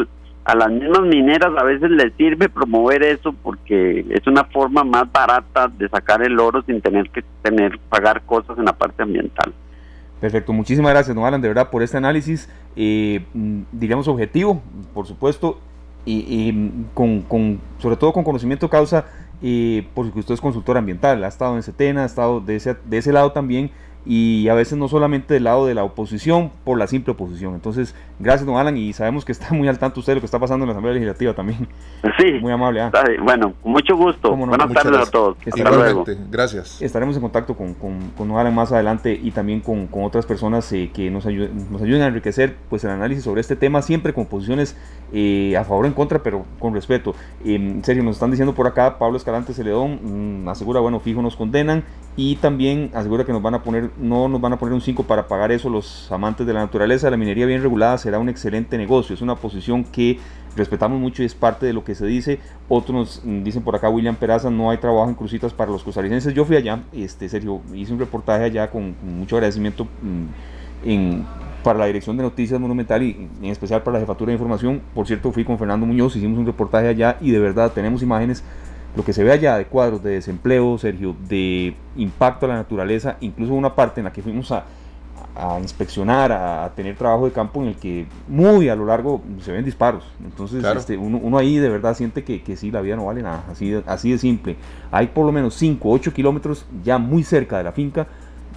a 0.44 0.56
las 0.56 0.70
mismas 0.70 1.02
mineras 1.02 1.50
a 1.56 1.62
veces 1.62 1.90
les 1.90 2.12
sirve 2.14 2.48
promover 2.48 3.02
eso 3.02 3.32
porque 3.32 4.04
es 4.10 4.26
una 4.26 4.44
forma 4.44 4.82
más 4.82 5.10
barata 5.12 5.68
de 5.68 5.88
sacar 5.88 6.22
el 6.22 6.38
oro 6.40 6.62
sin 6.62 6.80
tener 6.80 7.10
que 7.10 7.22
tener 7.42 7.78
pagar 7.88 8.22
cosas 8.22 8.58
en 8.58 8.64
la 8.64 8.72
parte 8.72 9.02
ambiental. 9.02 9.52
Perfecto, 10.20 10.52
muchísimas 10.52 10.92
gracias, 10.92 11.16
don 11.16 11.40
de 11.40 11.48
verdad, 11.48 11.70
por 11.70 11.82
este 11.82 11.96
análisis, 11.96 12.48
eh, 12.76 13.24
mm, 13.34 13.62
diríamos 13.72 14.06
objetivo, 14.06 14.62
por 14.94 15.06
supuesto, 15.06 15.58
y, 16.04 16.52
con, 16.94 17.22
con, 17.22 17.60
sobre 17.78 17.96
todo 17.96 18.12
con 18.12 18.24
conocimiento 18.24 18.68
causa, 18.68 19.06
eh, 19.42 19.86
porque 19.94 20.20
usted 20.20 20.34
es 20.34 20.40
consultor 20.40 20.76
ambiental, 20.76 21.22
ha 21.24 21.28
estado 21.28 21.56
en 21.56 21.62
Setena, 21.62 22.02
ha 22.02 22.06
estado 22.06 22.40
de 22.40 22.56
ese, 22.56 22.76
de 22.84 22.98
ese 22.98 23.12
lado 23.12 23.32
también, 23.32 23.70
y 24.04 24.48
a 24.48 24.54
veces 24.54 24.76
no 24.78 24.88
solamente 24.88 25.34
del 25.34 25.44
lado 25.44 25.66
de 25.66 25.74
la 25.74 25.84
oposición, 25.84 26.50
por 26.64 26.78
la 26.78 26.86
simple 26.86 27.12
oposición. 27.12 27.54
Entonces, 27.54 27.94
gracias, 28.18 28.46
don 28.46 28.56
Alan, 28.56 28.76
y 28.76 28.92
sabemos 28.92 29.24
que 29.24 29.32
está 29.32 29.52
muy 29.54 29.68
al 29.68 29.78
tanto 29.78 30.00
usted 30.00 30.12
de 30.12 30.14
lo 30.16 30.20
que 30.20 30.26
está 30.26 30.38
pasando 30.38 30.64
en 30.64 30.68
la 30.68 30.72
Asamblea 30.72 30.94
Legislativa 30.94 31.34
también. 31.34 31.68
Sí. 32.18 32.32
Muy 32.40 32.52
amable. 32.52 32.80
¿ah? 32.80 32.92
Bueno, 33.22 33.54
mucho 33.64 33.96
gusto. 33.96 34.34
Buenas 34.36 34.72
tardes 34.72 35.08
a 35.08 35.10
todos. 35.10 35.36
Hasta 35.46 35.70
luego. 35.70 36.04
Gracias. 36.30 36.82
Estaremos 36.82 37.16
en 37.16 37.22
contacto 37.22 37.56
con, 37.56 37.74
con, 37.74 38.12
don 38.16 38.36
Alan 38.36 38.54
más 38.54 38.72
adelante 38.72 39.18
y 39.20 39.30
también 39.30 39.60
con, 39.60 39.86
con 39.86 40.04
otras 40.04 40.26
personas 40.26 40.70
eh, 40.72 40.90
que 40.92 41.10
nos, 41.10 41.26
ayuden, 41.26 41.68
nos 41.70 41.80
ayuden 41.82 42.02
a 42.02 42.06
enriquecer 42.08 42.56
pues, 42.68 42.84
el 42.84 42.90
análisis 42.90 43.24
sobre 43.24 43.40
este 43.40 43.56
tema, 43.56 43.82
siempre 43.82 44.12
con 44.12 44.26
posiciones 44.26 44.76
eh, 45.12 45.56
a 45.56 45.64
favor 45.64 45.84
o 45.84 45.88
en 45.88 45.94
contra, 45.94 46.22
pero 46.22 46.44
con 46.58 46.74
respeto. 46.74 47.14
en 47.44 47.84
serio, 47.84 48.02
nos 48.02 48.16
están 48.16 48.30
diciendo 48.30 48.54
por 48.54 48.66
acá, 48.66 48.98
Pablo 48.98 49.16
Escalante 49.16 49.52
Celedón 49.52 50.42
mm, 50.44 50.48
asegura, 50.48 50.80
bueno, 50.80 51.00
fijo 51.00 51.22
nos 51.22 51.36
condenan 51.36 51.84
y 52.16 52.36
también 52.36 52.90
asegura 52.92 53.24
que 53.24 53.32
nos 53.32 53.40
van 53.40 53.54
a 53.54 53.62
poner 53.62 53.90
no 53.98 54.28
nos 54.28 54.40
van 54.40 54.52
a 54.52 54.58
poner 54.58 54.74
un 54.74 54.82
5 54.82 55.04
para 55.04 55.28
pagar 55.28 55.50
eso 55.50 55.70
los 55.70 56.12
amantes 56.12 56.46
de 56.46 56.52
la 56.52 56.60
naturaleza. 56.60 57.10
La 57.10 57.16
minería 57.16 57.46
bien 57.46 57.62
regulada 57.62 57.96
será 57.96 58.18
un 58.18 58.28
excelente 58.28 58.76
negocio. 58.76 59.14
Es 59.14 59.22
una 59.22 59.34
posición 59.36 59.84
que 59.84 60.18
respetamos 60.54 61.00
mucho 61.00 61.22
y 61.22 61.26
es 61.26 61.34
parte 61.34 61.64
de 61.64 61.72
lo 61.72 61.84
que 61.84 61.94
se 61.94 62.04
dice. 62.04 62.38
Otros 62.68 63.22
nos 63.24 63.44
dicen 63.44 63.62
por 63.62 63.74
acá, 63.76 63.88
William 63.88 64.16
Peraza, 64.16 64.50
no 64.50 64.70
hay 64.70 64.78
trabajo 64.78 65.08
en 65.08 65.14
crucitas 65.14 65.54
para 65.54 65.70
los 65.70 65.82
costarricenses. 65.82 66.34
Yo 66.34 66.44
fui 66.44 66.56
allá, 66.56 66.82
este, 66.92 67.28
serio, 67.28 67.62
hice 67.74 67.92
un 67.94 67.98
reportaje 67.98 68.44
allá 68.44 68.70
con, 68.70 68.94
mucho 69.02 69.36
agradecimiento 69.36 69.84
mm, 69.84 70.88
en 70.88 71.26
para 71.62 71.78
la 71.78 71.86
Dirección 71.86 72.16
de 72.16 72.24
Noticias 72.24 72.58
Monumental 72.58 73.04
y 73.04 73.28
en 73.40 73.48
especial 73.50 73.82
para 73.82 73.94
la 73.94 74.00
Jefatura 74.00 74.30
de 74.30 74.34
Información. 74.34 74.82
Por 74.94 75.06
cierto, 75.06 75.30
fui 75.30 75.44
con 75.44 75.58
Fernando 75.58 75.86
Muñoz, 75.86 76.16
hicimos 76.16 76.38
un 76.38 76.44
reportaje 76.44 76.88
allá 76.88 77.16
y 77.20 77.30
de 77.30 77.38
verdad 77.38 77.72
tenemos 77.72 78.02
imágenes. 78.02 78.42
Lo 78.94 79.04
que 79.04 79.12
se 79.12 79.24
ve 79.24 79.32
allá 79.32 79.56
de 79.56 79.66
cuadros 79.66 80.02
de 80.02 80.10
desempleo, 80.10 80.76
Sergio, 80.78 81.16
de 81.28 81.74
impacto 81.96 82.46
a 82.46 82.50
la 82.50 82.56
naturaleza, 82.56 83.16
incluso 83.20 83.54
una 83.54 83.74
parte 83.74 84.00
en 84.00 84.04
la 84.04 84.12
que 84.12 84.22
fuimos 84.22 84.52
a, 84.52 84.64
a 85.34 85.58
inspeccionar, 85.60 86.30
a, 86.32 86.70
tener 86.74 86.96
trabajo 86.96 87.24
de 87.24 87.32
campo 87.32 87.62
en 87.62 87.68
el 87.68 87.76
que 87.76 88.06
muy 88.28 88.68
a 88.68 88.76
lo 88.76 88.84
largo 88.84 89.22
se 89.40 89.52
ven 89.52 89.64
disparos. 89.64 90.04
Entonces 90.22 90.64
este, 90.64 90.96
uno, 90.96 91.38
ahí 91.38 91.56
de 91.56 91.68
verdad 91.68 91.96
siente 91.96 92.22
que, 92.24 92.42
que, 92.42 92.56
sí, 92.56 92.70
la 92.70 92.80
vida 92.80 92.96
no 92.96 93.06
vale 93.06 93.22
nada, 93.22 93.44
así 93.50 93.70
de, 93.70 93.82
así 93.86 94.10
de 94.10 94.18
simple. 94.18 94.56
Hay 94.90 95.08
por 95.08 95.24
lo 95.24 95.32
menos 95.32 95.54
5 95.54 95.88
o 95.88 95.92
8 95.92 96.12
kilómetros 96.12 96.66
ya 96.84 96.98
muy 96.98 97.22
cerca 97.22 97.58
de 97.58 97.64
la 97.64 97.72
finca 97.72 98.06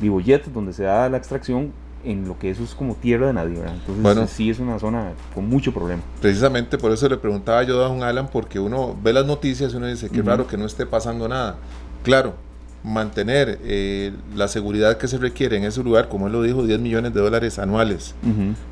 Vivoyet, 0.02 0.46
donde 0.48 0.74
se 0.74 0.84
da 0.84 1.08
la 1.10 1.18
extracción, 1.18 1.72
en 2.06 2.28
lo 2.28 2.38
que 2.38 2.50
eso 2.50 2.64
es 2.64 2.76
como 2.76 2.96
tierra 2.96 3.28
de 3.28 3.34
nadie, 3.34 3.58
Entonces 3.88 4.30
sí 4.30 4.50
es 4.50 4.60
una 4.60 4.80
zona 4.80 5.12
con 5.34 5.48
mucho 5.48 5.74
problema. 5.74 6.02
Precisamente 6.22 6.78
por 6.78 6.92
eso 6.92 7.10
le 7.10 7.18
preguntaba 7.18 7.64
yo 7.64 7.84
a 7.84 7.88
don 7.88 8.04
Alan, 8.04 8.30
porque 8.32 8.60
uno 8.60 8.96
ve 9.02 9.14
las 9.14 9.26
noticias 9.26 9.74
y 9.74 9.78
uno 9.78 9.88
dice, 9.88 10.10
qué 10.10 10.22
raro 10.22 10.48
que 10.48 10.58
no 10.58 10.66
esté 10.66 10.86
pasando 10.86 11.28
nada. 11.28 11.58
Claro, 12.04 12.36
mantener 12.84 13.60
eh, 13.64 14.14
la 14.36 14.48
seguridad 14.48 14.98
que 14.98 15.08
se 15.08 15.18
requiere 15.18 15.58
en 15.58 15.64
ese 15.64 15.84
lugar, 15.84 16.08
como 16.08 16.28
él 16.28 16.34
lo 16.34 16.44
dijo, 16.44 16.64
10 16.64 16.80
millones 16.80 17.14
de 17.14 17.20
dólares 17.20 17.58
anuales. 17.58 18.14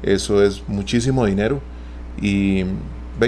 Eso 0.03 0.43
es 0.43 0.63
muchísimo 0.67 1.25
dinero 1.25 1.61
y 2.21 2.65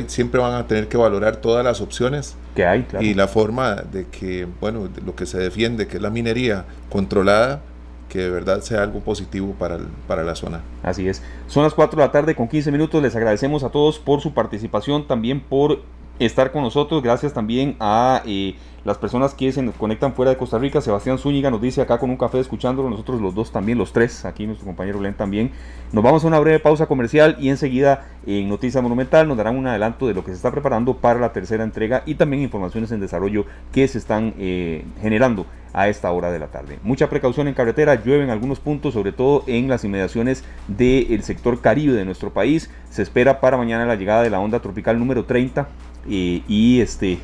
siempre 0.07 0.39
van 0.39 0.53
a 0.53 0.67
tener 0.67 0.87
que 0.87 0.97
valorar 0.97 1.37
todas 1.37 1.63
las 1.63 1.81
opciones 1.81 2.35
que 2.55 2.65
hay 2.65 2.85
y 2.99 3.13
la 3.13 3.27
forma 3.27 3.75
de 3.75 4.05
que, 4.07 4.47
bueno, 4.61 4.89
lo 5.05 5.15
que 5.15 5.25
se 5.25 5.37
defiende, 5.37 5.87
que 5.87 5.97
es 5.97 6.03
la 6.03 6.09
minería 6.09 6.65
controlada, 6.89 7.61
que 8.09 8.19
de 8.19 8.29
verdad 8.29 8.61
sea 8.61 8.83
algo 8.83 8.99
positivo 8.99 9.55
para, 9.57 9.79
para 10.07 10.23
la 10.23 10.35
zona. 10.35 10.61
Así 10.83 11.07
es. 11.07 11.21
Son 11.47 11.63
las 11.63 11.73
4 11.73 11.99
de 11.99 12.05
la 12.05 12.11
tarde 12.11 12.35
con 12.35 12.47
15 12.47 12.71
minutos. 12.71 13.01
Les 13.01 13.15
agradecemos 13.15 13.63
a 13.63 13.69
todos 13.69 13.99
por 13.99 14.21
su 14.21 14.33
participación, 14.33 15.07
también 15.07 15.41
por 15.41 15.81
estar 16.19 16.51
con 16.51 16.63
nosotros. 16.63 17.01
Gracias 17.01 17.33
también 17.33 17.75
a... 17.79 18.21
Eh, 18.25 18.55
las 18.85 18.99
personas 18.99 19.33
que 19.33 19.51
se 19.51 19.65
conectan 19.71 20.13
fuera 20.13 20.29
de 20.29 20.37
Costa 20.37 20.59
Rica, 20.59 20.79
Sebastián 20.79 21.17
Zúñiga 21.17 21.49
nos 21.49 21.59
dice 21.59 21.81
acá 21.81 21.97
con 21.97 22.11
un 22.11 22.17
café 22.17 22.39
escuchándolo, 22.39 22.87
nosotros 22.87 23.19
los 23.19 23.33
dos 23.33 23.51
también, 23.51 23.79
los 23.79 23.91
tres, 23.91 24.25
aquí 24.25 24.45
nuestro 24.45 24.67
compañero 24.67 25.01
Len 25.01 25.15
también. 25.15 25.49
Nos 25.91 26.03
vamos 26.03 26.23
a 26.23 26.27
una 26.27 26.39
breve 26.39 26.59
pausa 26.59 26.85
comercial 26.85 27.35
y 27.39 27.49
enseguida 27.49 28.05
en 28.27 28.47
Noticia 28.47 28.81
Monumental 28.81 29.27
nos 29.27 29.37
darán 29.37 29.57
un 29.57 29.65
adelanto 29.65 30.05
de 30.05 30.13
lo 30.13 30.23
que 30.23 30.29
se 30.29 30.35
está 30.35 30.51
preparando 30.51 30.97
para 30.97 31.19
la 31.19 31.33
tercera 31.33 31.63
entrega 31.63 32.03
y 32.05 32.13
también 32.13 32.43
informaciones 32.43 32.91
en 32.91 32.99
desarrollo 32.99 33.47
que 33.71 33.87
se 33.87 33.97
están 33.97 34.35
eh, 34.37 34.85
generando 35.01 35.47
a 35.73 35.87
esta 35.89 36.11
hora 36.11 36.31
de 36.31 36.37
la 36.37 36.47
tarde. 36.47 36.77
Mucha 36.83 37.09
precaución 37.09 37.47
en 37.47 37.55
carretera, 37.55 37.95
llueve 37.95 38.23
en 38.23 38.29
algunos 38.29 38.59
puntos, 38.59 38.93
sobre 38.93 39.13
todo 39.13 39.43
en 39.47 39.67
las 39.67 39.83
inmediaciones 39.83 40.43
del 40.67 41.23
sector 41.23 41.59
caribe 41.59 41.93
de 41.93 42.05
nuestro 42.05 42.31
país. 42.33 42.69
Se 42.91 43.01
espera 43.01 43.41
para 43.41 43.57
mañana 43.57 43.87
la 43.87 43.95
llegada 43.95 44.21
de 44.21 44.29
la 44.29 44.39
onda 44.39 44.59
tropical 44.59 44.99
número 44.99 45.25
30 45.25 45.67
eh, 46.09 46.41
y 46.47 46.79
este 46.81 47.19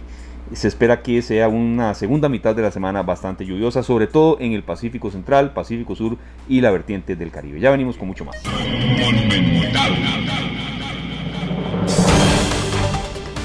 se 0.54 0.68
espera 0.68 1.02
que 1.02 1.22
sea 1.22 1.48
una 1.48 1.94
segunda 1.94 2.28
mitad 2.28 2.56
de 2.56 2.62
la 2.62 2.72
semana 2.72 3.04
bastante 3.04 3.46
lluviosa, 3.46 3.84
sobre 3.84 4.08
todo 4.08 4.38
en 4.40 4.52
el 4.52 4.64
Pacífico 4.64 5.10
Central, 5.10 5.54
Pacífico 5.54 5.96
Sur 5.96 6.18
y 6.50 6.60
la 6.62 6.72
vertiente 6.72 7.16
del 7.16 7.32
Caribe. 7.32 7.60
Ya 7.60 7.72
venimos 7.72 7.98
con 7.98 8.08
mucho 8.08 8.26
más. 8.26 8.36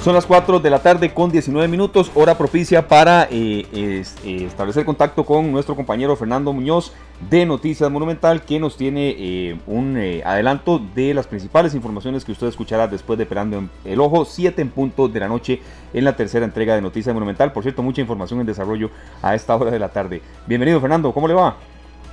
Son 0.07 0.15
las 0.15 0.25
4 0.25 0.61
de 0.61 0.71
la 0.71 0.79
tarde 0.79 1.13
con 1.13 1.33
19 1.33 1.67
minutos, 1.67 2.13
hora 2.15 2.39
propicia 2.39 2.87
para 2.87 3.25
eh, 3.29 3.67
eh, 3.73 4.05
establecer 4.45 4.85
contacto 4.85 5.25
con 5.25 5.51
nuestro 5.51 5.75
compañero 5.75 6.15
Fernando 6.15 6.53
Muñoz 6.53 6.93
de 7.29 7.45
Noticias 7.45 7.91
Monumental, 7.91 8.43
que 8.43 8.61
nos 8.61 8.77
tiene 8.77 9.17
eh, 9.19 9.59
un 9.67 9.97
adelanto 10.25 10.81
de 10.95 11.13
las 11.13 11.27
principales 11.27 11.75
informaciones 11.75 12.25
que 12.25 12.31
usted 12.31 12.47
escuchará 12.47 12.87
después 12.87 13.19
de 13.19 13.27
Perando 13.27 13.65
el 13.85 14.01
Ojo, 14.01 14.25
7 14.25 14.63
en 14.63 14.71
punto 14.71 15.09
de 15.09 15.19
la 15.19 15.27
noche 15.27 15.61
en 15.93 16.05
la 16.05 16.15
tercera 16.15 16.45
entrega 16.45 16.77
de 16.77 16.83
Noticias 16.83 17.13
Monumental. 17.13 17.51
Por 17.51 17.65
cierto, 17.65 17.83
mucha 17.83 18.01
información 18.01 18.39
en 18.39 18.47
desarrollo 18.47 18.91
a 19.23 19.35
esta 19.35 19.57
hora 19.57 19.73
de 19.73 19.81
la 19.81 19.89
tarde. 19.89 20.23
Bienvenido 20.47 20.81
Fernando, 20.81 21.13
¿cómo 21.13 21.27
le 21.27 21.35
va? 21.35 21.57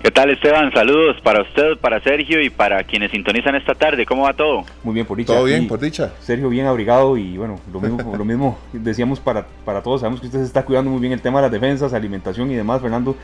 ¿Qué 0.03 0.11
tal 0.11 0.29
Esteban? 0.31 0.69
Saludos 0.73 1.15
para 1.23 1.43
usted, 1.43 1.77
para 1.79 2.01
Sergio 2.01 2.41
y 2.41 2.49
para 2.49 2.83
quienes 2.83 3.09
sintonizan 3.11 3.55
esta 3.55 3.73
tarde. 3.73 4.05
¿Cómo 4.05 4.23
va 4.23 4.33
todo? 4.33 4.65
Muy 4.83 4.95
bien, 4.95 5.05
por 5.05 5.17
dicha. 5.17 5.31
Todo 5.31 5.45
bien, 5.45 5.65
por 5.65 5.79
dicha. 5.79 6.11
Sergio 6.19 6.49
bien 6.49 6.65
abrigado 6.65 7.15
y 7.15 7.37
bueno, 7.37 7.61
lo 7.71 7.79
mismo, 7.79 8.13
lo 8.17 8.25
mismo 8.25 8.59
decíamos 8.73 9.21
para, 9.21 9.47
para 9.63 9.81
todos. 9.81 10.01
Sabemos 10.01 10.19
que 10.19 10.27
usted 10.27 10.39
se 10.39 10.45
está 10.45 10.65
cuidando 10.65 10.91
muy 10.91 10.99
bien 10.99 11.13
el 11.13 11.21
tema 11.21 11.39
de 11.39 11.43
las 11.43 11.51
defensas, 11.53 11.93
alimentación 11.93 12.51
y 12.51 12.55
demás, 12.55 12.81
Fernando. 12.81 13.15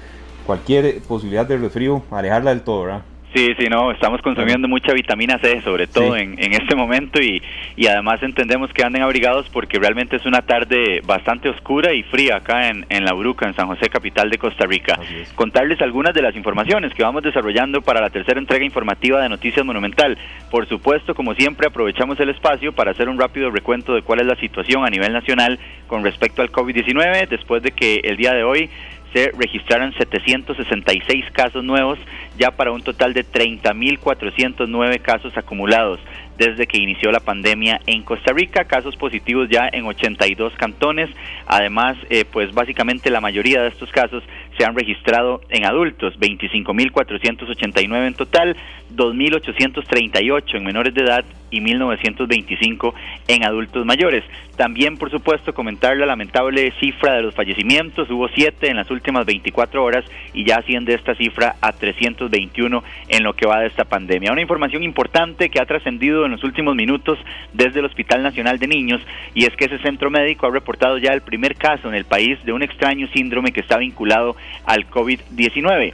Cualquier 0.45 1.01
posibilidad 1.01 1.45
de 1.45 1.57
resfrío, 1.57 2.01
alejarla 2.11 2.51
del 2.51 2.61
todo, 2.61 2.83
¿verdad? 2.85 3.01
Sí, 3.33 3.53
sí, 3.59 3.65
no, 3.69 3.91
estamos 3.91 4.23
consumiendo 4.23 4.67
mucha 4.67 4.91
vitamina 4.91 5.37
C, 5.37 5.61
sobre 5.61 5.85
todo 5.85 6.15
en, 6.15 6.43
en, 6.43 6.53
este 6.53 6.75
momento, 6.75 7.21
y, 7.21 7.43
y, 7.75 7.85
además 7.85 8.23
entendemos 8.23 8.73
que 8.73 8.83
anden 8.83 9.03
abrigados 9.03 9.47
porque 9.49 9.77
realmente 9.77 10.15
es 10.15 10.25
una 10.25 10.41
tarde 10.41 11.01
bastante 11.05 11.47
oscura 11.47 11.93
y 11.93 12.01
fría 12.01 12.37
acá 12.37 12.69
en, 12.69 12.87
en 12.89 13.05
La 13.05 13.13
Bruca, 13.13 13.47
en 13.47 13.53
San 13.53 13.67
José, 13.67 13.87
capital 13.87 14.31
de 14.31 14.39
Costa 14.39 14.65
Rica. 14.65 14.99
Contarles 15.35 15.79
algunas 15.81 16.15
de 16.15 16.23
las 16.23 16.35
informaciones 16.35 16.91
que 16.95 17.03
vamos 17.03 17.21
desarrollando 17.21 17.83
para 17.83 18.01
la 18.01 18.09
tercera 18.09 18.39
entrega 18.39 18.65
informativa 18.65 19.21
de 19.21 19.29
Noticias 19.29 19.63
Monumental. 19.63 20.17
Por 20.49 20.67
supuesto, 20.67 21.13
como 21.13 21.35
siempre, 21.35 21.67
aprovechamos 21.67 22.19
el 22.19 22.29
espacio 22.29 22.73
para 22.73 22.91
hacer 22.91 23.09
un 23.09 23.19
rápido 23.19 23.51
recuento 23.51 23.93
de 23.93 24.01
cuál 24.01 24.21
es 24.21 24.25
la 24.25 24.37
situación 24.37 24.85
a 24.85 24.89
nivel 24.89 25.13
nacional 25.13 25.59
con 25.85 26.03
respecto 26.03 26.41
al 26.41 26.51
COVID-19, 26.51 27.27
después 27.27 27.61
de 27.61 27.71
que 27.71 28.01
el 28.03 28.17
día 28.17 28.33
de 28.33 28.43
hoy 28.43 28.71
se 29.13 29.31
registraron 29.37 29.93
766 29.93 31.25
casos 31.31 31.63
nuevos, 31.63 31.99
ya 32.37 32.51
para 32.51 32.71
un 32.71 32.81
total 32.81 33.13
de 33.13 33.25
30.409 33.25 35.01
casos 35.01 35.35
acumulados 35.37 35.99
desde 36.37 36.67
que 36.67 36.77
inició 36.77 37.11
la 37.11 37.19
pandemia 37.19 37.81
en 37.85 38.01
Costa 38.03 38.31
Rica, 38.31 38.63
casos 38.63 38.95
positivos 38.95 39.49
ya 39.49 39.67
en 39.71 39.85
82 39.85 40.53
cantones, 40.53 41.09
además, 41.45 41.97
eh, 42.09 42.23
pues 42.31 42.53
básicamente 42.53 43.09
la 43.09 43.19
mayoría 43.19 43.61
de 43.61 43.67
estos 43.67 43.91
casos 43.91 44.23
se 44.57 44.63
han 44.63 44.73
registrado 44.75 45.41
en 45.49 45.65
adultos, 45.65 46.17
25.489 46.17 48.07
en 48.07 48.13
total, 48.13 48.55
2.838 48.95 50.55
en 50.55 50.63
menores 50.63 50.93
de 50.93 51.01
edad 51.01 51.25
y 51.51 51.61
1.925 51.61 52.93
en 53.27 53.45
adultos 53.45 53.85
mayores. 53.85 54.23
También, 54.55 54.97
por 54.97 55.09
supuesto, 55.09 55.53
comentar 55.53 55.95
la 55.95 56.05
lamentable 56.05 56.73
cifra 56.79 57.13
de 57.13 57.21
los 57.21 57.33
fallecimientos, 57.33 58.09
hubo 58.09 58.27
7 58.27 58.69
en 58.69 58.75
las 58.75 58.91
últimas 58.91 59.25
24 59.25 59.81
horas 59.83 60.03
y 60.33 60.45
ya 60.45 60.57
asciende 60.57 60.93
esta 60.93 61.15
cifra 61.15 61.55
a 61.61 61.71
321 61.71 62.83
en 63.07 63.23
lo 63.23 63.33
que 63.33 63.47
va 63.47 63.61
de 63.61 63.67
esta 63.67 63.85
pandemia. 63.85 64.31
Una 64.31 64.41
información 64.41 64.83
importante 64.83 65.49
que 65.49 65.61
ha 65.61 65.65
trascendido 65.65 66.25
en 66.25 66.31
los 66.31 66.43
últimos 66.43 66.75
minutos 66.75 67.17
desde 67.53 67.79
el 67.79 67.85
Hospital 67.85 68.21
Nacional 68.21 68.59
de 68.59 68.67
Niños 68.67 69.01
y 69.33 69.45
es 69.45 69.55
que 69.55 69.65
ese 69.65 69.79
centro 69.79 70.09
médico 70.09 70.47
ha 70.47 70.51
reportado 70.51 70.97
ya 70.97 71.13
el 71.13 71.21
primer 71.21 71.55
caso 71.55 71.87
en 71.87 71.95
el 71.95 72.05
país 72.05 72.37
de 72.43 72.51
un 72.51 72.63
extraño 72.63 73.07
síndrome 73.13 73.51
que 73.51 73.61
está 73.61 73.77
vinculado 73.77 74.35
al 74.65 74.89
COVID-19. 74.89 75.93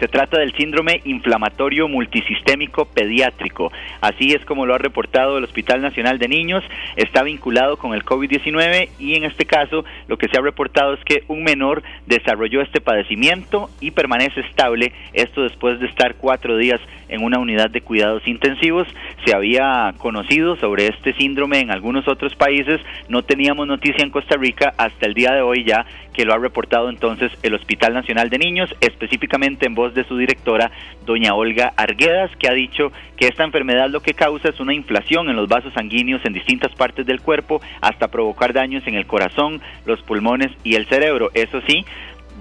Se 0.00 0.08
trata 0.08 0.38
del 0.38 0.54
síndrome 0.54 1.00
inflamatorio 1.04 1.88
multisistémico 1.88 2.84
pediátrico. 2.84 3.72
Así 4.00 4.32
es 4.32 4.44
como 4.44 4.64
lo 4.64 4.74
ha 4.74 4.78
reportado 4.78 5.38
el 5.38 5.44
Hospital 5.44 5.82
Nacional 5.82 6.18
de 6.18 6.28
Niños. 6.28 6.62
Está 6.96 7.22
vinculado 7.22 7.76
con 7.78 7.94
el 7.94 8.04
COVID-19 8.04 8.90
y 8.98 9.16
en 9.16 9.24
este 9.24 9.44
caso 9.44 9.84
lo 10.06 10.16
que 10.16 10.28
se 10.28 10.38
ha 10.38 10.42
reportado 10.42 10.94
es 10.94 11.04
que 11.04 11.24
un 11.26 11.42
menor 11.42 11.82
desarrolló 12.06 12.60
este 12.62 12.80
padecimiento 12.80 13.70
y 13.80 13.90
permanece 13.90 14.40
estable. 14.40 14.92
Esto 15.12 15.42
después 15.42 15.80
de 15.80 15.86
estar 15.86 16.14
cuatro 16.14 16.56
días 16.56 16.80
en 17.08 17.22
una 17.22 17.38
unidad 17.38 17.70
de 17.70 17.80
cuidados 17.80 18.26
intensivos. 18.26 18.86
Se 19.24 19.34
había 19.34 19.94
conocido 19.98 20.56
sobre 20.56 20.88
este 20.88 21.14
síndrome 21.14 21.60
en 21.60 21.70
algunos 21.70 22.06
otros 22.08 22.34
países. 22.34 22.80
No 23.08 23.22
teníamos 23.22 23.66
noticia 23.66 24.04
en 24.04 24.10
Costa 24.10 24.36
Rica 24.36 24.74
hasta 24.76 25.06
el 25.06 25.14
día 25.14 25.32
de 25.32 25.42
hoy 25.42 25.64
ya 25.64 25.86
que 26.18 26.24
lo 26.24 26.34
ha 26.34 26.38
reportado 26.38 26.90
entonces 26.90 27.30
el 27.44 27.54
Hospital 27.54 27.94
Nacional 27.94 28.28
de 28.28 28.38
Niños, 28.38 28.74
específicamente 28.80 29.66
en 29.66 29.76
voz 29.76 29.94
de 29.94 30.02
su 30.02 30.16
directora, 30.16 30.72
doña 31.06 31.34
Olga 31.34 31.72
Arguedas, 31.76 32.32
que 32.40 32.48
ha 32.48 32.52
dicho 32.52 32.90
que 33.16 33.28
esta 33.28 33.44
enfermedad 33.44 33.88
lo 33.88 34.00
que 34.00 34.14
causa 34.14 34.48
es 34.48 34.58
una 34.58 34.74
inflación 34.74 35.30
en 35.30 35.36
los 35.36 35.48
vasos 35.48 35.72
sanguíneos 35.74 36.24
en 36.24 36.32
distintas 36.32 36.74
partes 36.74 37.06
del 37.06 37.20
cuerpo 37.20 37.60
hasta 37.80 38.08
provocar 38.08 38.52
daños 38.52 38.84
en 38.88 38.96
el 38.96 39.06
corazón, 39.06 39.60
los 39.86 40.02
pulmones 40.02 40.50
y 40.64 40.74
el 40.74 40.86
cerebro. 40.86 41.30
Eso 41.34 41.60
sí, 41.68 41.84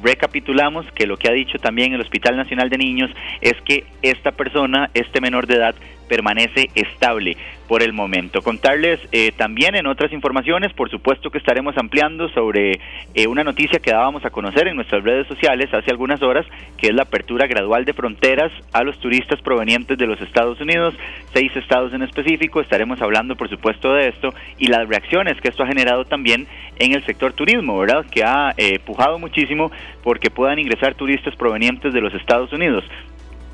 recapitulamos 0.04 0.86
que 0.94 1.08
lo 1.08 1.18
que 1.18 1.30
ha 1.30 1.34
dicho 1.34 1.58
también 1.60 1.94
el 1.94 2.02
Hospital 2.02 2.38
Nacional 2.38 2.70
de 2.70 2.78
Niños 2.78 3.12
es 3.42 3.54
que 3.66 3.86
esta 4.02 4.32
persona, 4.32 4.90
este 4.94 5.22
menor 5.22 5.48
de 5.48 5.56
edad, 5.56 5.76
permanece 6.08 6.70
estable 6.76 7.38
por 7.68 7.84
el 7.84 7.94
momento. 7.94 8.42
Contarles 8.42 9.00
eh, 9.12 9.32
también 9.36 9.76
en 9.76 9.88
otras 9.88 10.12
informaciones, 10.14 10.74
por 10.74 10.90
supuesto 10.90 11.30
que 11.30 11.38
estaremos 11.38 11.78
ampliando 11.78 12.30
sobre 12.30 12.80
eh, 13.14 13.28
una 13.28 13.44
noticia 13.44 13.80
que 13.80 13.92
dábamos 13.92 14.24
a 14.26 14.30
conocer 14.30 14.68
en 14.68 14.76
nuestras 14.76 15.04
redes 15.04 15.28
sociales 15.28 15.74
hace 15.74 15.92
algunas 15.92 16.22
horas, 16.22 16.46
que 16.78 16.88
es 16.88 16.96
la 16.96 17.04
apertura 17.04 17.46
gradual 17.48 17.86
de 17.86 17.94
fronteras 17.94 18.52
a 18.74 18.84
los 18.84 18.98
turistas 19.00 19.42
provenientes 19.42 19.98
de 19.98 20.08
los 20.08 20.20
Estados 20.22 20.60
Unidos, 20.62 20.96
seis 21.34 21.52
estados 21.56 21.94
en 21.94 22.04
específico. 22.04 22.62
Estaremos 22.62 23.02
hablando, 23.02 23.36
por 23.36 23.50
supuesto, 23.50 23.94
de 23.94 24.10
esto 24.10 24.34
y 24.58 24.68
las 24.68 24.88
reacciones 24.88 25.40
que 25.42 25.50
esto 25.50 25.64
ha 25.64 25.68
generado 25.68 26.06
también 26.06 26.48
en 26.80 26.94
el 26.94 27.06
sector 27.06 27.34
turismo, 27.34 27.78
¿verdad? 27.80 28.06
Que 28.10 28.24
ha 28.24 28.54
eh, 28.58 28.80
pujado 28.80 29.20
muchísimo 29.20 29.72
porque 30.04 30.30
puedan 30.30 30.60
ingresar 30.60 30.96
turistas 30.96 31.36
provenientes 31.36 31.94
de 31.94 32.02
los 32.02 32.14
Estados 32.14 32.54
Unidos. 32.54 32.86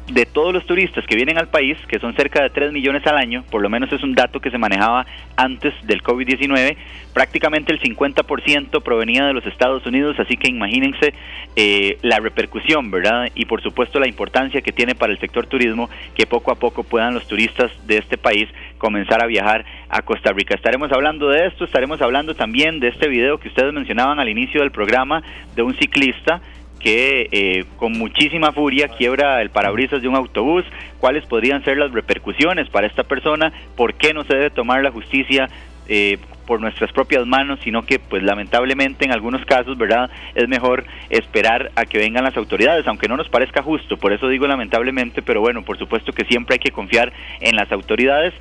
De 0.07 0.25
todos 0.25 0.53
los 0.53 0.65
turistas 0.65 1.05
que 1.05 1.15
vienen 1.15 1.37
al 1.37 1.47
país, 1.47 1.77
que 1.87 1.99
son 1.99 2.13
cerca 2.15 2.43
de 2.43 2.49
3 2.49 2.71
millones 2.71 3.05
al 3.07 3.17
año, 3.17 3.43
por 3.49 3.61
lo 3.61 3.69
menos 3.69 3.91
es 3.91 4.03
un 4.03 4.13
dato 4.13 4.39
que 4.39 4.51
se 4.51 4.57
manejaba 4.57 5.05
antes 5.37 5.73
del 5.83 6.03
COVID-19, 6.03 6.75
prácticamente 7.13 7.71
el 7.71 7.79
50% 7.79 8.83
provenía 8.83 9.25
de 9.25 9.33
los 9.33 9.45
Estados 9.45 9.85
Unidos, 9.85 10.19
así 10.19 10.35
que 10.35 10.49
imagínense 10.49 11.13
eh, 11.55 11.97
la 12.01 12.19
repercusión, 12.19 12.91
¿verdad? 12.91 13.29
Y 13.35 13.45
por 13.45 13.61
supuesto 13.61 13.99
la 13.99 14.07
importancia 14.07 14.61
que 14.61 14.71
tiene 14.71 14.95
para 14.95 15.13
el 15.13 15.19
sector 15.19 15.47
turismo 15.47 15.89
que 16.15 16.25
poco 16.25 16.51
a 16.51 16.55
poco 16.55 16.83
puedan 16.83 17.13
los 17.13 17.27
turistas 17.27 17.71
de 17.87 17.97
este 17.97 18.17
país 18.17 18.49
comenzar 18.77 19.23
a 19.23 19.27
viajar 19.27 19.63
a 19.89 20.01
Costa 20.01 20.33
Rica. 20.33 20.55
Estaremos 20.55 20.91
hablando 20.91 21.29
de 21.29 21.47
esto, 21.47 21.63
estaremos 21.63 22.01
hablando 22.01 22.35
también 22.35 22.79
de 22.79 22.89
este 22.89 23.07
video 23.07 23.37
que 23.37 23.47
ustedes 23.47 23.73
mencionaban 23.73 24.19
al 24.19 24.29
inicio 24.29 24.61
del 24.61 24.71
programa 24.71 25.23
de 25.55 25.61
un 25.61 25.75
ciclista 25.75 26.41
que 26.83 27.29
eh, 27.31 27.65
con 27.77 27.93
muchísima 27.93 28.51
furia 28.51 28.89
quiebra 28.89 29.41
el 29.41 29.49
parabrisas 29.49 30.01
de 30.01 30.07
un 30.09 30.15
autobús, 30.15 30.65
cuáles 30.99 31.25
podrían 31.25 31.63
ser 31.63 31.77
las 31.77 31.91
repercusiones 31.91 32.69
para 32.69 32.87
esta 32.87 33.03
persona, 33.03 33.53
por 33.77 33.93
qué 33.93 34.13
no 34.13 34.23
se 34.25 34.35
debe 34.35 34.49
tomar 34.49 34.83
la 34.83 34.91
justicia 34.91 35.49
eh, 35.87 36.17
por 36.45 36.59
nuestras 36.59 36.91
propias 36.91 37.25
manos, 37.25 37.59
sino 37.63 37.83
que 37.83 37.99
pues 37.99 38.21
lamentablemente 38.21 39.05
en 39.05 39.13
algunos 39.13 39.45
casos, 39.45 39.77
¿verdad? 39.77 40.09
Es 40.35 40.49
mejor 40.49 40.83
esperar 41.09 41.71
a 41.77 41.85
que 41.85 41.97
vengan 41.97 42.25
las 42.25 42.35
autoridades, 42.35 42.85
aunque 42.85 43.07
no 43.07 43.15
nos 43.15 43.29
parezca 43.29 43.63
justo, 43.63 43.95
por 43.95 44.11
eso 44.11 44.27
digo 44.27 44.45
lamentablemente, 44.45 45.21
pero 45.21 45.39
bueno, 45.39 45.63
por 45.63 45.77
supuesto 45.77 46.11
que 46.11 46.25
siempre 46.25 46.55
hay 46.55 46.59
que 46.59 46.71
confiar 46.71 47.13
en 47.39 47.55
las 47.55 47.71
autoridades. 47.71 48.33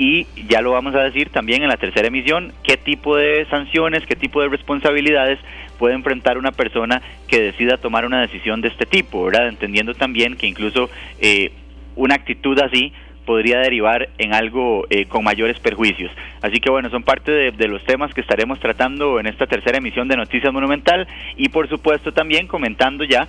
Y 0.00 0.28
ya 0.48 0.60
lo 0.60 0.70
vamos 0.70 0.94
a 0.94 1.02
decir 1.02 1.28
también 1.30 1.62
en 1.62 1.68
la 1.68 1.76
tercera 1.76 2.06
emisión, 2.06 2.52
qué 2.62 2.76
tipo 2.76 3.16
de 3.16 3.44
sanciones, 3.50 4.06
qué 4.06 4.14
tipo 4.14 4.40
de 4.40 4.48
responsabilidades 4.48 5.40
puede 5.78 5.94
enfrentar 5.94 6.38
una 6.38 6.52
persona 6.52 7.00
que 7.26 7.40
decida 7.40 7.78
tomar 7.78 8.04
una 8.04 8.20
decisión 8.20 8.60
de 8.60 8.68
este 8.68 8.86
tipo, 8.86 9.24
¿verdad? 9.24 9.48
Entendiendo 9.48 9.94
también 9.94 10.36
que 10.36 10.46
incluso 10.46 10.90
eh, 11.20 11.52
una 11.96 12.14
actitud 12.14 12.58
así 12.60 12.92
podría 13.24 13.58
derivar 13.58 14.08
en 14.16 14.32
algo 14.32 14.86
eh, 14.88 15.04
con 15.04 15.22
mayores 15.22 15.58
perjuicios. 15.60 16.10
Así 16.40 16.60
que 16.60 16.70
bueno, 16.70 16.88
son 16.88 17.02
parte 17.02 17.30
de, 17.30 17.50
de, 17.52 17.68
los 17.68 17.84
temas 17.84 18.12
que 18.14 18.22
estaremos 18.22 18.58
tratando 18.58 19.20
en 19.20 19.26
esta 19.26 19.46
tercera 19.46 19.78
emisión 19.78 20.08
de 20.08 20.16
Noticias 20.16 20.52
Monumental 20.52 21.06
y 21.36 21.50
por 21.50 21.68
supuesto 21.68 22.12
también 22.12 22.46
comentando 22.46 23.04
ya 23.04 23.28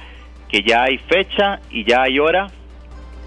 que 0.49 0.61
ya 0.63 0.83
hay 0.83 0.97
fecha 0.97 1.59
y 1.69 1.83
ya 1.83 2.03
hay 2.03 2.17
hora 2.17 2.47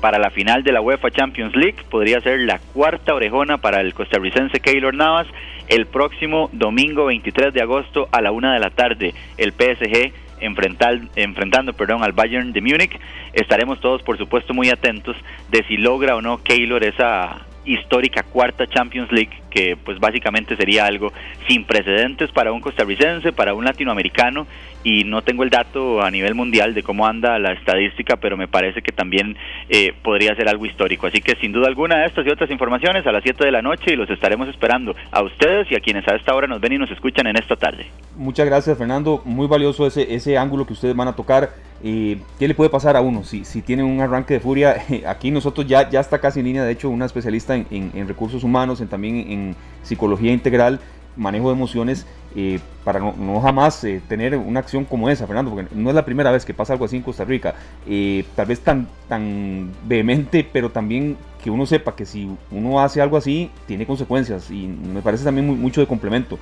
para 0.02 0.18
la 0.18 0.30
final 0.30 0.64
de 0.64 0.72
la 0.72 0.82
UEFA 0.82 1.10
Champions 1.10 1.56
League. 1.56 1.76
Podría 1.88 2.20
ser 2.20 2.40
la 2.40 2.58
cuarta 2.58 3.14
orejona 3.14 3.58
para 3.58 3.80
el 3.80 3.94
costarricense 3.94 4.60
Keylor 4.60 4.94
Navas 4.94 5.28
el 5.68 5.86
próximo 5.86 6.50
domingo 6.52 7.06
23 7.06 7.54
de 7.54 7.62
agosto 7.62 8.08
a 8.10 8.20
la 8.20 8.32
una 8.32 8.52
de 8.52 8.60
la 8.60 8.70
tarde. 8.70 9.14
El 9.38 9.52
PSG 9.52 10.12
enfrentar, 10.40 11.00
enfrentando 11.16 11.72
perdón, 11.72 12.02
al 12.02 12.12
Bayern 12.12 12.52
de 12.52 12.60
Múnich. 12.60 12.98
Estaremos 13.32 13.80
todos, 13.80 14.02
por 14.02 14.18
supuesto, 14.18 14.52
muy 14.52 14.70
atentos 14.70 15.16
de 15.50 15.64
si 15.68 15.76
logra 15.76 16.16
o 16.16 16.20
no 16.20 16.42
Keylor 16.42 16.84
esa 16.84 17.46
histórica 17.64 18.24
cuarta 18.24 18.66
Champions 18.66 19.12
League, 19.12 19.41
que 19.52 19.76
pues 19.76 19.98
básicamente 19.98 20.56
sería 20.56 20.86
algo 20.86 21.12
sin 21.46 21.64
precedentes 21.64 22.30
para 22.30 22.52
un 22.52 22.60
costarricense, 22.60 23.32
para 23.32 23.54
un 23.54 23.64
latinoamericano, 23.64 24.46
y 24.84 25.04
no 25.04 25.22
tengo 25.22 25.44
el 25.44 25.50
dato 25.50 26.02
a 26.02 26.10
nivel 26.10 26.34
mundial 26.34 26.74
de 26.74 26.82
cómo 26.82 27.06
anda 27.06 27.38
la 27.38 27.52
estadística, 27.52 28.16
pero 28.16 28.36
me 28.36 28.48
parece 28.48 28.82
que 28.82 28.92
también 28.92 29.36
eh, 29.68 29.92
podría 30.02 30.34
ser 30.34 30.48
algo 30.48 30.66
histórico. 30.66 31.06
Así 31.06 31.20
que 31.20 31.36
sin 31.36 31.52
duda 31.52 31.68
alguna 31.68 32.04
estas 32.04 32.26
y 32.26 32.30
otras 32.30 32.50
informaciones 32.50 33.06
a 33.06 33.12
las 33.12 33.22
7 33.22 33.44
de 33.44 33.52
la 33.52 33.62
noche 33.62 33.92
y 33.92 33.96
los 33.96 34.10
estaremos 34.10 34.48
esperando 34.48 34.94
a 35.10 35.22
ustedes 35.22 35.70
y 35.70 35.76
a 35.76 35.80
quienes 35.80 36.06
a 36.08 36.16
esta 36.16 36.34
hora 36.34 36.46
nos 36.46 36.60
ven 36.60 36.72
y 36.72 36.78
nos 36.78 36.90
escuchan 36.90 37.26
en 37.26 37.36
esta 37.36 37.56
tarde. 37.56 37.86
Muchas 38.16 38.46
gracias 38.46 38.76
Fernando, 38.76 39.22
muy 39.24 39.46
valioso 39.46 39.86
ese, 39.86 40.14
ese 40.14 40.36
ángulo 40.36 40.66
que 40.66 40.72
ustedes 40.72 40.96
van 40.96 41.08
a 41.08 41.16
tocar. 41.16 41.50
Eh, 41.84 42.18
¿Qué 42.38 42.46
le 42.46 42.54
puede 42.54 42.70
pasar 42.70 42.96
a 42.96 43.00
uno 43.00 43.24
si, 43.24 43.44
si 43.44 43.60
tiene 43.60 43.82
un 43.82 44.00
arranque 44.00 44.34
de 44.34 44.40
furia? 44.40 44.76
Aquí 45.06 45.30
nosotros 45.30 45.66
ya, 45.66 45.90
ya 45.90 46.00
está 46.00 46.20
casi 46.20 46.38
en 46.38 46.46
línea, 46.46 46.64
de 46.64 46.72
hecho, 46.72 46.88
una 46.88 47.06
especialista 47.06 47.56
en, 47.56 47.66
en, 47.70 48.06
recursos 48.06 48.44
humanos, 48.44 48.80
en, 48.80 48.88
también 48.88 49.16
en 49.16 49.41
psicología 49.82 50.32
integral, 50.32 50.80
manejo 51.16 51.48
de 51.48 51.54
emociones, 51.54 52.06
eh, 52.34 52.60
para 52.84 52.98
no, 52.98 53.40
jamás 53.40 53.84
eh, 53.84 54.00
tener 54.08 54.36
una 54.36 54.60
acción 54.60 54.84
como 54.84 55.10
esa, 55.10 55.26
Fernando, 55.26 55.50
porque 55.50 55.68
no 55.74 55.90
es 55.90 55.94
la 55.94 56.04
primera 56.04 56.30
vez 56.30 56.44
que 56.44 56.54
pasa 56.54 56.72
algo 56.72 56.84
así 56.84 56.96
en 56.96 57.02
Costa 57.02 57.24
Rica. 57.24 57.54
Eh, 57.86 58.24
tal 58.34 58.46
vez 58.46 58.60
tan, 58.60 58.88
tan 59.08 59.70
vehemente, 59.84 60.46
pero 60.50 60.70
también 60.70 61.16
que 61.42 61.50
uno 61.50 61.66
sepa 61.66 61.94
que 61.94 62.06
si 62.06 62.30
uno 62.50 62.80
hace 62.80 63.00
algo 63.00 63.16
así, 63.16 63.50
tiene 63.66 63.86
consecuencias 63.86 64.50
y 64.50 64.66
me 64.66 65.02
parece 65.02 65.24
también 65.24 65.46
mucho 65.60 65.80
de 65.80 65.86
complemento. 65.86 66.38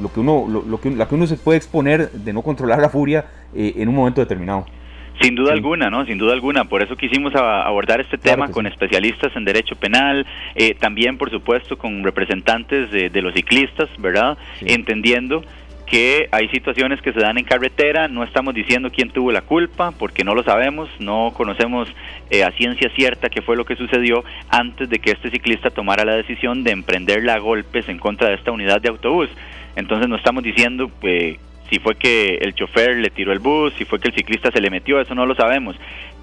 Lo 0.00 0.12
que 0.12 0.20
uno, 0.20 0.46
lo, 0.48 0.80
que, 0.80 0.90
la 0.90 1.06
que 1.06 1.14
uno 1.14 1.26
se 1.26 1.36
puede 1.36 1.58
exponer 1.58 2.10
de 2.10 2.32
no 2.32 2.42
controlar 2.42 2.80
la 2.80 2.88
furia 2.88 3.26
en 3.52 3.88
un 3.88 3.94
momento 3.94 4.22
determinado. 4.22 4.64
Sin 5.20 5.34
duda 5.34 5.52
alguna, 5.52 5.90
¿no? 5.90 6.04
Sin 6.06 6.18
duda 6.18 6.32
alguna. 6.32 6.64
Por 6.64 6.82
eso 6.82 6.96
quisimos 6.96 7.34
abordar 7.34 8.00
este 8.00 8.18
tema 8.18 8.48
con 8.48 8.66
especialistas 8.66 9.34
en 9.36 9.44
derecho 9.44 9.76
penal, 9.76 10.26
eh, 10.54 10.74
también, 10.74 11.18
por 11.18 11.30
supuesto, 11.30 11.76
con 11.76 12.02
representantes 12.02 12.90
de, 12.90 13.22
los 13.22 13.34
ciclistas, 13.34 13.88
¿verdad? 13.98 14.36
Entendiendo 14.60 15.44
que 15.86 16.26
hay 16.32 16.48
situaciones 16.48 17.02
que 17.02 17.12
se 17.12 17.20
dan 17.20 17.36
en 17.36 17.44
carretera, 17.44 18.08
no 18.08 18.24
estamos 18.24 18.54
diciendo 18.54 18.90
quién 18.90 19.10
tuvo 19.10 19.30
la 19.30 19.42
culpa, 19.42 19.90
porque 19.90 20.24
no 20.24 20.34
lo 20.34 20.42
sabemos, 20.42 20.88
no 20.98 21.32
conocemos 21.34 21.86
eh, 22.30 22.44
a 22.44 22.50
ciencia 22.52 22.90
cierta 22.96 23.28
qué 23.28 23.42
fue 23.42 23.56
lo 23.56 23.66
que 23.66 23.76
sucedió 23.76 24.24
antes 24.48 24.88
de 24.88 24.98
que 25.00 25.10
este 25.10 25.30
ciclista 25.30 25.68
tomara 25.68 26.06
la 26.06 26.16
decisión 26.16 26.64
de 26.64 26.70
emprenderla 26.70 27.34
a 27.34 27.38
golpes 27.38 27.88
en 27.90 27.98
contra 27.98 28.28
de 28.28 28.36
esta 28.36 28.52
unidad 28.52 28.80
de 28.80 28.88
autobús. 28.88 29.28
Entonces 29.76 30.08
no 30.08 30.16
estamos 30.16 30.42
diciendo 30.42 30.90
pues, 31.00 31.36
si 31.72 31.78
fue 31.78 31.94
que 31.94 32.34
el 32.42 32.54
chofer 32.54 32.98
le 32.98 33.08
tiró 33.08 33.32
el 33.32 33.38
bus, 33.38 33.72
si 33.78 33.86
fue 33.86 33.98
que 33.98 34.08
el 34.08 34.14
ciclista 34.14 34.50
se 34.50 34.60
le 34.60 34.68
metió, 34.68 35.00
eso 35.00 35.14
no 35.14 35.24
lo 35.24 35.34
sabemos. 35.34 35.74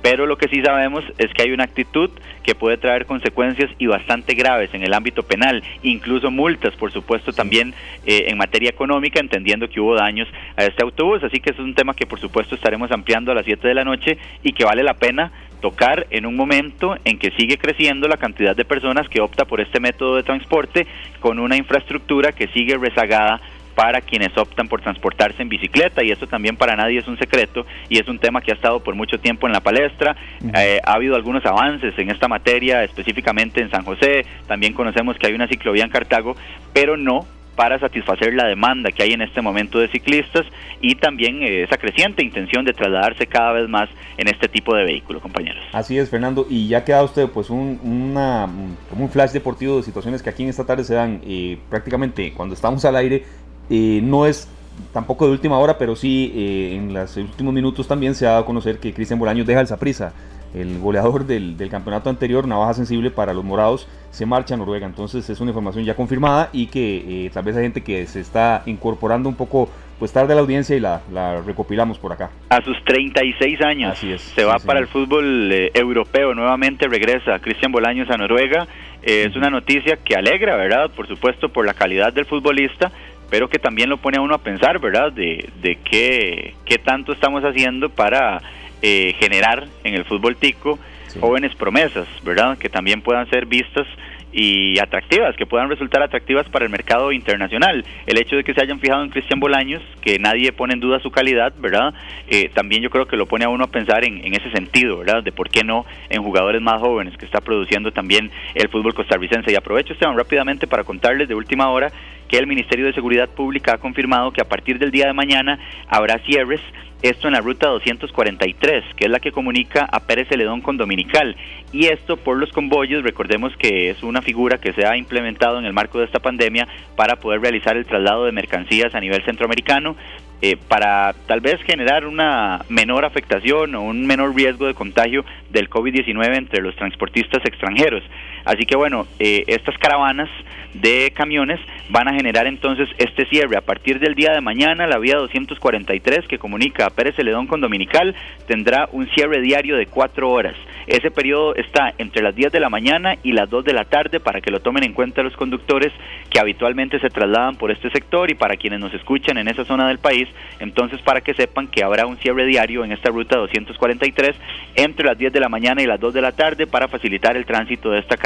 Pero 0.03 0.27
lo 0.27 0.37
que 0.37 0.47
sí 0.47 0.61
sabemos 0.61 1.03
es 1.17 1.33
que 1.33 1.41
hay 1.41 1.51
una 1.51 1.63
actitud 1.63 2.11
que 2.43 2.53
puede 2.53 2.77
traer 2.77 3.07
consecuencias 3.07 3.71
y 3.79 3.87
bastante 3.87 4.35
graves 4.35 4.71
en 4.75 4.83
el 4.83 4.93
ámbito 4.93 5.23
penal, 5.23 5.63
incluso 5.81 6.29
multas, 6.29 6.75
por 6.75 6.91
supuesto, 6.91 7.33
también 7.33 7.73
eh, 8.05 8.25
en 8.27 8.37
materia 8.37 8.69
económica, 8.69 9.19
entendiendo 9.19 9.67
que 9.67 9.81
hubo 9.81 9.95
daños 9.95 10.27
a 10.55 10.65
este 10.65 10.83
autobús. 10.83 11.23
Así 11.23 11.39
que 11.39 11.49
es 11.49 11.57
un 11.57 11.73
tema 11.73 11.95
que, 11.95 12.05
por 12.05 12.19
supuesto, 12.19 12.53
estaremos 12.53 12.91
ampliando 12.91 13.31
a 13.31 13.35
las 13.35 13.45
7 13.45 13.67
de 13.67 13.73
la 13.73 13.83
noche 13.83 14.19
y 14.43 14.53
que 14.53 14.65
vale 14.65 14.83
la 14.83 14.93
pena 14.93 15.31
tocar 15.61 16.05
en 16.11 16.27
un 16.27 16.35
momento 16.35 16.95
en 17.05 17.17
que 17.17 17.31
sigue 17.31 17.57
creciendo 17.57 18.07
la 18.07 18.17
cantidad 18.17 18.55
de 18.55 18.65
personas 18.65 19.09
que 19.09 19.19
opta 19.19 19.45
por 19.45 19.61
este 19.61 19.79
método 19.79 20.15
de 20.15 20.23
transporte 20.23 20.85
con 21.19 21.39
una 21.39 21.57
infraestructura 21.57 22.31
que 22.33 22.47
sigue 22.49 22.77
rezagada 22.77 23.41
para 23.79 24.01
quienes 24.01 24.37
optan 24.37 24.67
por 24.67 24.81
transportarse 24.81 25.41
en 25.41 25.47
bicicleta 25.47 26.03
y 26.03 26.11
eso 26.11 26.27
también 26.27 26.57
para 26.57 26.75
nadie 26.75 26.99
es 26.99 27.07
un 27.07 27.17
secreto 27.17 27.65
y 27.87 27.97
es 27.97 28.09
un 28.09 28.19
tema 28.19 28.41
que 28.41 28.51
ha 28.51 28.55
estado 28.55 28.83
por 28.83 28.93
mucho 28.93 29.21
tiempo 29.21 29.47
en 29.47 29.53
la 29.53 29.61
palestra. 29.61 30.17
Eh, 30.53 30.81
ha 30.83 30.95
habido 30.95 31.15
algunos 31.15 31.45
avances 31.45 31.97
en 31.97 32.11
esta 32.11 32.27
materia, 32.27 32.83
específicamente 32.83 33.61
en 33.61 33.71
San 33.71 33.85
José, 33.85 34.25
también 34.49 34.73
conocemos 34.73 35.17
que 35.17 35.27
hay 35.27 35.33
una 35.33 35.47
ciclovía 35.47 35.85
en 35.85 35.91
Cartago, 35.91 36.35
pero 36.73 36.97
no 36.97 37.25
para 37.59 37.77
satisfacer 37.77 38.33
la 38.33 38.45
demanda 38.45 38.89
que 38.89 39.03
hay 39.03 39.11
en 39.11 39.21
este 39.21 39.41
momento 39.41 39.79
de 39.79 39.89
ciclistas 39.89 40.45
y 40.79 40.95
también 40.95 41.43
eh, 41.43 41.63
esa 41.63 41.75
creciente 41.75 42.23
intención 42.23 42.63
de 42.63 42.71
trasladarse 42.71 43.27
cada 43.27 43.51
vez 43.51 43.67
más 43.67 43.89
en 44.15 44.29
este 44.29 44.47
tipo 44.47 44.73
de 44.73 44.85
vehículo, 44.85 45.19
compañeros. 45.19 45.61
Así 45.73 45.97
es, 45.97 46.09
Fernando, 46.09 46.47
y 46.49 46.69
ya 46.69 46.85
queda 46.85 47.03
usted 47.03 47.27
pues 47.27 47.49
un, 47.49 47.77
una, 47.83 48.47
como 48.89 49.03
un 49.03 49.09
flash 49.09 49.31
deportivo 49.31 49.75
de 49.75 49.83
situaciones 49.83 50.23
que 50.23 50.29
aquí 50.29 50.43
en 50.43 50.49
esta 50.49 50.65
tarde 50.65 50.85
se 50.85 50.93
dan 50.93 51.19
eh, 51.25 51.57
prácticamente 51.69 52.31
cuando 52.31 52.55
estamos 52.55 52.85
al 52.85 52.95
aire 52.95 53.25
eh, 53.69 54.01
no 54.03 54.25
es 54.25 54.47
tampoco 54.93 55.25
de 55.25 55.31
última 55.31 55.57
hora, 55.57 55.77
pero 55.77 55.95
sí 55.95 56.31
eh, 56.35 56.75
en 56.75 56.93
los 56.93 57.15
últimos 57.17 57.53
minutos 57.53 57.87
también 57.87 58.15
se 58.15 58.25
ha 58.25 58.31
dado 58.31 58.41
a 58.43 58.45
conocer 58.45 58.79
que 58.79 58.93
Cristian 58.93 59.19
Bolaños 59.19 59.47
deja 59.47 59.61
el 59.61 59.67
Saprisa. 59.67 60.13
El 60.53 60.79
goleador 60.79 61.27
del, 61.27 61.55
campeonato 61.69 62.09
anterior, 62.09 62.47
navaja 62.47 62.73
sensible 62.73 63.11
para 63.11 63.35
los 63.35 63.43
morados, 63.43 63.87
se 64.09 64.25
marcha 64.25 64.55
a 64.55 64.57
Noruega. 64.57 64.87
Entonces 64.87 65.29
es 65.29 65.39
una 65.39 65.51
información 65.51 65.85
ya 65.85 65.95
confirmada 65.95 66.49
y 66.51 66.67
que 66.67 67.25
eh, 67.25 67.29
tal 67.31 67.43
vez 67.43 67.55
hay 67.55 67.63
gente 67.63 67.81
que 67.81 68.07
se 68.07 68.19
está 68.19 68.63
incorporando 68.65 69.29
un 69.29 69.35
poco 69.35 69.69
pues 69.99 70.11
tarde 70.11 70.31
a 70.31 70.35
la 70.35 70.41
audiencia 70.41 70.75
y 70.75 70.79
la, 70.79 71.01
recopilamos 71.45 71.99
por 71.99 72.13
acá. 72.13 72.31
A 72.49 72.63
sus 72.63 72.83
36 72.85 73.61
años 73.61 73.91
Así 73.91 74.11
es, 74.11 74.21
se 74.21 74.45
va 74.45 74.57
para 74.57 74.79
el 74.79 74.87
fútbol 74.87 75.51
europeo, 75.73 76.33
nuevamente 76.33 76.87
regresa 76.87 77.37
Cristian 77.39 77.71
Bolaños 77.71 78.09
a 78.09 78.15
Noruega. 78.17 78.65
es 79.03 79.35
una 79.35 79.49
noticia 79.49 79.97
que 79.97 80.15
alegra, 80.15 80.55
¿verdad? 80.55 80.89
Por 80.95 81.05
supuesto, 81.05 81.49
por 81.49 81.65
la 81.65 81.73
calidad 81.73 82.13
del 82.13 82.25
futbolista, 82.25 82.93
pero 83.29 83.49
que 83.49 83.59
también 83.59 83.89
lo 83.89 83.97
pone 83.97 84.17
a 84.17 84.21
uno 84.21 84.35
a 84.35 84.39
pensar, 84.39 84.79
¿verdad? 84.79 85.11
De, 85.11 85.49
de 85.61 85.75
qué, 85.77 86.55
qué 86.65 86.77
tanto 86.77 87.13
estamos 87.13 87.43
haciendo 87.43 87.89
para 87.89 88.41
eh, 88.81 89.15
generar 89.19 89.67
en 89.83 89.95
el 89.95 90.05
fútbol 90.05 90.35
tico 90.35 90.79
jóvenes 91.19 91.55
promesas, 91.55 92.07
¿verdad? 92.23 92.57
Que 92.57 92.69
también 92.69 93.01
puedan 93.01 93.29
ser 93.29 93.45
vistas 93.45 93.87
y 94.31 94.79
atractivas, 94.79 95.35
que 95.35 95.45
puedan 95.45 95.69
resultar 95.69 96.01
atractivas 96.01 96.47
para 96.49 96.65
el 96.65 96.71
mercado 96.71 97.11
internacional. 97.11 97.83
El 98.05 98.17
hecho 98.17 98.35
de 98.35 98.43
que 98.43 98.53
se 98.53 98.61
hayan 98.61 98.79
fijado 98.79 99.03
en 99.03 99.09
Cristian 99.09 99.39
Bolaños, 99.39 99.81
que 100.01 100.19
nadie 100.19 100.51
pone 100.51 100.73
en 100.73 100.79
duda 100.79 100.99
su 100.99 101.11
calidad, 101.11 101.53
¿verdad? 101.59 101.93
Eh, 102.27 102.49
también 102.53 102.81
yo 102.81 102.89
creo 102.89 103.07
que 103.07 103.17
lo 103.17 103.25
pone 103.25 103.45
a 103.45 103.49
uno 103.49 103.65
a 103.65 103.71
pensar 103.71 104.05
en, 104.05 104.23
en, 104.25 104.33
ese 104.35 104.51
sentido, 104.51 104.97
¿verdad? 104.97 105.23
De 105.23 105.31
por 105.31 105.49
qué 105.49 105.63
no 105.63 105.85
en 106.09 106.23
jugadores 106.23 106.61
más 106.61 106.79
jóvenes 106.79 107.17
que 107.17 107.25
está 107.25 107.41
produciendo 107.41 107.91
también 107.91 108.31
el 108.53 108.69
fútbol 108.69 108.93
costarricense. 108.93 109.51
Y 109.51 109.55
aprovecho, 109.55 109.93
Esteban, 109.93 110.17
rápidamente 110.17 110.67
para 110.67 110.83
contarles 110.83 111.27
de 111.27 111.35
última 111.35 111.69
hora 111.69 111.91
que 112.27 112.37
el 112.37 112.47
Ministerio 112.47 112.85
de 112.85 112.93
Seguridad 112.93 113.27
Pública 113.29 113.73
ha 113.73 113.77
confirmado 113.79 114.31
que 114.31 114.41
a 114.41 114.47
partir 114.47 114.77
del 114.77 114.91
día 114.91 115.07
de 115.07 115.13
mañana 115.13 115.59
habrá 115.87 116.19
cierres 116.19 116.61
esto 117.01 117.27
en 117.27 117.33
la 117.33 117.39
ruta 117.39 117.67
243, 117.67 118.83
que 118.95 119.05
es 119.05 119.11
la 119.11 119.19
que 119.19 119.31
comunica 119.31 119.87
a 119.89 120.01
Pérez 120.01 120.27
Celedón 120.27 120.61
con 120.61 120.77
Dominical. 120.77 121.35
Y 121.71 121.85
esto 121.85 122.17
por 122.17 122.37
los 122.37 122.51
convoyos, 122.51 123.03
recordemos 123.03 123.53
que 123.57 123.89
es 123.89 124.03
una 124.03 124.18
figura 124.21 124.59
que 124.59 124.73
se 124.73 124.85
ha 124.85 124.97
implementado 124.97 125.59
en 125.59 125.65
el 125.65 125.73
marco 125.73 125.99
de 125.99 126.05
esta 126.05 126.19
pandemia 126.19 126.67
para 126.95 127.17
poder 127.17 127.41
realizar 127.41 127.77
el 127.77 127.85
traslado 127.85 128.25
de 128.25 128.31
mercancías 128.31 128.93
a 128.95 128.99
nivel 128.99 129.23
centroamericano. 129.25 129.95
Eh, 130.41 130.55
para 130.55 131.13
tal 131.27 131.41
vez 131.41 131.61
generar 131.63 132.05
una 132.05 132.63
menor 132.69 133.03
afectación 133.03 133.75
o 133.75 133.81
un 133.81 134.07
menor 134.07 134.33
riesgo 134.33 134.67
de 134.67 134.73
contagio 134.73 135.25
del 135.49 135.69
COVID-19 135.69 136.37
entre 136.37 136.61
los 136.61 136.77
transportistas 136.77 137.43
extranjeros. 137.43 138.03
Así 138.45 138.65
que 138.65 138.75
bueno, 138.75 139.07
eh, 139.19 139.43
estas 139.47 139.77
caravanas 139.77 140.29
de 140.73 141.11
camiones 141.15 141.59
van 141.89 142.07
a 142.07 142.13
generar 142.13 142.47
entonces 142.47 142.87
este 142.97 143.25
cierre. 143.25 143.57
A 143.57 143.61
partir 143.61 143.99
del 143.99 144.15
día 144.15 144.31
de 144.31 144.41
mañana, 144.41 144.87
la 144.87 144.99
vía 144.99 145.15
243 145.15 146.27
que 146.27 146.37
comunica 146.37 146.85
a 146.85 146.89
Pérez 146.89 147.15
Celedón 147.15 147.47
con 147.47 147.61
Dominical 147.61 148.15
tendrá 148.47 148.87
un 148.91 149.07
cierre 149.09 149.41
diario 149.41 149.77
de 149.77 149.87
cuatro 149.87 150.29
horas. 150.29 150.55
Ese 150.89 151.11
periodo 151.11 151.53
está 151.53 151.93
entre 151.99 152.23
las 152.23 152.33
10 152.33 152.51
de 152.51 152.59
la 152.59 152.69
mañana 152.71 153.15
y 153.21 153.31
las 153.31 153.47
2 153.47 153.63
de 153.63 153.73
la 153.73 153.85
tarde 153.85 154.19
para 154.19 154.41
que 154.41 154.49
lo 154.49 154.59
tomen 154.59 154.83
en 154.83 154.93
cuenta 154.93 155.21
los 155.21 155.35
conductores 155.35 155.93
que 156.31 156.39
habitualmente 156.39 156.99
se 156.99 157.11
trasladan 157.11 157.57
por 157.57 157.69
este 157.69 157.91
sector 157.91 158.31
y 158.31 158.33
para 158.33 158.55
quienes 158.55 158.79
nos 158.79 158.91
escuchan 158.95 159.37
en 159.37 159.47
esa 159.47 159.65
zona 159.65 159.87
del 159.87 159.99
país, 159.99 160.27
entonces 160.59 160.99
para 161.03 161.21
que 161.21 161.35
sepan 161.35 161.67
que 161.67 161.83
habrá 161.83 162.07
un 162.07 162.17
cierre 162.17 162.47
diario 162.47 162.83
en 162.83 162.91
esta 162.91 163.11
ruta 163.11 163.37
243 163.37 164.35
entre 164.75 165.05
las 165.05 165.15
10 165.15 165.31
de 165.31 165.39
la 165.39 165.47
mañana 165.47 165.83
y 165.83 165.85
las 165.85 165.99
2 165.99 166.11
de 166.11 166.21
la 166.21 166.31
tarde 166.31 166.65
para 166.65 166.87
facilitar 166.87 167.37
el 167.37 167.45
tránsito 167.45 167.91
de 167.91 167.99
esta 167.99 168.17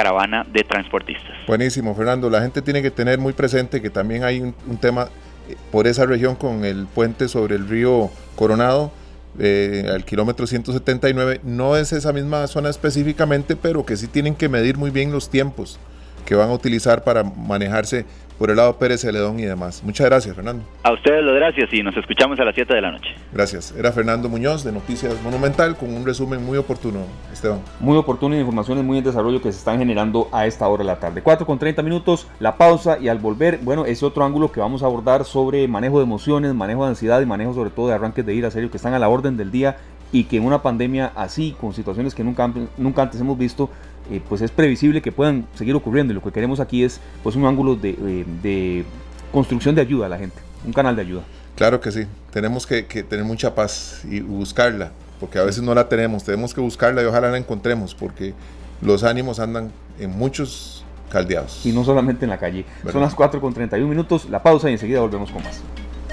de 0.51 0.63
transportistas. 0.63 1.31
Buenísimo, 1.47 1.95
Fernando. 1.95 2.29
La 2.29 2.41
gente 2.41 2.61
tiene 2.61 2.81
que 2.81 2.91
tener 2.91 3.19
muy 3.19 3.33
presente 3.33 3.81
que 3.81 3.89
también 3.89 4.23
hay 4.23 4.41
un, 4.41 4.53
un 4.67 4.77
tema 4.77 5.07
eh, 5.49 5.55
por 5.71 5.87
esa 5.87 6.05
región 6.05 6.35
con 6.35 6.65
el 6.65 6.85
puente 6.87 7.27
sobre 7.27 7.55
el 7.55 7.67
río 7.67 8.09
Coronado 8.35 8.91
eh, 9.39 9.89
al 9.91 10.05
kilómetro 10.05 10.45
179. 10.45 11.41
No 11.43 11.75
es 11.75 11.91
esa 11.91 12.13
misma 12.13 12.45
zona 12.47 12.69
específicamente, 12.69 13.55
pero 13.55 13.85
que 13.85 13.97
sí 13.97 14.07
tienen 14.07 14.35
que 14.35 14.47
medir 14.47 14.77
muy 14.77 14.91
bien 14.91 15.11
los 15.11 15.29
tiempos 15.29 15.79
que 16.25 16.35
van 16.35 16.49
a 16.49 16.53
utilizar 16.53 17.03
para 17.03 17.23
manejarse 17.23 18.05
por 18.37 18.49
el 18.49 18.57
lado 18.57 18.77
Pérez 18.77 19.01
Celedón 19.01 19.39
y 19.39 19.43
demás. 19.43 19.83
Muchas 19.83 20.07
gracias, 20.07 20.35
Fernando. 20.35 20.63
A 20.83 20.93
ustedes 20.93 21.23
las 21.23 21.35
gracias 21.35 21.73
y 21.73 21.83
nos 21.83 21.95
escuchamos 21.95 22.39
a 22.39 22.45
las 22.45 22.55
7 22.55 22.73
de 22.73 22.81
la 22.81 22.91
noche. 22.91 23.09
Gracias. 23.31 23.73
Era 23.77 23.91
Fernando 23.91 24.29
Muñoz 24.29 24.63
de 24.63 24.71
Noticias 24.71 25.21
Monumental 25.23 25.77
con 25.77 25.93
un 25.93 26.05
resumen 26.05 26.43
muy 26.43 26.57
oportuno, 26.57 26.99
Esteban. 27.31 27.61
Muy 27.79 27.97
oportuno 27.97 28.35
y 28.35 28.39
informaciones 28.39 28.83
muy 28.83 28.97
en 28.97 29.03
desarrollo 29.03 29.41
que 29.41 29.51
se 29.51 29.57
están 29.57 29.79
generando 29.79 30.29
a 30.31 30.45
esta 30.45 30.67
hora 30.67 30.83
de 30.83 30.87
la 30.87 30.99
tarde. 30.99 31.21
4 31.21 31.45
con 31.45 31.59
30 31.59 31.81
minutos, 31.83 32.27
la 32.39 32.57
pausa 32.57 32.97
y 32.99 33.07
al 33.07 33.19
volver, 33.19 33.59
bueno, 33.61 33.85
ese 33.85 34.05
otro 34.05 34.23
ángulo 34.25 34.51
que 34.51 34.59
vamos 34.59 34.83
a 34.83 34.85
abordar 34.85 35.25
sobre 35.25 35.67
manejo 35.67 35.99
de 35.99 36.03
emociones, 36.03 36.53
manejo 36.53 36.83
de 36.83 36.89
ansiedad 36.89 37.21
y 37.21 37.25
manejo 37.25 37.53
sobre 37.53 37.69
todo 37.69 37.87
de 37.87 37.93
arranques 37.93 38.25
de 38.25 38.33
ira 38.33 38.51
serio 38.51 38.71
que 38.71 38.77
están 38.77 38.93
a 38.93 38.99
la 38.99 39.09
orden 39.09 39.37
del 39.37 39.51
día 39.51 39.77
y 40.13 40.25
que 40.25 40.37
en 40.37 40.45
una 40.45 40.61
pandemia 40.61 41.11
así, 41.15 41.55
con 41.59 41.73
situaciones 41.73 42.13
que 42.13 42.23
nunca, 42.23 42.49
nunca 42.77 43.01
antes 43.01 43.19
hemos 43.19 43.37
visto, 43.37 43.69
eh, 44.11 44.21
pues 44.27 44.41
es 44.41 44.51
previsible 44.51 45.01
que 45.01 45.11
puedan 45.11 45.47
seguir 45.55 45.75
ocurriendo. 45.75 46.13
Y 46.13 46.15
lo 46.15 46.21
que 46.21 46.31
queremos 46.31 46.59
aquí 46.59 46.83
es 46.83 46.99
pues 47.21 47.35
un 47.35 47.45
ángulo 47.45 47.75
de, 47.75 47.91
eh, 47.91 48.25
de 48.41 48.85
construcción 49.31 49.75
de 49.75 49.81
ayuda 49.81 50.07
a 50.07 50.09
la 50.09 50.17
gente, 50.17 50.37
un 50.65 50.73
canal 50.73 50.95
de 50.95 51.01
ayuda. 51.01 51.23
Claro 51.55 51.79
que 51.81 51.91
sí, 51.91 52.05
tenemos 52.31 52.65
que, 52.65 52.85
que, 52.85 53.03
tener 53.03 53.25
mucha 53.25 53.53
paz 53.53 54.03
y 54.09 54.21
buscarla, 54.21 54.91
porque 55.19 55.37
a 55.37 55.43
veces 55.43 55.61
no 55.63 55.75
la 55.75 55.87
tenemos, 55.87 56.23
tenemos 56.23 56.53
que 56.53 56.61
buscarla 56.61 57.03
y 57.03 57.05
ojalá 57.05 57.29
la 57.29 57.37
encontremos, 57.37 57.93
porque 57.93 58.33
los 58.81 59.03
ánimos 59.03 59.39
andan 59.39 59.71
en 59.99 60.11
muchos 60.11 60.83
caldeados. 61.09 61.65
Y 61.65 61.71
no 61.71 61.83
solamente 61.83 62.25
en 62.25 62.31
la 62.31 62.39
calle. 62.39 62.65
¿verdad? 62.77 62.93
Son 62.93 63.01
las 63.01 63.13
4 63.13 63.39
con 63.39 63.53
31 63.53 63.87
minutos, 63.87 64.29
la 64.29 64.41
pausa 64.41 64.69
y 64.69 64.73
enseguida 64.73 64.99
volvemos 64.99 65.31
con 65.31 65.43
más. 65.43 65.61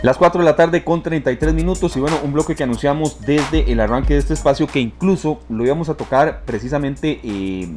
Las 0.03 0.17
4 0.17 0.41
de 0.41 0.47
la 0.47 0.57
tarde 0.57 0.83
con 0.83 1.03
33 1.03 1.53
minutos 1.53 1.95
y 1.95 2.01
bueno, 2.01 2.17
un 2.25 2.33
bloque 2.33 2.55
que 2.55 2.63
anunciamos 2.63 3.21
desde 3.21 3.71
el 3.71 3.81
arranque 3.81 4.15
de 4.15 4.21
este 4.21 4.33
espacio 4.33 4.67
que 4.67 4.81
incluso 4.81 5.41
lo 5.51 5.63
íbamos 5.63 5.91
a 5.91 5.95
tocar 5.95 6.41
precisamente 6.47 7.21
eh, 7.23 7.69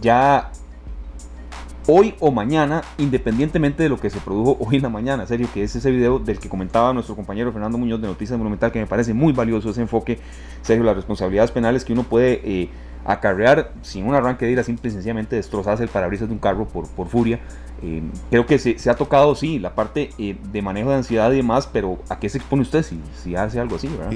ya 0.00 0.50
hoy 1.86 2.16
o 2.18 2.32
mañana, 2.32 2.82
independientemente 2.98 3.84
de 3.84 3.88
lo 3.88 4.00
que 4.00 4.10
se 4.10 4.18
produjo 4.18 4.56
hoy 4.58 4.76
en 4.76 4.82
la 4.82 4.88
mañana, 4.88 5.24
serio, 5.24 5.48
que 5.54 5.62
es 5.62 5.76
ese 5.76 5.92
video 5.92 6.18
del 6.18 6.40
que 6.40 6.48
comentaba 6.48 6.92
nuestro 6.92 7.14
compañero 7.14 7.52
Fernando 7.52 7.78
Muñoz 7.78 8.00
de 8.00 8.08
Noticias 8.08 8.36
Monumental, 8.36 8.72
que 8.72 8.80
me 8.80 8.86
parece 8.88 9.14
muy 9.14 9.32
valioso 9.32 9.70
ese 9.70 9.82
enfoque, 9.82 10.18
serio, 10.62 10.82
las 10.82 10.96
responsabilidades 10.96 11.52
penales 11.52 11.84
que 11.84 11.92
uno 11.92 12.02
puede 12.02 12.40
eh, 12.44 12.70
acarrear 13.04 13.72
sin 13.82 14.06
un 14.06 14.16
arranque 14.16 14.46
de 14.46 14.52
ira, 14.52 14.64
simple 14.64 14.90
y 14.90 14.92
sencillamente 14.92 15.36
destrozarse 15.36 15.84
el 15.84 15.88
parabrisas 15.88 16.26
de 16.26 16.34
un 16.34 16.40
carro 16.40 16.66
por, 16.66 16.88
por 16.88 17.06
furia. 17.06 17.38
Eh, 17.82 18.02
creo 18.30 18.46
que 18.46 18.58
se, 18.58 18.78
se, 18.78 18.90
ha 18.90 18.94
tocado, 18.94 19.34
sí, 19.34 19.58
la 19.58 19.74
parte 19.74 20.10
eh, 20.18 20.36
de 20.52 20.62
manejo 20.62 20.90
de 20.90 20.96
ansiedad 20.96 21.32
y 21.32 21.36
demás, 21.36 21.68
pero 21.72 21.98
¿a 22.08 22.20
qué 22.20 22.28
se 22.28 22.38
expone 22.38 22.62
usted 22.62 22.84
si, 22.84 23.00
si 23.22 23.34
hace 23.34 23.58
algo 23.58 23.76
así? 23.76 23.88
¿verdad? 23.88 24.12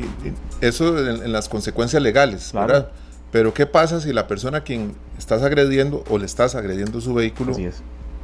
Eso 0.61 0.99
en, 0.99 1.25
en, 1.25 1.33
las 1.33 1.49
consecuencias 1.49 2.01
legales, 2.01 2.51
claro. 2.53 2.67
¿verdad? 2.69 2.93
Pero 3.33 3.53
¿qué 3.53 3.67
pasa 3.67 4.01
si 4.01 4.13
la 4.13 4.29
persona 4.29 4.59
a 4.59 4.61
quien 4.63 4.95
estás 5.19 5.43
agrediendo 5.43 6.05
o 6.09 6.19
le 6.19 6.27
estás 6.27 6.55
agrediendo 6.55 7.01
su 7.01 7.13
vehículo 7.13 7.55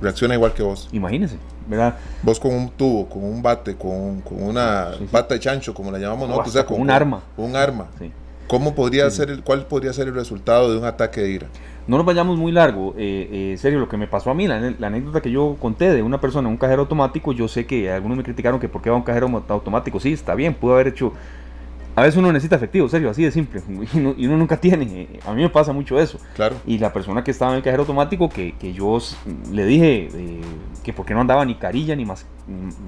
reacciona 0.01 0.35
igual 0.35 0.55
que 0.55 0.63
vos? 0.63 0.89
Imagínese, 0.93 1.37
¿verdad? 1.69 1.97
Vos 2.23 2.39
con 2.39 2.55
un 2.55 2.71
tubo, 2.71 3.09
con 3.09 3.25
un 3.25 3.43
bate, 3.43 3.77
con, 3.77 4.21
con 4.21 4.43
una 4.43 4.93
sí, 4.93 4.99
sí. 5.01 5.09
pata 5.11 5.35
de 5.35 5.41
chancho, 5.41 5.75
como 5.75 5.91
la 5.91 5.99
llamamos 5.99 6.29
nosotros, 6.29 6.49
o 6.49 6.53
sea, 6.53 6.65
con, 6.65 6.77
con, 6.77 6.83
un 6.83 6.91
arma. 6.91 7.23
Un 7.37 7.57
arma. 7.57 7.89
Sí. 7.99 8.13
¿Cómo 8.53 8.75
podría 8.75 9.09
ser 9.09 9.31
el, 9.31 9.43
¿Cuál 9.43 9.65
podría 9.65 9.95
ser 9.95 10.09
el 10.09 10.15
resultado 10.15 10.71
de 10.71 10.77
un 10.77 10.85
ataque 10.85 11.23
de 11.23 11.31
ira? 11.31 11.47
No 11.87 11.97
nos 11.97 12.05
vayamos 12.05 12.37
muy 12.37 12.53
largo, 12.53 12.95
eh, 12.99 13.55
eh, 13.55 13.57
serio, 13.57 13.81
lo 13.81 13.89
que 13.89 13.97
me 13.97 14.07
pasó 14.07 14.31
a 14.31 14.35
mí, 14.35 14.47
la, 14.47 14.75
la, 14.79 14.89
anécdota 14.89 15.23
que 15.23 15.31
yo 15.31 15.57
conté 15.59 15.91
de 15.91 16.03
una 16.03 16.21
persona 16.21 16.49
en 16.49 16.53
un 16.53 16.59
cajero 16.59 16.83
automático, 16.83 17.33
yo 17.33 17.49
sé 17.49 17.65
que 17.65 17.91
algunos 17.91 18.19
me 18.19 18.23
criticaron 18.23 18.61
que 18.61 18.69
por 18.69 18.83
qué 18.83 18.91
va 18.91 18.97
a 18.97 18.99
un 18.99 19.05
cajero 19.05 19.43
automático, 19.49 19.99
sí, 20.01 20.13
está 20.13 20.35
bien, 20.35 20.53
pudo 20.53 20.75
haber 20.75 20.89
hecho 20.89 21.15
a 21.95 22.03
veces 22.03 22.17
uno 22.17 22.33
necesita 22.33 22.57
efectivo, 22.57 22.89
serio, 22.89 23.11
así 23.11 23.23
de 23.23 23.31
simple, 23.31 23.63
y 23.95 23.99
uno, 23.99 24.15
y 24.17 24.27
uno, 24.27 24.37
nunca 24.37 24.59
tiene. 24.59 25.09
A 25.27 25.33
mí 25.33 25.43
me 25.43 25.49
pasa 25.49 25.73
mucho 25.73 25.99
eso. 25.99 26.19
Claro. 26.35 26.57
Y 26.67 26.79
la 26.79 26.93
persona 26.93 27.23
que 27.23 27.31
estaba 27.31 27.53
en 27.53 27.59
el 27.59 27.63
cajero 27.63 27.83
automático, 27.83 28.29
que, 28.29 28.55
que 28.59 28.73
yo 28.73 28.99
le 29.51 29.65
dije 29.67 30.09
eh, 30.15 30.41
que 30.83 30.93
por 30.93 31.05
qué 31.05 31.15
no 31.15 31.21
andaba 31.21 31.45
ni 31.45 31.55
carilla, 31.57 31.95
ni 31.95 32.05
más, 32.05 32.27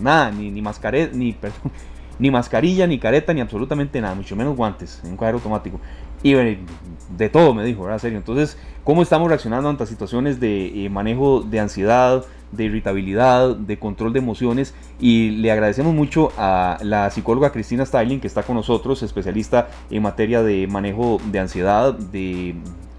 nada, 0.01 0.31
ni, 0.31 0.51
ni 0.51 0.63
mascareta, 0.63 1.15
ni, 1.15 1.33
perdón, 1.41 1.73
ni 2.19 2.31
mascarilla, 2.31 2.87
ni 2.87 2.99
careta, 2.99 3.33
ni 3.33 3.41
absolutamente 3.41 4.01
nada, 4.01 4.15
mucho 4.15 4.37
menos 4.37 4.57
guantes 4.57 5.01
en 5.05 5.13
un 5.13 5.17
cajero 5.17 5.39
automático. 5.39 5.81
Y 6.23 6.33
de 7.17 7.29
todo 7.29 7.53
me 7.53 7.65
dijo, 7.65 7.83
¿verdad? 7.83 7.99
Serio. 7.99 8.19
Entonces, 8.19 8.57
¿cómo 8.83 9.03
estamos 9.03 9.29
reaccionando 9.29 9.69
ante 9.69 9.85
situaciones 9.87 10.41
de 10.41 10.85
eh, 10.85 10.89
manejo 10.89 11.43
de 11.43 11.61
ansiedad, 11.61 12.25
de 12.51 12.65
irritabilidad, 12.65 13.57
de 13.57 13.79
control 13.79 14.15
de 14.15 14.21
emociones? 14.21 14.75
Y 14.99 15.33
le 15.33 15.53
agradecemos 15.53 15.95
mucho 15.95 16.33
a 16.39 16.79
la 16.81 17.11
psicóloga 17.11 17.53
Cristina 17.53 17.85
Styling, 17.85 18.21
que 18.21 18.27
está 18.27 18.43
con 18.43 18.57
nosotros, 18.57 19.03
especialista 19.03 19.69
en 19.91 20.03
materia 20.03 20.43
de 20.43 20.67
manejo 20.67 21.21
de 21.31 21.41
ansiedad, 21.41 21.93
de 21.93 22.55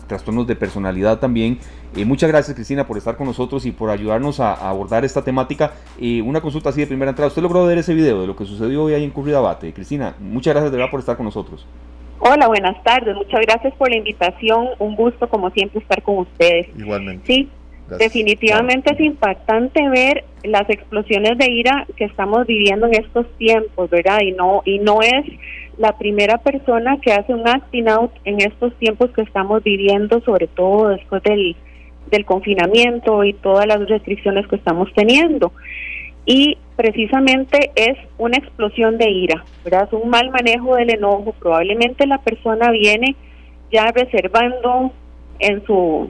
trastornos 0.07 0.47
de 0.47 0.55
personalidad 0.55 1.19
también. 1.19 1.59
Eh, 1.95 2.05
muchas 2.05 2.29
gracias 2.29 2.55
Cristina 2.55 2.85
por 2.85 2.97
estar 2.97 3.17
con 3.17 3.27
nosotros 3.27 3.65
y 3.65 3.71
por 3.71 3.89
ayudarnos 3.89 4.39
a, 4.39 4.53
a 4.53 4.69
abordar 4.69 5.05
esta 5.05 5.23
temática. 5.23 5.73
Eh, 5.99 6.21
una 6.21 6.41
consulta 6.41 6.69
así 6.69 6.81
de 6.81 6.87
primera 6.87 7.09
entrada. 7.09 7.27
¿Usted 7.27 7.41
logró 7.41 7.65
ver 7.65 7.77
ese 7.77 7.93
video 7.93 8.21
de 8.21 8.27
lo 8.27 8.35
que 8.35 8.45
sucedió 8.45 8.83
hoy 8.83 8.93
ahí 8.93 9.03
en 9.03 9.11
Curridabate? 9.11 9.73
Cristina, 9.73 10.15
muchas 10.19 10.53
gracias 10.53 10.71
de 10.71 10.77
verdad 10.77 10.91
por 10.91 10.99
estar 10.99 11.17
con 11.17 11.25
nosotros. 11.25 11.65
Hola, 12.19 12.47
buenas 12.47 12.81
tardes. 12.83 13.15
Muchas 13.15 13.41
gracias 13.41 13.73
por 13.75 13.89
la 13.89 13.97
invitación. 13.97 14.69
Un 14.79 14.95
gusto, 14.95 15.27
como 15.27 15.49
siempre, 15.51 15.79
estar 15.79 16.01
con 16.01 16.19
ustedes. 16.19 16.67
Igualmente. 16.77 17.25
Sí. 17.27 17.49
Definitivamente 17.97 18.93
es 18.93 18.99
impactante 18.99 19.87
ver 19.89 20.23
las 20.43 20.69
explosiones 20.69 21.37
de 21.37 21.51
ira 21.51 21.85
que 21.95 22.05
estamos 22.05 22.45
viviendo 22.47 22.87
en 22.87 22.95
estos 22.95 23.25
tiempos, 23.37 23.89
¿verdad? 23.89 24.19
Y 24.21 24.31
no 24.31 24.61
y 24.65 24.79
no 24.79 25.01
es 25.01 25.25
la 25.77 25.97
primera 25.97 26.37
persona 26.37 26.97
que 27.01 27.11
hace 27.11 27.33
un 27.33 27.47
acting 27.47 27.87
out 27.89 28.11
en 28.23 28.41
estos 28.41 28.73
tiempos 28.75 29.11
que 29.11 29.21
estamos 29.21 29.63
viviendo, 29.63 30.21
sobre 30.21 30.47
todo 30.47 30.89
después 30.89 31.21
del, 31.23 31.55
del 32.09 32.25
confinamiento 32.25 33.23
y 33.23 33.33
todas 33.33 33.67
las 33.67 33.87
restricciones 33.87 34.47
que 34.47 34.55
estamos 34.55 34.89
teniendo 34.93 35.51
y 36.25 36.57
precisamente 36.75 37.71
es 37.75 37.97
una 38.17 38.37
explosión 38.37 38.97
de 38.97 39.09
ira, 39.09 39.45
¿verdad? 39.63 39.87
Es 39.87 39.93
un 39.93 40.09
mal 40.09 40.31
manejo 40.31 40.75
del 40.75 40.89
enojo, 40.89 41.33
probablemente 41.39 42.07
la 42.07 42.17
persona 42.17 42.71
viene 42.71 43.15
ya 43.71 43.91
reservando 43.91 44.91
en 45.39 45.63
su 45.65 46.09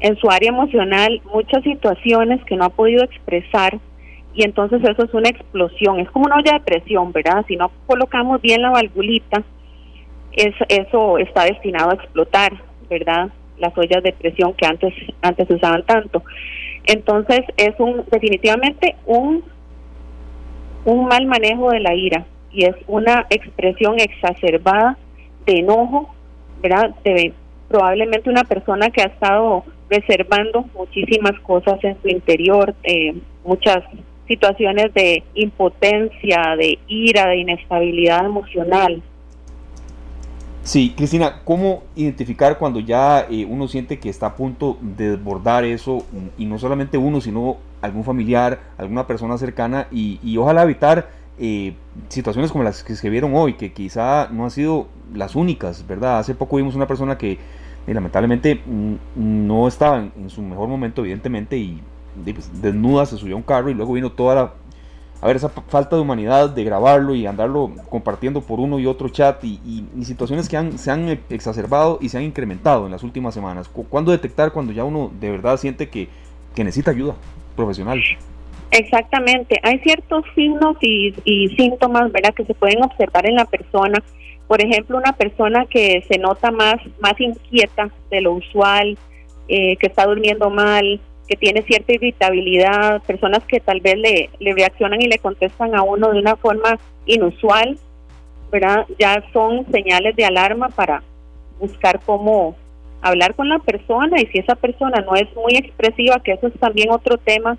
en 0.00 0.16
su 0.16 0.28
área 0.30 0.50
emocional 0.50 1.20
muchas 1.32 1.62
situaciones 1.62 2.42
que 2.44 2.56
no 2.56 2.64
ha 2.64 2.68
podido 2.70 3.04
expresar 3.04 3.78
y 4.34 4.44
entonces 4.44 4.82
eso 4.84 5.04
es 5.04 5.14
una 5.14 5.30
explosión, 5.30 6.00
es 6.00 6.10
como 6.10 6.26
una 6.26 6.36
olla 6.36 6.52
de 6.52 6.60
presión, 6.60 7.12
¿verdad? 7.12 7.44
Si 7.48 7.56
no 7.56 7.70
colocamos 7.86 8.42
bien 8.42 8.60
la 8.60 8.70
valvulita, 8.70 9.42
es, 10.32 10.54
eso 10.68 11.16
está 11.16 11.44
destinado 11.44 11.90
a 11.90 11.94
explotar, 11.94 12.52
¿verdad? 12.90 13.30
las 13.58 13.76
ollas 13.76 14.02
de 14.02 14.12
presión 14.12 14.54
que 14.54 14.66
antes 14.66 14.94
antes 15.22 15.50
usaban 15.50 15.84
tanto. 15.84 16.22
Entonces 16.84 17.40
es 17.56 17.74
un 17.78 18.04
definitivamente 18.10 18.96
un 19.06 19.44
un 20.84 21.06
mal 21.06 21.26
manejo 21.26 21.70
de 21.70 21.80
la 21.80 21.94
ira 21.94 22.26
y 22.52 22.64
es 22.64 22.76
una 22.86 23.26
expresión 23.30 23.98
exacerbada 23.98 24.96
de 25.46 25.58
enojo, 25.58 26.14
¿verdad? 26.62 26.94
De 27.02 27.32
probablemente 27.68 28.30
una 28.30 28.44
persona 28.44 28.90
que 28.90 29.02
ha 29.02 29.06
estado 29.06 29.64
reservando 29.88 30.64
muchísimas 30.74 31.38
cosas 31.40 31.82
en 31.84 32.00
su 32.02 32.08
interior, 32.08 32.74
eh, 32.82 33.14
muchas 33.44 33.82
situaciones 34.26 34.92
de 34.94 35.22
impotencia, 35.34 36.56
de 36.56 36.78
ira, 36.88 37.28
de 37.28 37.38
inestabilidad 37.38 38.24
emocional. 38.26 39.02
Sí, 40.66 40.94
Cristina, 40.96 41.42
¿cómo 41.44 41.84
identificar 41.94 42.58
cuando 42.58 42.80
ya 42.80 43.26
eh, 43.30 43.46
uno 43.48 43.68
siente 43.68 44.00
que 44.00 44.08
está 44.08 44.26
a 44.26 44.34
punto 44.34 44.78
de 44.80 45.10
desbordar 45.10 45.64
eso 45.64 46.04
y 46.36 46.44
no 46.44 46.58
solamente 46.58 46.98
uno, 46.98 47.20
sino 47.20 47.58
algún 47.82 48.02
familiar, 48.02 48.58
alguna 48.76 49.06
persona 49.06 49.38
cercana 49.38 49.86
y, 49.92 50.36
ojalá 50.36 50.64
evitar 50.64 51.08
eh, 51.38 51.74
situaciones 52.08 52.52
como 52.52 52.64
las 52.64 52.82
que 52.82 52.96
se 52.96 53.10
vieron 53.10 53.34
hoy, 53.34 53.54
que 53.54 53.72
quizá 53.72 54.28
no 54.30 54.44
han 54.44 54.50
sido 54.50 54.88
las 55.14 55.36
únicas, 55.36 55.86
¿verdad? 55.86 56.18
Hace 56.18 56.34
poco 56.34 56.56
vimos 56.56 56.74
una 56.74 56.86
persona 56.86 57.18
que 57.18 57.32
eh, 57.86 57.94
lamentablemente 57.94 58.60
mm, 58.64 58.94
no 59.16 59.68
estaba 59.68 59.98
en, 59.98 60.30
su 60.30 60.42
mejor 60.42 60.68
momento, 60.68 61.02
evidentemente, 61.02 61.56
y 61.56 61.82
pues, 62.24 62.50
desnuda 62.60 63.06
se 63.06 63.16
subió 63.16 63.34
a 63.34 63.38
un 63.38 63.42
carro 63.42 63.70
y 63.70 63.74
luego 63.74 63.92
vino 63.92 64.12
toda 64.12 64.34
la 64.34 64.52
a 65.20 65.26
ver, 65.26 65.36
esa 65.36 65.48
falta 65.48 65.96
de 65.96 66.02
humanidad 66.02 66.50
de 66.50 66.62
grabarlo 66.62 67.14
y 67.14 67.26
andarlo 67.26 67.72
compartiendo 67.88 68.42
por 68.42 68.60
uno 68.60 68.78
y 68.78 68.86
otro 68.86 69.08
chat 69.08 69.42
y, 69.42 69.84
situaciones 70.02 70.48
que 70.48 70.56
han, 70.58 70.78
se 70.78 70.90
han 70.90 71.08
exacerbado 71.30 71.98
y 72.02 72.10
se 72.10 72.18
han 72.18 72.24
incrementado 72.24 72.84
en 72.84 72.92
las 72.92 73.02
últimas 73.02 73.32
semanas. 73.32 73.68
¿Cuándo 73.68 74.12
detectar 74.12 74.52
cuando 74.52 74.72
ya 74.72 74.84
uno 74.84 75.10
de 75.18 75.30
verdad 75.30 75.56
siente 75.56 75.88
que, 75.88 76.08
necesita 76.56 76.90
ayuda 76.90 77.14
profesional? 77.54 78.00
Exactamente, 78.76 79.58
hay 79.62 79.78
ciertos 79.78 80.22
signos 80.34 80.76
y, 80.82 81.14
síntomas 81.56 82.12
¿verdad? 82.12 82.34
que 82.34 82.44
se 82.44 82.52
pueden 82.52 82.84
observar 82.84 83.26
en 83.26 83.36
la 83.36 83.46
persona. 83.46 84.02
Por 84.46 84.60
ejemplo, 84.60 84.98
una 84.98 85.12
persona 85.12 85.64
que 85.64 86.04
se 86.06 86.18
nota 86.18 86.50
más, 86.50 86.76
más 87.00 87.18
inquieta 87.18 87.88
de 88.10 88.20
lo 88.20 88.32
usual, 88.32 88.98
eh, 89.48 89.78
que 89.78 89.86
está 89.86 90.04
durmiendo 90.04 90.50
mal, 90.50 91.00
que 91.26 91.36
tiene 91.36 91.62
cierta 91.62 91.94
irritabilidad, 91.94 93.02
personas 93.04 93.42
que 93.48 93.60
tal 93.60 93.80
vez 93.80 93.96
le, 93.96 94.28
le 94.40 94.52
reaccionan 94.52 95.00
y 95.00 95.06
le 95.06 95.20
contestan 95.20 95.74
a 95.74 95.82
uno 95.82 96.12
de 96.12 96.18
una 96.18 96.36
forma 96.36 96.78
inusual, 97.06 97.78
¿verdad? 98.52 98.84
Ya 98.98 99.24
son 99.32 99.64
señales 99.72 100.14
de 100.16 100.26
alarma 100.26 100.68
para 100.68 101.02
buscar 101.58 102.00
cómo 102.04 102.56
hablar 103.00 103.34
con 103.34 103.48
la 103.48 103.58
persona 103.58 104.20
y 104.20 104.26
si 104.26 104.38
esa 104.38 104.54
persona 104.54 105.00
no 105.00 105.14
es 105.14 105.34
muy 105.34 105.56
expresiva, 105.56 106.20
que 106.22 106.32
eso 106.32 106.48
es 106.48 106.60
también 106.60 106.90
otro 106.90 107.16
tema 107.16 107.56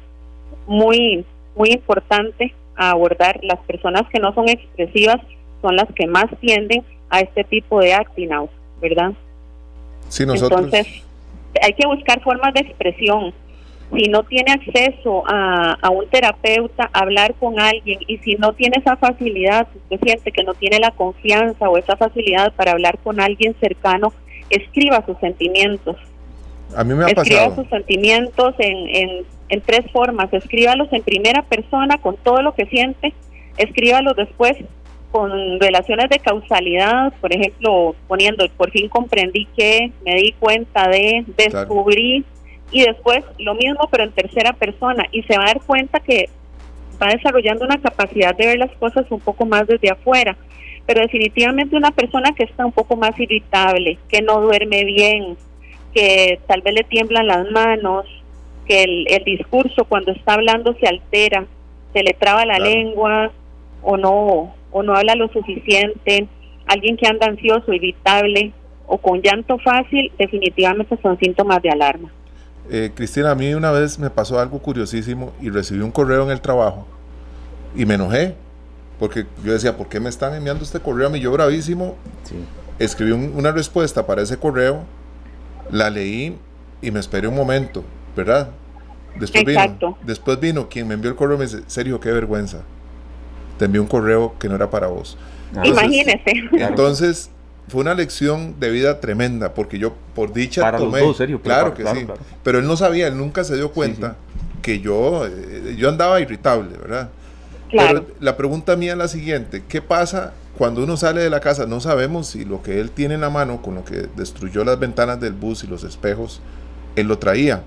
muy 0.68 1.26
muy 1.56 1.72
importante 1.72 2.54
a 2.76 2.92
abordar, 2.92 3.40
las 3.42 3.60
personas 3.62 4.04
que 4.12 4.20
no 4.20 4.34
son 4.34 4.48
expresivas 4.48 5.18
son 5.62 5.76
las 5.76 5.92
que 5.94 6.06
más 6.06 6.26
tienden 6.40 6.84
a 7.10 7.22
este 7.22 7.44
tipo 7.44 7.80
de 7.80 7.94
acting 7.94 8.32
out, 8.32 8.52
¿verdad? 8.80 9.14
Sí, 10.10 10.26
nosotros... 10.26 10.66
Entonces, 10.66 11.04
hay 11.62 11.74
que 11.74 11.88
buscar 11.88 12.22
formas 12.22 12.54
de 12.54 12.60
expresión 12.60 13.34
si 13.96 14.10
no 14.10 14.24
tiene 14.24 14.52
acceso 14.52 15.24
a, 15.28 15.90
un 15.90 16.08
terapeuta, 16.10 16.90
hablar 16.92 17.36
con 17.36 17.60
alguien 17.60 18.00
y 18.06 18.18
si 18.18 18.36
no 18.36 18.54
tiene 18.54 18.78
esa 18.80 18.98
facilidad, 18.98 19.68
si 19.72 19.80
usted 19.80 20.00
siente 20.06 20.32
que 20.32 20.44
no 20.44 20.54
tiene 20.54 20.80
la 20.80 20.92
confianza 20.92 21.70
o 21.70 21.78
esa 21.78 21.96
facilidad 21.96 22.52
para 22.54 22.72
hablar 22.72 22.98
con 23.00 23.22
alguien 23.22 23.56
cercano, 23.62 24.14
escriba 24.50 25.06
sus 25.06 25.18
sentimientos. 25.20 25.96
A 26.76 26.84
mí 26.84 26.94
me 26.94 27.06
ha 27.06 27.08
escriba 27.08 27.56
sus 27.56 27.68
sentimientos 27.70 28.56
en, 28.60 29.26
en, 29.50 29.62
tres 29.62 29.90
formas. 29.92 30.32
Escríbalos 30.34 30.92
en 30.92 31.02
primera 31.02 31.42
persona 31.44 31.98
con 31.98 32.18
todo 32.18 32.42
lo 32.42 32.54
que 32.54 32.66
siente. 32.66 33.14
Escríbalos 33.58 34.16
después 34.16 34.58
con 35.12 35.60
relaciones 35.60 36.10
de 36.10 36.20
causalidad, 36.20 37.14
por 37.22 37.34
ejemplo, 37.34 37.96
poniendo 38.08 38.48
por 38.58 38.72
fin 38.72 38.90
comprendí 38.90 39.48
que, 39.58 39.92
me 40.06 40.16
di 40.16 40.34
cuenta 40.34 40.88
de, 40.90 41.24
descubrí, 41.38 42.26
y 42.72 42.82
después 42.82 43.24
lo 43.40 43.56
mismo 43.56 43.88
pero 43.90 44.04
en 44.04 44.12
tercera 44.12 44.54
persona. 44.54 45.06
Y 45.12 45.24
se 45.24 45.38
va 45.38 45.44
a 45.44 45.48
dar 45.48 45.62
cuenta 45.62 46.00
que 46.02 46.30
va 47.02 47.08
desarrollando 47.08 47.66
una 47.66 47.80
capacidad 47.80 48.36
de 48.36 48.48
ver 48.48 48.58
las 48.60 48.72
cosas 48.78 49.06
un 49.10 49.20
poco 49.20 49.46
más 49.46 49.66
desde 49.68 49.90
afuera. 49.90 50.36
Pero 50.86 51.02
definitivamente 51.02 51.76
una 51.76 51.92
persona 51.92 52.34
que 52.34 52.44
está 52.44 52.66
un 52.66 52.72
poco 52.72 52.96
más 52.96 53.18
irritable, 53.20 53.98
que 54.08 54.22
no 54.22 54.42
duerme 54.42 54.86
bien, 54.86 55.38
que 55.98 56.40
tal 56.46 56.62
vez 56.62 56.76
le 56.76 56.84
tiemblan 56.84 57.26
las 57.26 57.50
manos, 57.50 58.06
que 58.68 58.84
el, 58.84 59.24
discurso 59.26 59.84
cuando 59.86 60.12
está 60.12 60.36
hablando 60.36 60.76
se 60.80 60.86
altera, 60.88 61.48
se 61.92 62.04
le 62.04 62.14
traba 62.14 62.46
la 62.46 62.60
lengua 62.60 63.32
o 63.82 63.98
no 63.98 64.54
o 64.70 64.84
no 64.84 64.94
habla 64.94 65.16
lo 65.16 65.28
suficiente, 65.30 66.28
alguien 66.68 66.98
que 66.98 67.08
anda 67.08 67.26
ansioso, 67.26 67.74
irritable 67.74 68.54
o 68.86 69.00
con 69.00 69.24
llanto 69.24 69.58
fácil, 69.58 70.12
definitivamente 70.20 71.00
son 71.02 71.18
síntomas 71.18 71.64
de 71.64 71.72
alarma. 71.72 72.12
Eh, 72.70 72.92
Cristina, 72.94 73.32
a 73.32 73.36
mí 73.36 73.56
una 73.56 73.72
vez 73.72 73.98
me 73.98 74.12
pasó 74.12 74.40
algo 74.40 74.60
curiosísimo 74.60 75.34
y 75.42 75.50
recibí 75.50 75.82
un 75.82 75.92
correo 75.92 76.24
en 76.26 76.30
el 76.30 76.42
trabajo 76.42 76.86
y 77.76 77.88
me 77.88 77.96
enojé 77.96 78.36
porque 79.00 79.26
yo 79.44 79.52
decía, 79.52 79.76
¿por 79.76 79.88
qué 79.88 80.00
me 80.00 80.10
están 80.10 80.36
enviando 80.36 80.64
este 80.64 80.80
correo 80.80 81.08
a 81.08 81.10
mí? 81.10 81.20
Yo 81.20 81.32
bravísimo. 81.32 81.96
Escribí 82.78 83.14
una 83.14 83.52
respuesta 83.52 84.06
para 84.06 84.22
ese 84.22 84.38
correo, 84.38 84.84
la 85.72 85.90
leí 85.90 86.38
y 86.82 86.92
me 86.92 87.00
esperé 87.00 87.28
un 87.28 87.36
momento, 87.36 87.84
¿verdad? 88.16 88.50
Después 89.20 89.46
vino, 89.46 89.98
después 90.04 90.40
vino 90.40 90.70
quien 90.70 90.88
me 90.88 90.94
envió 90.94 91.10
el 91.10 91.16
correo 91.16 91.36
y 91.36 91.40
me 91.40 91.46
dice, 91.46 91.62
Sergio, 91.68 92.00
qué 92.00 92.12
vergüenza. 92.12 92.62
Te 93.58 93.66
envió 93.66 93.82
un 93.82 93.88
correo 93.88 94.36
que 94.38 94.48
no 94.48 94.56
era 94.56 94.70
para 94.70 94.88
vos. 94.88 95.18
Imagínese. 95.64 96.22
Entonces, 96.52 97.32
fue 97.68 97.82
una 97.82 97.94
lección 97.94 98.60
de 98.60 98.70
vida 98.70 99.00
tremenda, 99.00 99.54
porque 99.54 99.80
yo 99.80 99.94
por 100.16 100.34
dicha 100.34 100.62
para 100.62 100.78
tomé. 100.78 101.02
Los 101.02 101.18
serio, 101.18 101.42
claro, 101.42 101.74
que 101.74 101.86
sí. 101.86 102.08
Pero 102.44 102.60
él 102.60 102.68
no 102.68 102.78
sabía, 102.78 103.08
él 103.08 103.18
nunca 103.18 103.44
se 103.44 103.56
dio 103.56 103.72
cuenta 103.72 104.16
que 104.62 104.80
yo, 104.80 105.26
eh, 105.26 105.76
yo 105.78 105.90
andaba 105.90 106.20
irritable, 106.22 106.78
¿verdad? 106.78 107.10
Claro. 107.70 108.06
Pero 108.06 108.18
la 108.22 108.38
pregunta 108.38 108.76
mía 108.76 108.94
es 108.94 108.98
la 108.98 109.08
siguiente: 109.08 109.64
¿qué 109.68 109.82
pasa 109.82 110.34
cuando 110.58 110.84
uno 110.84 110.98
sale 110.98 111.22
de 111.22 111.30
la 111.30 111.40
casa? 111.40 111.66
No 111.66 111.80
sabemos 111.80 112.28
si 112.28 112.44
lo 112.44 112.62
que 112.62 112.80
él 112.80 112.92
tiene 112.92 113.16
en 113.16 113.22
la 113.22 113.30
mano, 113.30 113.62
con 113.62 113.76
lo 113.76 113.86
que 113.86 114.10
destruyó 114.16 114.64
las 114.64 114.80
ventanas 114.80 115.20
del 115.20 115.34
bus 115.34 115.64
y 115.64 115.68
los 115.68 115.84
espejos, 115.84 116.42
él 116.96 117.08
lo 117.08 117.20
traía. 117.20 117.64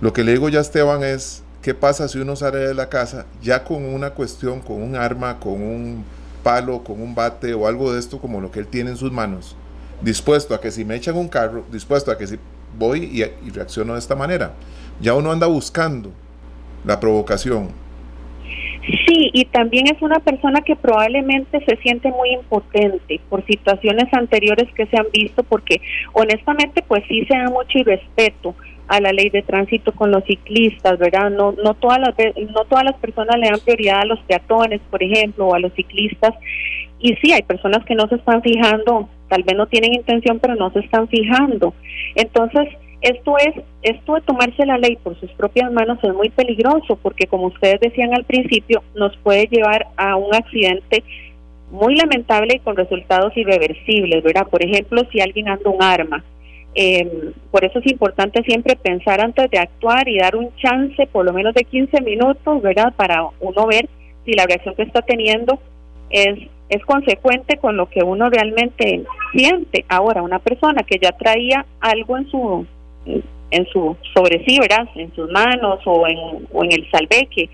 Lo 0.00 0.12
que 0.12 0.24
le 0.24 0.32
digo 0.32 0.48
ya 0.48 0.58
a 0.58 0.62
Esteban 0.62 1.04
es: 1.04 1.42
¿qué 1.60 1.74
pasa 1.74 2.08
si 2.08 2.18
uno 2.18 2.34
sale 2.34 2.58
de 2.58 2.74
la 2.74 2.88
casa 2.88 3.26
ya 3.42 3.62
con 3.62 3.84
una 3.84 4.10
cuestión, 4.10 4.60
con 4.60 4.82
un 4.82 4.96
arma, 4.96 5.38
con 5.38 5.62
un 5.62 6.04
palo, 6.42 6.82
con 6.82 7.00
un 7.00 7.14
bate 7.14 7.54
o 7.54 7.66
algo 7.66 7.92
de 7.92 8.00
esto 8.00 8.18
como 8.18 8.40
lo 8.40 8.50
que 8.50 8.60
él 8.60 8.66
tiene 8.66 8.90
en 8.90 8.96
sus 8.96 9.12
manos, 9.12 9.54
dispuesto 10.02 10.54
a 10.54 10.60
que 10.60 10.70
si 10.70 10.84
me 10.84 10.96
echan 10.96 11.16
un 11.16 11.28
carro, 11.28 11.64
dispuesto 11.70 12.10
a 12.10 12.18
que 12.18 12.26
si 12.26 12.38
voy 12.78 13.04
y, 13.04 13.50
reacciono 13.50 13.92
de 13.94 13.98
esta 13.98 14.16
manera. 14.16 14.52
Ya 15.00 15.14
uno 15.14 15.30
anda 15.30 15.46
buscando 15.46 16.10
la 16.84 16.98
provocación. 17.00 17.70
Sí, 18.84 19.30
y 19.32 19.44
también 19.44 19.86
es 19.86 20.02
una 20.02 20.18
persona 20.18 20.60
que 20.60 20.74
probablemente 20.74 21.64
se 21.64 21.76
siente 21.76 22.10
muy 22.10 22.30
impotente 22.30 23.20
por 23.28 23.44
situaciones 23.46 24.12
anteriores 24.12 24.68
que 24.74 24.86
se 24.86 24.96
han 24.96 25.06
visto, 25.12 25.44
porque 25.44 25.80
honestamente 26.12 26.82
pues 26.86 27.04
sí 27.08 27.24
se 27.26 27.36
da 27.36 27.48
mucho 27.48 27.78
irrespeto 27.78 28.56
a 28.88 29.00
la 29.00 29.12
ley 29.12 29.30
de 29.30 29.42
tránsito 29.42 29.92
con 29.92 30.10
los 30.10 30.24
ciclistas, 30.24 30.98
¿verdad? 30.98 31.30
No, 31.30 31.52
no, 31.52 31.74
todas 31.74 32.00
las, 32.00 32.14
no 32.36 32.64
todas 32.64 32.84
las 32.84 32.96
personas 32.96 33.38
le 33.38 33.48
dan 33.48 33.60
prioridad 33.60 34.00
a 34.00 34.04
los 34.04 34.18
peatones, 34.20 34.80
por 34.90 35.02
ejemplo, 35.02 35.46
o 35.46 35.54
a 35.54 35.60
los 35.60 35.72
ciclistas. 35.74 36.34
Y 36.98 37.14
sí, 37.16 37.32
hay 37.32 37.42
personas 37.42 37.84
que 37.84 37.94
no 37.94 38.08
se 38.08 38.16
están 38.16 38.42
fijando, 38.42 39.08
tal 39.28 39.44
vez 39.44 39.56
no 39.56 39.66
tienen 39.66 39.94
intención, 39.94 40.40
pero 40.40 40.56
no 40.56 40.70
se 40.72 40.80
están 40.80 41.08
fijando. 41.08 41.72
Entonces, 42.16 42.68
esto 43.02 43.36
es, 43.38 43.62
esto 43.82 44.14
de 44.14 44.20
tomarse 44.22 44.64
la 44.64 44.78
ley 44.78 44.96
por 44.96 45.18
sus 45.18 45.30
propias 45.32 45.72
manos 45.72 45.98
es 46.02 46.14
muy 46.14 46.30
peligroso, 46.30 46.96
porque 47.02 47.26
como 47.26 47.48
ustedes 47.48 47.80
decían 47.80 48.14
al 48.14 48.24
principio, 48.24 48.82
nos 48.94 49.16
puede 49.18 49.46
llevar 49.48 49.88
a 49.96 50.16
un 50.16 50.34
accidente 50.34 51.02
muy 51.70 51.96
lamentable 51.96 52.54
y 52.56 52.60
con 52.60 52.76
resultados 52.76 53.36
irreversibles, 53.36 54.22
¿verdad? 54.22 54.46
Por 54.46 54.64
ejemplo, 54.64 55.02
si 55.10 55.20
alguien 55.20 55.48
anda 55.48 55.68
un 55.68 55.82
arma, 55.82 56.22
eh, 56.74 57.32
por 57.50 57.64
eso 57.64 57.80
es 57.80 57.86
importante 57.90 58.42
siempre 58.44 58.76
pensar 58.76 59.20
antes 59.20 59.50
de 59.50 59.58
actuar 59.58 60.08
y 60.08 60.18
dar 60.18 60.36
un 60.36 60.54
chance, 60.56 61.06
por 61.08 61.24
lo 61.24 61.32
menos 61.32 61.54
de 61.54 61.64
15 61.64 62.00
minutos, 62.02 62.62
¿verdad? 62.62 62.94
Para 62.94 63.26
uno 63.40 63.66
ver 63.66 63.88
si 64.24 64.32
la 64.32 64.46
reacción 64.46 64.74
que 64.74 64.82
está 64.82 65.02
teniendo 65.02 65.58
es, 66.08 66.38
es 66.68 66.84
consecuente 66.84 67.56
con 67.56 67.76
lo 67.76 67.88
que 67.90 68.02
uno 68.04 68.30
realmente 68.30 69.02
siente. 69.32 69.84
Ahora, 69.88 70.22
una 70.22 70.38
persona 70.38 70.82
que 70.82 70.98
ya 70.98 71.12
traía 71.12 71.66
algo 71.80 72.16
en 72.16 72.30
su 72.30 72.66
en 73.04 73.66
su 73.66 73.96
sobre 74.14 74.44
sí, 74.44 74.58
¿verdad? 74.58 74.88
En 74.94 75.14
sus 75.14 75.30
manos 75.30 75.80
o 75.84 76.06
en, 76.06 76.18
o 76.52 76.64
en 76.64 76.72
el 76.72 76.90
salveque 76.90 77.48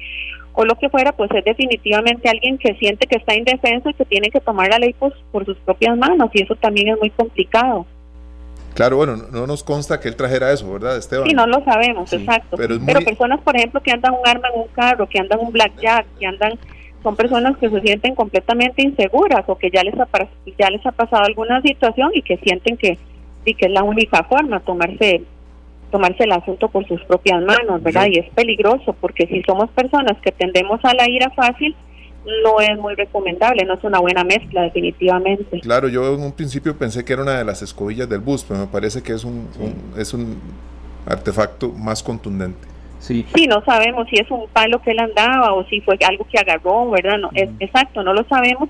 o 0.61 0.65
lo 0.65 0.75
que 0.75 0.89
fuera, 0.89 1.13
pues 1.13 1.31
es 1.31 1.45
definitivamente 1.45 2.29
alguien 2.29 2.59
que 2.59 2.75
siente 2.75 3.07
que 3.07 3.19
está 3.19 3.33
indefenso 3.37 3.91
y 3.91 3.95
que 3.95 4.05
tiene 4.05 4.29
que 4.29 4.41
tomar 4.41 4.69
la 4.69 4.81
ley 4.81 4.93
pues, 4.99 5.15
por 5.31 5.45
sus 5.45 5.57
propias 5.59 5.97
manos 5.97 6.31
y 6.35 6.43
eso 6.43 6.57
también 6.57 6.89
es 6.89 6.99
muy 6.99 7.11
complicado. 7.11 7.87
Claro, 8.75 8.97
bueno, 8.97 9.17
no 9.17 9.47
nos 9.47 9.63
consta 9.63 10.01
que 10.01 10.09
él 10.09 10.17
trajera 10.17 10.53
eso, 10.53 10.73
¿verdad, 10.73 10.97
Esteban? 10.97 11.29
Sí, 11.29 11.33
no 11.33 11.47
lo 11.47 11.65
sabemos, 11.65 12.13
exacto. 12.13 12.57
Pero, 12.57 12.81
personas, 13.05 13.41
por 13.43 13.57
ejemplo, 13.57 13.81
que 13.81 13.93
andan 13.93 14.15
un 14.15 14.27
arma 14.27 14.49
en 14.53 14.63
un 14.63 14.67
carro, 14.69 15.09
que 15.09 15.21
andan 15.21 15.39
un 15.39 15.53
blackjack, 15.53 16.07
que 16.19 16.27
andan, 16.27 16.59
son 17.05 17.15
personas 17.15 17.57
que 17.59 17.71
se 17.71 17.81
sienten 17.81 18.17
completamente 18.17 18.83
inseguras 18.83 19.45
o 19.47 19.57
que 19.57 19.71
ya 19.71 19.85
les 19.85 19.95
ha, 19.95 20.09
ya 20.59 20.71
les 20.71 20.85
ha 20.85 20.91
pasado 20.91 21.23
alguna 21.23 21.63
situación 21.63 22.11
y 22.15 22.23
que 22.23 22.37
sienten 22.39 22.77
que, 22.77 22.99
y 23.45 23.55
que 23.55 23.67
es 23.67 23.73
la 23.73 23.85
única 23.85 24.25
forma 24.25 24.59
tomarse 24.59 25.23
tomarse 25.91 26.25
el 26.25 26.33
asunto 26.33 26.69
por 26.69 26.87
sus 26.87 27.03
propias 27.05 27.43
manos, 27.43 27.83
¿verdad? 27.83 28.07
Y 28.11 28.19
es 28.19 28.31
peligroso 28.31 28.95
porque 29.01 29.27
si 29.27 29.43
somos 29.43 29.71
personas 29.71 30.19
que 30.23 30.33
tendemos 30.33 30.81
a 30.85 30.95
la 30.95 31.09
ira 31.09 31.31
fácil, 31.31 31.75
no 32.43 32.61
es 32.61 32.79
muy 32.79 32.95
recomendable, 32.95 33.65
no 33.65 33.75
es 33.75 33.85
una 33.85 34.01
buena 34.01 34.25
mezcla 34.25 34.63
definitivamente. 34.63 35.61
Claro, 35.61 35.89
yo 35.89 36.15
en 36.15 36.23
un 36.23 36.33
principio 36.33 36.77
pensé 36.77 37.05
que 37.05 37.13
era 37.13 37.23
una 37.23 37.39
de 37.39 37.45
las 37.45 37.63
escobillas 37.63 38.09
del 38.09 38.21
bus, 38.21 38.45
pero 38.47 38.61
me 38.61 38.67
parece 38.67 39.03
que 39.03 39.13
es 39.13 39.25
un, 39.25 39.49
es 39.97 40.13
un 40.13 40.39
artefacto 41.07 41.71
más 41.71 42.03
contundente. 42.03 42.69
Sí. 42.99 43.25
sí, 43.33 43.47
no 43.47 43.65
sabemos 43.65 44.09
si 44.11 44.17
es 44.17 44.29
un 44.29 44.49
palo 44.49 44.83
que 44.83 44.91
él 44.91 44.99
andaba 44.99 45.55
o 45.55 45.65
si 45.67 45.81
fue 45.83 45.97
algo 46.05 46.27
que 46.31 46.37
agarró, 46.37 46.91
¿verdad? 46.91 47.17
No, 47.19 47.31
es, 47.33 47.49
exacto, 47.61 48.03
no 48.03 48.13
lo 48.13 48.25
sabemos, 48.25 48.69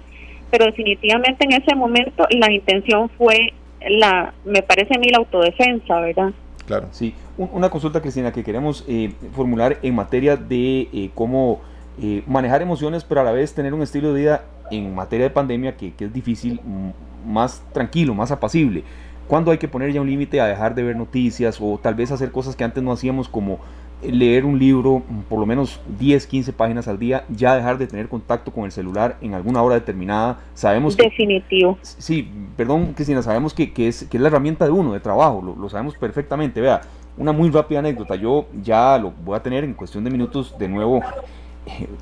pero 0.51 0.67
definitivamente 0.67 1.47
en 1.47 1.53
ese 1.53 1.75
momento 1.75 2.27
la 2.31 2.53
intención 2.53 3.09
fue 3.17 3.55
la, 3.89 4.35
me 4.45 4.63
parece 4.63 4.95
a 4.95 4.99
mí 4.99 5.09
la 5.09 5.19
autodefensa, 5.19 6.01
¿verdad? 6.01 6.33
Claro. 6.69 6.89
Sí, 6.93 7.15
una 7.39 7.71
consulta, 7.71 8.03
Cristina, 8.03 8.31
que 8.31 8.45
queremos 8.45 8.85
eh, 8.87 9.11
formular 9.35 9.79
en 9.83 9.95
materia 9.95 10.37
de 10.37 10.83
eh, 10.93 11.11
cómo 11.15 11.61
eh, 11.99 12.23
manejar 12.27 12.61
emociones, 12.61 13.05
pero 13.05 13.23
a 13.23 13.25
la 13.25 13.33
vez 13.33 13.55
tener 13.55 13.73
un 13.73 13.81
estilo 13.81 14.13
de 14.13 14.21
vida 14.21 14.45
en 14.71 14.95
materia 14.95 15.25
de 15.25 15.31
pandemia 15.31 15.79
que, 15.79 15.95
es 15.99 16.13
difícil, 16.13 16.61
mm, 16.63 17.33
más 17.33 17.63
tranquilo, 17.73 18.13
más 18.13 18.31
apacible. 18.33 18.85
¿Cuándo 19.29 19.51
hay 19.51 19.57
que 19.57 19.67
poner 19.67 19.95
ya 19.95 20.03
un 20.03 20.11
límite 20.11 20.43
a 20.43 20.47
dejar 20.47 20.75
de 20.75 20.83
ver 20.83 20.95
noticias 20.95 21.57
o 21.59 21.81
tal 21.83 21.95
vez 21.95 22.13
hacer 22.13 22.31
cosas 22.31 22.55
que 22.55 22.65
antes 22.65 22.83
no 22.83 22.93
hacíamos 22.93 23.31
como 23.31 23.61
leer 24.03 24.45
un 24.45 24.59
libro 24.59 25.03
mm, 25.09 25.21
por 25.29 25.39
lo 25.41 25.47
menos 25.47 25.81
10, 25.99 26.27
15 26.27 26.53
páginas 26.53 26.89
al 26.89 26.99
día, 26.99 27.25
ya 27.29 27.55
dejar 27.57 27.79
de 27.79 27.87
tener 27.87 28.09
contacto 28.09 28.53
con 28.53 28.65
el 28.65 28.73
celular 28.73 29.17
en 29.21 29.35
alguna 29.35 29.63
hora 29.63 29.75
determinada. 29.75 30.41
Sabemos 30.55 30.97
Definitivo. 30.97 31.79
sí, 31.83 32.29
perdón 32.57 32.93
Cristina, 32.95 33.23
sabemos 33.23 33.55
que, 33.55 33.73
que, 33.73 33.89
es, 33.89 34.05
que 34.05 34.17
es 34.17 34.21
la 34.21 34.29
herramienta 34.29 34.65
de 34.65 34.71
uno, 34.71 34.93
de 34.93 35.01
trabajo, 35.01 35.43
lo, 35.45 35.57
lo 35.57 35.69
sabemos 35.69 35.95
perfectamente. 35.97 36.61
Vea, 36.61 36.81
una 37.17 37.33
muy 37.33 37.51
rápida 37.51 37.81
anécdota, 37.81 38.15
yo 38.15 38.47
ya 38.63 38.97
lo 38.99 39.13
voy 39.25 39.37
a 39.37 39.43
tener 39.43 39.65
en 39.65 39.75
cuestión 39.75 40.05
de 40.05 40.11
minutos 40.11 40.55
de 40.59 40.69
nuevo 40.69 41.03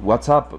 WhatsApp, 0.02 0.52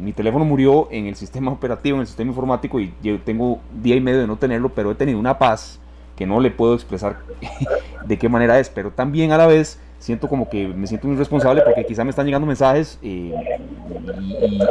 mi 0.00 0.12
teléfono 0.12 0.44
murió 0.44 0.88
en 0.90 1.06
el 1.06 1.16
sistema 1.16 1.50
operativo, 1.52 1.96
en 1.96 2.02
el 2.02 2.06
sistema 2.06 2.30
informático 2.30 2.80
y 2.80 2.92
yo 3.02 3.20
tengo 3.20 3.60
día 3.82 3.96
y 3.96 4.00
medio 4.00 4.20
de 4.20 4.26
no 4.26 4.36
tenerlo, 4.36 4.70
pero 4.70 4.92
he 4.92 4.94
tenido 4.94 5.18
una 5.18 5.38
paz 5.38 5.80
que 6.16 6.26
no 6.26 6.38
le 6.40 6.50
puedo 6.50 6.74
expresar 6.74 7.18
de 8.06 8.18
qué 8.18 8.28
manera 8.28 8.58
es, 8.58 8.68
pero 8.68 8.90
también 8.90 9.32
a 9.32 9.38
la 9.38 9.46
vez 9.46 9.80
siento 10.00 10.28
como 10.28 10.48
que 10.48 10.66
me 10.66 10.86
siento 10.86 11.06
muy 11.06 11.16
responsable 11.16 11.62
porque 11.62 11.84
quizá 11.86 12.02
me 12.02 12.10
están 12.10 12.26
llegando 12.26 12.46
mensajes 12.46 12.98
eh, 13.02 13.32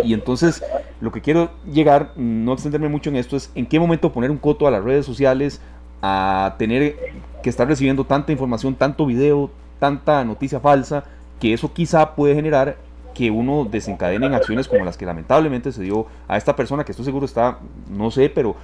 y, 0.03 0.13
entonces 0.13 0.61
lo 0.99 1.11
que 1.11 1.21
quiero 1.21 1.51
llegar, 1.71 2.11
no 2.17 2.51
extenderme 2.53 2.89
mucho 2.89 3.09
en 3.09 3.15
esto, 3.15 3.37
es 3.37 3.51
en 3.55 3.65
qué 3.65 3.79
momento 3.79 4.11
poner 4.11 4.31
un 4.31 4.37
coto 4.37 4.67
a 4.67 4.71
las 4.71 4.83
redes 4.83 5.05
sociales, 5.05 5.61
a 6.01 6.55
tener 6.57 6.97
que 7.41 7.49
estar 7.49 7.67
recibiendo 7.67 8.03
tanta 8.05 8.31
información, 8.31 8.75
tanto 8.75 9.05
video, 9.05 9.49
tanta 9.79 10.25
noticia 10.25 10.59
falsa, 10.59 11.05
que 11.39 11.53
eso 11.53 11.71
quizá 11.71 12.15
puede 12.15 12.35
generar 12.35 12.77
que 13.13 13.31
uno 13.31 13.65
desencadene 13.69 14.25
en 14.25 14.33
acciones 14.33 14.67
como 14.67 14.83
las 14.83 14.97
que 14.97 15.05
lamentablemente 15.05 15.71
se 15.71 15.83
dio 15.83 16.07
a 16.27 16.37
esta 16.37 16.55
persona, 16.55 16.83
que 16.83 16.91
esto 16.91 17.03
seguro 17.03 17.25
está, 17.25 17.59
no 17.89 18.11
sé, 18.11 18.29
pero 18.29 18.55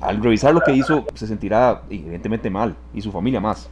al 0.00 0.22
revisar 0.22 0.52
lo 0.52 0.60
que 0.60 0.72
hizo 0.72 1.04
se 1.14 1.26
sentirá 1.26 1.82
evidentemente 1.88 2.50
mal 2.50 2.76
y 2.92 3.00
su 3.00 3.10
familia 3.10 3.40
más. 3.40 3.70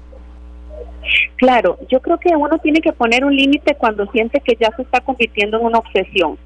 Claro, 1.37 1.79
yo 1.89 2.01
creo 2.01 2.19
que 2.19 2.35
uno 2.37 2.59
tiene 2.59 2.81
que 2.81 2.93
poner 2.93 3.25
un 3.25 3.35
límite 3.35 3.75
cuando 3.77 4.07
siente 4.11 4.41
que 4.41 4.57
ya 4.61 4.71
se 4.77 4.83
está 4.83 5.01
convirtiendo 5.01 5.59
en 5.59 5.67
una 5.67 5.79
obsesión. 5.79 6.39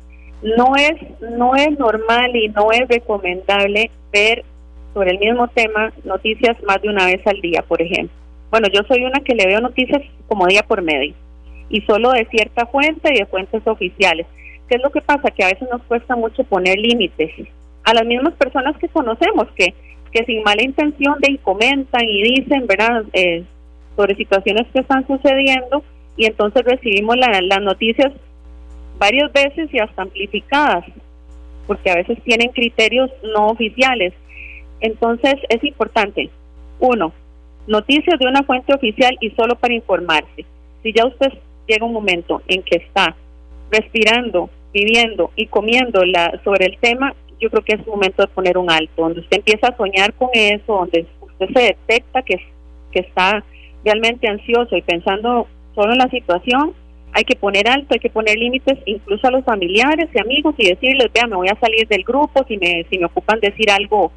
No 0.43 0.77
es, 0.77 0.95
no 1.37 1.57
es 1.57 1.79
normal 1.79 2.37
y 2.37 2.49
no 2.49 2.71
es 2.71 2.87
recomendable 2.89 3.91
ver 4.13 4.45
sobre 4.93 5.11
el 5.11 5.19
mismo 5.19 5.49
tema 5.49 5.93
noticias 6.05 6.57
más 6.65 6.81
de 6.83 6.89
una 6.89 7.07
vez 7.07 7.27
al 7.27 7.41
día, 7.41 7.63
por 7.67 7.83
ejemplo. 7.83 8.17
Bueno, 8.51 8.69
yo 8.73 8.83
soy 8.87 9.05
una 9.05 9.21
que 9.21 9.35
le 9.35 9.47
veo 9.47 9.61
noticias 9.61 10.03
como 10.29 10.47
día 10.47 10.63
por 10.63 10.81
medio 10.83 11.15
y 11.69 11.81
solo 11.83 12.13
de 12.13 12.27
cierta 12.27 12.67
fuente 12.67 13.13
y 13.13 13.19
de 13.19 13.27
fuentes 13.27 13.67
oficiales. 13.67 14.27
¿Qué 14.69 14.77
es 14.77 14.83
lo 14.83 14.91
que 14.91 15.01
pasa? 15.01 15.31
Que 15.31 15.45
a 15.45 15.49
veces 15.49 15.69
nos 15.71 15.83
cuesta 15.83 16.15
mucho 16.15 16.45
poner 16.45 16.79
límites 16.79 17.33
a 17.83 17.95
las 17.95 18.07
mismas 18.07 18.35
personas 18.35 18.77
que 18.79 18.89
conocemos, 18.89 19.49
que, 19.57 19.75
que 20.13 20.25
sin 20.25 20.43
mala 20.43 20.63
intención 20.63 21.17
de 21.21 21.37
comentan 21.39 22.09
y 22.09 22.23
dicen, 22.23 22.67
¿verdad?, 22.67 23.05
eh, 23.13 23.45
sobre 23.97 24.17
situaciones 24.17 24.67
que 24.73 24.81
están 24.81 25.07
sucediendo 25.07 25.83
y 26.17 26.27
entonces 26.27 26.65
recibimos 26.65 27.17
las 27.17 27.61
noticias 27.61 28.13
varias 28.99 29.33
veces 29.33 29.73
y 29.73 29.79
hasta 29.79 30.03
amplificadas, 30.03 30.85
porque 31.67 31.91
a 31.91 31.97
veces 31.97 32.23
tienen 32.23 32.51
criterios 32.51 33.11
no 33.23 33.49
oficiales. 33.49 34.13
Entonces 34.81 35.35
es 35.49 35.63
importante, 35.65 36.31
uno, 36.79 37.13
noticias 37.67 38.19
de 38.19 38.27
una 38.27 38.43
fuente 38.43 38.75
oficial 38.75 39.17
y 39.21 39.31
solo 39.31 39.57
para 39.57 39.75
informarse. 39.75 40.45
Si 40.83 40.93
ya 40.93 41.07
usted 41.07 41.33
llega 41.67 41.87
un 41.87 41.93
momento 41.93 42.43
en 42.47 42.63
que 42.63 42.77
está 42.77 43.17
respirando, 43.71 44.51
viviendo 44.73 45.31
y 45.37 45.47
comiendo 45.47 46.05
la, 46.05 46.41
sobre 46.45 46.67
el 46.67 46.79
tema, 46.79 47.15
yo 47.41 47.51
creo 47.51 47.65
que 47.65 47.75
es 47.75 47.87
momento 47.87 48.23
de 48.23 48.29
poner 48.29 48.59
un 48.59 48.71
alto, 48.71 49.03
donde 49.03 49.21
usted 49.21 49.39
empieza 49.39 49.69
a 49.69 49.77
soñar 49.77 50.13
con 50.15 50.29
eso, 50.33 50.75
donde 50.75 51.07
usted 51.21 51.47
se 51.53 51.61
detecta 51.61 52.23
que, 52.23 52.37
que 52.93 53.01
está 53.01 53.45
realmente 53.85 54.29
ansioso 54.29 54.77
y 54.77 54.83
pensando 54.83 55.47
solo 55.75 55.93
en 55.93 55.99
la 55.99 56.09
situación, 56.09 56.73
hay 57.13 57.25
que 57.25 57.37
poner 57.37 57.69
alto, 57.69 57.95
hay 57.95 58.01
que 58.01 58.11
poner 58.11 58.37
límites 58.37 58.79
incluso 58.87 59.27
a 59.27 59.31
los 59.31 59.45
familiares 59.45 60.09
y 60.13 60.21
amigos 60.21 60.55
y 60.59 60.69
decirles, 60.69 61.11
vea, 61.13 61.27
me 61.27 61.37
voy 61.37 61.49
a 61.49 61.59
salir 61.61 61.87
del 61.87 62.03
grupo, 62.03 62.45
si 62.49 62.57
me, 62.59 62.85
si 62.91 62.99
me 62.99 63.07
ocupan 63.07 63.39
decir 63.41 63.71
algo, 63.71 64.11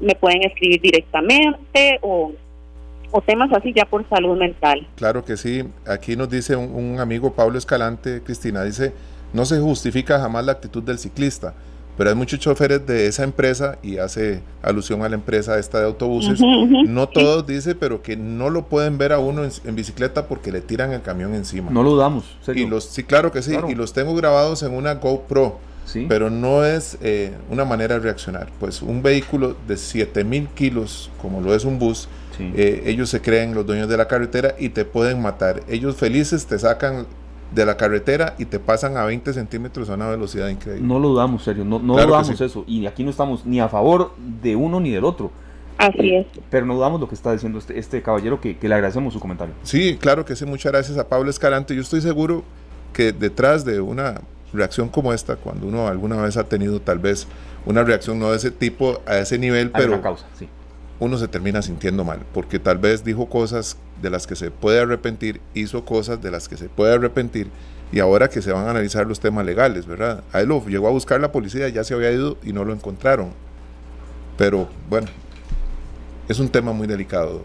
me 0.00 0.14
pueden 0.14 0.42
escribir 0.44 0.80
directamente 0.80 1.98
o 2.00 2.32
o 3.12 3.20
temas 3.20 3.50
así 3.52 3.72
ya 3.74 3.84
por 3.84 4.08
salud 4.08 4.36
mental. 4.36 4.86
Claro 4.96 5.24
que 5.24 5.36
sí. 5.36 5.64
Aquí 5.86 6.16
nos 6.16 6.30
dice 6.30 6.56
un, 6.56 6.98
amigo 7.00 7.32
Pablo 7.32 7.58
Escalante, 7.58 8.22
Cristina, 8.22 8.62
dice, 8.62 8.92
no 9.32 9.44
se 9.44 9.58
justifica 9.58 10.20
jamás 10.20 10.44
la 10.44 10.52
actitud 10.52 10.82
del 10.82 10.98
ciclista, 10.98 11.54
pero 12.00 12.08
hay 12.08 12.16
muchos 12.16 12.40
choferes 12.40 12.86
de 12.86 13.08
esa 13.08 13.24
empresa, 13.24 13.76
y 13.82 13.98
hace 13.98 14.40
alusión 14.62 15.02
a 15.02 15.08
la 15.10 15.16
empresa 15.16 15.58
esta 15.58 15.80
de 15.80 15.84
autobuses, 15.84 16.40
no 16.40 17.06
todos 17.10 17.46
dice, 17.46 17.74
pero 17.74 18.00
que 18.00 18.16
no 18.16 18.48
lo 18.48 18.68
pueden 18.68 18.96
ver 18.96 19.12
a 19.12 19.18
uno 19.18 19.42
en, 19.44 19.76
bicicleta 19.76 20.26
porque 20.26 20.50
le 20.50 20.62
tiran 20.62 20.92
el 20.92 21.02
camión 21.02 21.34
encima. 21.34 21.70
No 21.70 21.82
lo 21.82 21.96
damos. 21.96 22.24
Y 22.54 22.64
los, 22.64 22.84
sí, 22.84 23.04
claro 23.04 23.32
que 23.32 23.42
sí, 23.42 23.54
y 23.68 23.74
los 23.74 23.92
tengo 23.92 24.14
grabados 24.14 24.62
en 24.62 24.72
una 24.72 24.94
GoPro. 24.94 25.58
Sí. 25.84 26.06
Pero 26.08 26.30
no 26.30 26.64
es 26.64 26.96
eh, 27.02 27.32
una 27.50 27.66
manera 27.66 27.96
de 27.96 28.00
reaccionar. 28.00 28.48
Pues 28.58 28.80
un 28.80 29.02
vehículo 29.02 29.54
de 29.68 29.76
7000 29.76 30.48
kilos, 30.54 31.10
como 31.20 31.42
lo 31.42 31.54
es 31.54 31.66
un 31.66 31.78
bus, 31.78 32.08
eh, 32.38 32.84
ellos 32.86 33.10
se 33.10 33.20
creen 33.20 33.54
los 33.54 33.66
dueños 33.66 33.90
de 33.90 33.98
la 33.98 34.08
carretera 34.08 34.54
y 34.58 34.70
te 34.70 34.86
pueden 34.86 35.20
matar. 35.20 35.62
Ellos 35.68 35.96
felices 35.96 36.46
te 36.46 36.58
sacan 36.58 37.06
de 37.50 37.66
la 37.66 37.76
carretera 37.76 38.34
y 38.38 38.44
te 38.44 38.58
pasan 38.58 38.96
a 38.96 39.04
20 39.04 39.32
centímetros 39.32 39.90
a 39.90 39.94
una 39.94 40.08
velocidad 40.08 40.48
increíble. 40.48 40.86
No 40.86 40.98
lo 40.98 41.08
dudamos, 41.08 41.42
serio, 41.42 41.64
no, 41.64 41.78
no 41.78 41.94
dudamos 41.94 42.40
eso. 42.40 42.64
Y 42.66 42.86
aquí 42.86 43.04
no 43.04 43.10
estamos 43.10 43.44
ni 43.44 43.60
a 43.60 43.68
favor 43.68 44.12
de 44.42 44.56
uno 44.56 44.80
ni 44.80 44.90
del 44.90 45.04
otro. 45.04 45.30
Así 45.78 46.14
es. 46.14 46.26
Pero 46.50 46.66
no 46.66 46.74
dudamos 46.74 47.00
lo 47.00 47.08
que 47.08 47.14
está 47.14 47.32
diciendo 47.32 47.58
este, 47.58 47.78
este 47.78 48.02
caballero, 48.02 48.40
que, 48.40 48.56
le 48.60 48.74
agradecemos 48.74 49.14
su 49.14 49.20
comentario. 49.20 49.54
Sí, 49.62 49.96
claro 49.98 50.24
que 50.24 50.36
sí, 50.36 50.44
muchas 50.44 50.72
gracias 50.72 50.98
a 50.98 51.08
Pablo 51.08 51.30
Escalante. 51.30 51.74
Yo 51.74 51.80
estoy 51.80 52.02
seguro 52.02 52.44
que 52.92 53.12
detrás 53.12 53.64
de 53.64 53.80
una 53.80 54.20
reacción 54.52 54.88
como 54.88 55.12
esta, 55.12 55.36
cuando 55.36 55.66
uno 55.66 55.86
alguna 55.88 56.16
vez 56.16 56.36
ha 56.36 56.44
tenido 56.44 56.80
tal 56.80 56.98
vez 56.98 57.26
una 57.64 57.82
reacción 57.82 58.18
no 58.18 58.30
de 58.30 58.36
ese 58.36 58.50
tipo, 58.50 59.00
a 59.06 59.18
ese 59.18 59.38
nivel, 59.38 59.70
pero... 59.70 59.94
Una 59.94 60.02
causa, 60.02 60.26
sí 60.38 60.48
uno 61.00 61.16
se 61.16 61.28
termina 61.28 61.62
sintiendo 61.62 62.04
mal, 62.04 62.20
porque 62.32 62.58
tal 62.58 62.78
vez 62.78 63.02
dijo 63.02 63.26
cosas 63.26 63.78
de 64.00 64.10
las 64.10 64.26
que 64.26 64.36
se 64.36 64.50
puede 64.50 64.80
arrepentir, 64.80 65.40
hizo 65.54 65.84
cosas 65.84 66.22
de 66.22 66.30
las 66.30 66.48
que 66.48 66.56
se 66.56 66.68
puede 66.68 66.94
arrepentir, 66.94 67.48
y 67.92 67.98
ahora 67.98 68.28
que 68.28 68.42
se 68.42 68.52
van 68.52 68.66
a 68.66 68.70
analizar 68.70 69.06
los 69.06 69.18
temas 69.18 69.44
legales, 69.44 69.86
¿verdad? 69.86 70.22
A 70.32 70.40
él 70.40 70.48
lo 70.48 70.64
llegó 70.66 70.86
a 70.86 70.92
buscar 70.92 71.20
la 71.20 71.32
policía, 71.32 71.68
ya 71.68 71.82
se 71.82 71.94
había 71.94 72.12
ido 72.12 72.36
y 72.44 72.52
no 72.52 72.64
lo 72.64 72.72
encontraron. 72.72 73.30
Pero 74.36 74.68
bueno, 74.88 75.08
es 76.28 76.38
un 76.38 76.48
tema 76.48 76.72
muy 76.72 76.86
delicado. 76.86 77.42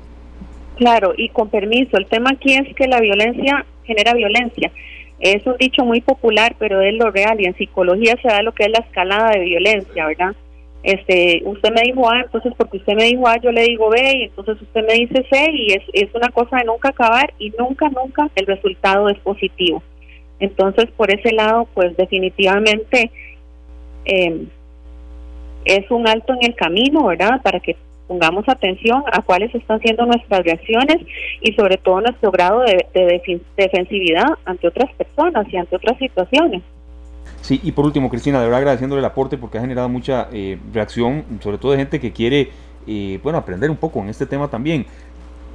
Claro, 0.77 1.13
y 1.17 1.29
con 1.29 1.49
permiso, 1.49 1.97
el 1.97 2.05
tema 2.05 2.31
aquí 2.31 2.53
es 2.53 2.75
que 2.75 2.87
la 2.87 2.99
violencia 2.99 3.65
genera 3.85 4.13
violencia. 4.13 4.71
Es 5.19 5.45
un 5.47 5.55
dicho 5.57 5.83
muy 5.85 6.01
popular, 6.01 6.55
pero 6.59 6.81
es 6.81 6.93
lo 6.93 7.09
real 7.09 7.39
y 7.39 7.45
en 7.45 7.55
psicología 7.55 8.15
se 8.21 8.27
da 8.27 8.43
lo 8.43 8.53
que 8.53 8.65
es 8.65 8.69
la 8.69 8.79
escalada 8.79 9.31
de 9.31 9.39
violencia, 9.39 10.05
¿verdad? 10.05 10.35
Este, 10.85 11.41
usted 11.45 11.71
me 11.73 11.81
dijo 11.81 12.07
A, 12.07 12.21
entonces 12.21 12.53
porque 12.55 12.77
usted 12.77 12.93
me 12.93 13.05
dijo 13.05 13.27
A, 13.27 13.37
yo 13.37 13.51
le 13.51 13.63
digo 13.63 13.89
B, 13.89 13.99
y 13.99 14.23
entonces 14.25 14.61
usted 14.61 14.85
me 14.85 14.93
dice 14.93 15.25
C, 15.31 15.51
y 15.51 15.73
es, 15.73 15.81
es 15.93 16.13
una 16.13 16.29
cosa 16.29 16.57
de 16.57 16.65
nunca 16.65 16.89
acabar, 16.89 17.33
y 17.39 17.51
nunca, 17.57 17.89
nunca 17.89 18.29
el 18.35 18.45
resultado 18.45 19.09
es 19.09 19.17
positivo. 19.19 19.81
Entonces, 20.39 20.85
por 20.95 21.11
ese 21.11 21.31
lado, 21.31 21.67
pues 21.73 21.97
definitivamente 21.97 23.09
eh, 24.05 24.45
es 25.65 25.89
un 25.89 26.07
alto 26.07 26.33
en 26.33 26.45
el 26.51 26.55
camino, 26.55 27.07
¿verdad? 27.07 27.41
Para 27.41 27.59
que 27.59 27.75
pongamos 28.07 28.47
atención 28.47 29.03
a 29.11 29.23
cuáles 29.23 29.55
están 29.55 29.79
siendo 29.79 30.05
nuestras 30.05 30.43
reacciones 30.43 30.97
y 31.41 31.51
sobre 31.53 31.77
todo 31.77 32.01
nuestro 32.01 32.29
grado 32.29 32.61
de, 32.61 32.85
defensividad 33.57 34.27
ante 34.45 34.67
otras 34.67 34.93
personas 34.93 35.47
y 35.51 35.57
ante 35.57 35.77
otras 35.77 35.97
situaciones. 35.97 36.61
Sí, 37.45 37.61
y 37.63 37.73
por 37.73 37.85
último, 37.85 38.09
Cristina, 38.09 38.39
de 38.39 38.45
verdad 38.45 38.57
agradeciéndole 38.57 39.01
el 39.01 39.05
aporte 39.05 39.37
porque 39.37 39.59
ha 39.59 39.61
generado 39.61 39.87
mucha 39.87 40.29
eh, 40.31 40.57
reacción, 40.73 41.23
sobre 41.41 41.59
todo 41.59 41.73
de 41.73 41.77
gente 41.77 41.99
que 41.99 42.11
quiere, 42.11 42.49
eh, 42.87 43.19
bueno, 43.21 43.37
aprender 43.37 43.69
un 43.69 43.77
poco 43.77 43.99
en 43.99 44.09
este 44.09 44.25
tema 44.25 44.47
también. 44.47 44.87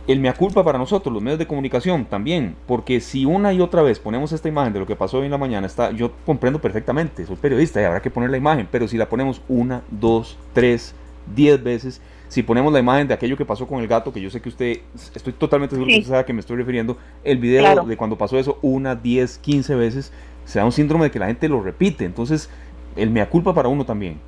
El 0.07 0.21
mea 0.21 0.33
culpa 0.33 0.63
para 0.63 0.79
nosotros, 0.79 1.13
los 1.13 1.21
medios 1.21 1.41
de 1.41 1.49
comunicación 1.49 2.05
también, 2.05 2.55
porque 2.69 3.01
si 3.01 3.25
una 3.25 3.53
y 3.53 3.61
otra 3.61 3.83
vez 3.83 3.99
ponemos 3.99 4.31
esta 4.31 4.49
imagen 4.49 4.73
de 4.73 4.79
lo 4.79 4.87
que 4.87 4.95
pasó 4.95 5.19
hoy 5.19 5.25
en 5.25 5.33
la 5.33 5.39
mañana, 5.39 5.67
está, 5.67 5.91
yo 5.91 6.13
comprendo 6.25 6.61
perfectamente, 6.61 7.27
soy 7.27 7.35
periodista 7.35 7.83
y 7.83 7.85
habrá 7.85 8.01
que 8.01 8.09
poner 8.09 8.31
la 8.31 8.37
imagen, 8.37 8.69
pero 8.71 8.87
si 8.87 8.97
la 8.97 9.09
ponemos 9.09 9.43
una, 9.49 9.83
dos, 9.91 10.39
tres, 10.53 10.95
diez 11.35 11.61
veces, 11.61 12.01
si 12.29 12.45
ponemos 12.45 12.73
la 12.73 12.79
imagen 12.79 13.09
de 13.09 13.15
aquello 13.15 13.37
que 13.37 13.45
pasó 13.45 13.67
con 13.67 13.81
el 13.81 13.89
gato, 13.89 14.13
que 14.13 14.21
yo 14.21 14.31
sé 14.31 14.41
que 14.41 14.49
usted, 14.49 14.79
estoy 15.13 15.33
totalmente 15.33 15.75
seguro 15.75 15.89
que 15.89 15.99
usted 15.99 16.11
sabe 16.11 16.21
a 16.21 16.25
qué 16.25 16.33
me 16.33 16.39
estoy 16.39 16.57
refiriendo, 16.57 16.97
el 17.25 17.39
video 17.39 17.85
de 17.85 17.97
cuando 17.97 18.17
pasó 18.17 18.39
eso 18.39 18.61
una, 18.63 18.95
diez, 18.95 19.39
quince 19.39 19.75
veces, 19.75 20.13
se 20.51 20.59
da 20.59 20.65
un 20.65 20.73
síndrome 20.73 21.05
de 21.05 21.11
que 21.13 21.21
la 21.21 21.27
gente 21.27 21.49
lo 21.49 21.63
repite, 21.63 22.05
entonces 22.05 22.51
el 22.97 23.11
mea 23.11 23.31
culpa 23.31 23.55
para 23.55 23.69
uno 23.69 23.85
también. 23.85 24.19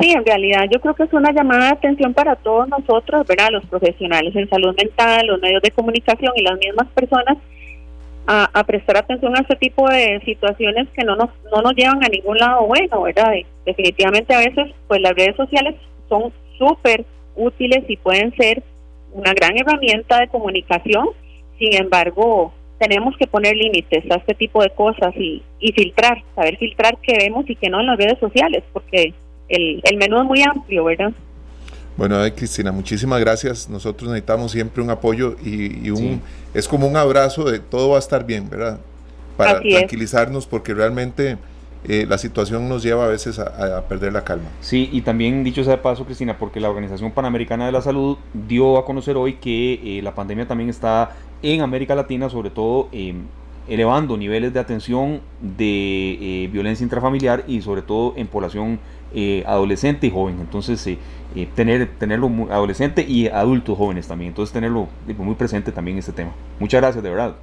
Sí, 0.00 0.12
en 0.12 0.24
realidad 0.24 0.64
yo 0.72 0.80
creo 0.80 0.94
que 0.94 1.02
es 1.02 1.12
una 1.12 1.30
llamada 1.30 1.66
de 1.66 1.72
atención 1.72 2.14
para 2.14 2.36
todos 2.36 2.66
nosotros, 2.68 3.26
¿verdad? 3.26 3.48
Los 3.50 3.66
profesionales 3.66 4.34
en 4.34 4.48
salud 4.48 4.74
mental, 4.74 5.26
los 5.26 5.42
medios 5.42 5.60
de 5.60 5.72
comunicación 5.72 6.32
y 6.36 6.42
las 6.42 6.58
mismas 6.58 6.88
personas 6.88 7.36
a, 8.26 8.64
prestar 8.64 8.96
atención 8.96 9.36
a 9.36 9.40
este 9.40 9.56
tipo 9.56 9.86
de 9.90 10.22
situaciones 10.24 10.88
que 10.96 11.04
no 11.04 11.16
nos, 11.16 11.28
no 11.52 11.60
nos 11.60 11.74
llevan 11.74 12.02
a 12.02 12.08
ningún 12.08 12.38
lado 12.38 12.64
bueno, 12.64 13.02
¿verdad? 13.02 13.32
definitivamente 13.66 14.32
a 14.32 14.38
veces 14.38 14.72
pues 14.88 15.00
las 15.00 15.14
redes 15.16 15.36
sociales 15.36 15.74
son 16.08 16.32
súper 16.56 17.04
útiles 17.34 17.84
y 17.88 17.96
pueden 17.96 18.32
ser 18.36 18.62
una 19.12 19.34
gran 19.34 19.58
herramienta 19.58 20.20
de 20.20 20.28
comunicación, 20.28 21.08
sin 21.58 21.74
embargo 21.74 22.54
tenemos 22.80 23.14
que 23.18 23.26
poner 23.26 23.54
límites 23.54 24.10
a 24.10 24.14
este 24.14 24.34
tipo 24.34 24.62
de 24.62 24.70
cosas 24.70 25.14
y, 25.14 25.42
y 25.60 25.72
filtrar, 25.72 26.24
saber 26.34 26.56
filtrar 26.56 26.96
qué 27.02 27.14
vemos 27.18 27.48
y 27.48 27.54
qué 27.54 27.68
no 27.68 27.78
en 27.80 27.86
las 27.86 27.98
redes 27.98 28.18
sociales, 28.18 28.64
porque 28.72 29.12
el, 29.50 29.82
el 29.84 29.96
menú 29.98 30.18
es 30.18 30.24
muy 30.24 30.42
amplio, 30.42 30.84
¿verdad? 30.84 31.12
Bueno, 31.98 32.16
Cristina, 32.34 32.72
muchísimas 32.72 33.20
gracias. 33.20 33.68
Nosotros 33.68 34.08
necesitamos 34.08 34.52
siempre 34.52 34.82
un 34.82 34.88
apoyo 34.88 35.36
y, 35.44 35.90
un 35.90 36.22
es 36.54 36.66
como 36.66 36.88
un 36.88 36.96
abrazo 36.96 37.44
de 37.44 37.58
todo 37.58 37.90
va 37.90 37.96
a 37.96 37.98
estar 37.98 38.24
bien, 38.24 38.48
¿verdad? 38.48 38.80
Para 39.36 39.60
tranquilizarnos 39.60 40.46
porque 40.46 40.72
realmente 40.72 41.36
eh, 41.84 42.06
la 42.08 42.18
situación 42.18 42.68
nos 42.68 42.82
lleva 42.82 43.04
a 43.04 43.08
veces 43.08 43.38
a, 43.38 43.82
perder 43.88 44.12
la 44.12 44.24
calma. 44.24 44.48
Sí, 44.60 44.88
y 44.92 45.02
también 45.02 45.44
dicho 45.44 45.64
sea 45.64 45.76
de 45.76 45.82
paso, 45.82 46.04
Cristina, 46.04 46.38
porque 46.38 46.60
la 46.60 46.68
Organización 46.68 47.12
Panamericana 47.12 47.66
de 47.66 47.72
la 47.72 47.82
Salud 47.82 48.18
dio 48.32 48.78
a 48.78 48.84
conocer 48.84 49.16
hoy 49.16 49.34
que 49.34 49.98
eh, 49.98 50.02
la 50.02 50.14
pandemia 50.14 50.46
también 50.46 50.70
está 50.70 51.16
en 51.42 51.62
América 51.62 51.94
Latina, 51.94 52.28
sobre 52.28 52.50
todo 52.50 52.88
em, 52.92 53.22
elevando 53.68 54.16
niveles 54.16 54.52
de 54.52 54.60
atención 54.60 55.20
de 55.40 56.44
eh, 56.44 56.48
violencia 56.52 56.84
intrafamiliar 56.84 57.44
y 57.46 57.62
sobre 57.62 57.82
todo 57.82 58.14
en 58.16 58.26
población 58.26 58.78
eh, 59.12 59.42
adolescente 59.44 60.06
y 60.06 60.10
joven. 60.10 60.36
Entonces, 60.40 60.86
eh, 60.86 60.96
eh, 61.34 61.48
tener, 61.56 61.88
tenerlo 61.98 62.30
adolescente 62.48 63.04
y 63.06 63.26
adultos 63.26 63.76
jóvenes 63.76 64.06
también. 64.06 64.28
Entonces, 64.28 64.52
tenerlo 64.52 64.88
muy 65.18 65.34
presente 65.34 65.72
también 65.72 65.98
este 65.98 66.12
tema. 66.12 66.32
Muchas 66.60 66.80
gracias, 66.80 67.02
de 67.02 67.10
verdad. 67.10 67.34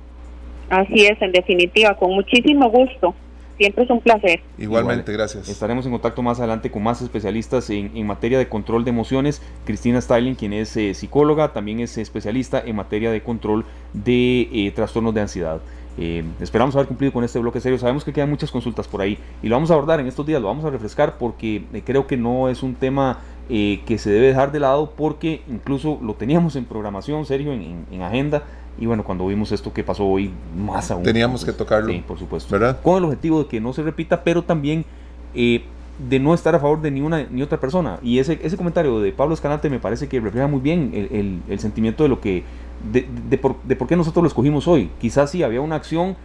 Así 0.69 1.05
es, 1.05 1.21
en 1.21 1.33
definitiva, 1.33 1.93
con 1.95 2.13
muchísimo 2.13 2.69
gusto. 2.69 3.13
Siempre 3.57 3.83
es 3.83 3.89
un 3.89 4.01
placer. 4.01 4.41
Igualmente, 4.57 5.11
gracias. 5.11 5.49
Estaremos 5.49 5.85
en 5.85 5.91
contacto 5.91 6.21
más 6.21 6.39
adelante 6.39 6.69
con 6.69 6.83
más 6.83 7.01
especialistas 7.01 7.69
en, 7.69 7.91
en 7.95 8.05
materia 8.05 8.37
de 8.37 8.47
control 8.47 8.83
de 8.83 8.91
emociones. 8.91 9.41
Cristina 9.65 9.99
Styling, 9.99 10.35
quien 10.35 10.53
es 10.53 10.77
psicóloga, 10.93 11.53
también 11.53 11.79
es 11.79 11.97
especialista 11.97 12.61
en 12.63 12.75
materia 12.75 13.11
de 13.11 13.21
control 13.21 13.65
de 13.93 14.71
trastornos 14.75 15.13
de 15.13 15.21
ansiedad. 15.21 15.59
Eh, 15.99 16.23
esperamos 16.39 16.75
haber 16.75 16.87
cumplido 16.87 17.11
con 17.11 17.23
este 17.23 17.39
bloque 17.39 17.59
serio. 17.59 17.77
Sabemos 17.77 18.03
que 18.03 18.13
quedan 18.13 18.29
muchas 18.29 18.51
consultas 18.51 18.87
por 18.87 19.01
ahí 19.01 19.17
y 19.41 19.49
lo 19.49 19.55
vamos 19.55 19.71
a 19.71 19.73
abordar 19.73 19.99
en 19.99 20.07
estos 20.07 20.25
días, 20.25 20.41
lo 20.41 20.47
vamos 20.47 20.63
a 20.65 20.69
refrescar 20.69 21.17
porque 21.17 21.63
eh, 21.73 21.81
creo 21.83 22.05
que 22.05 22.17
no 22.17 22.49
es 22.49 22.61
un 22.61 22.75
tema 22.75 23.19
eh, 23.49 23.81
que 23.85 23.97
se 23.97 24.11
debe 24.11 24.27
dejar 24.27 24.51
de 24.51 24.59
lado 24.59 24.91
porque 24.95 25.41
incluso 25.49 25.97
lo 26.01 26.13
teníamos 26.13 26.55
en 26.55 26.65
programación, 26.65 27.25
Sergio, 27.25 27.51
en, 27.51 28.01
agenda. 28.01 28.43
Y 28.79 28.85
bueno, 28.85 29.03
cuando 29.03 29.27
vimos 29.27 29.51
esto 29.51 29.73
que 29.73 29.83
pasó 29.83 30.05
hoy, 30.05 30.31
más 30.55 30.91
aún. 30.91 31.03
Teníamos 31.03 31.43
que 31.43 31.53
tocarlo. 31.53 31.91
Sí, 31.91 32.03
por 32.07 32.19
supuesto. 32.19 32.51
¿verdad? 32.51 32.79
Con 32.81 32.97
el 32.97 33.05
objetivo 33.05 33.43
de 33.43 33.49
que 33.49 33.59
no 33.59 33.73
se 33.73 33.83
repita, 33.83 34.23
pero 34.23 34.43
también 34.43 34.85
de 35.33 36.19
no 36.19 36.33
estar 36.33 36.53
a 36.53 36.59
favor 36.59 36.81
de 36.81 36.91
ni 36.91 37.01
una 37.01 37.25
ni 37.29 37.41
otra 37.41 37.59
persona. 37.59 37.99
Y 38.03 38.19
ese, 38.19 38.39
ese 38.43 38.55
comentario 38.55 38.99
de 38.99 39.11
Pablo 39.11 39.33
Escalante 39.33 39.69
me 39.69 39.79
parece 39.79 40.07
que 40.07 40.19
refleja 40.19 40.47
muy 40.47 40.59
bien 40.59 40.91
el, 40.93 41.41
el 41.47 41.59
sentimiento 41.59 42.03
de 42.03 42.09
lo 42.09 42.21
que 42.21 42.43
de, 42.91 43.37
por, 43.37 43.61
de 43.63 43.75
por 43.75 43.87
qué 43.87 43.95
nosotros 43.95 44.23
lo 44.23 44.27
escogimos 44.27 44.67
hoy. 44.67 44.89
Quizás 44.99 45.31
sí 45.31 45.43
había 45.43 45.61
una 45.61 45.75
acción 45.75 46.15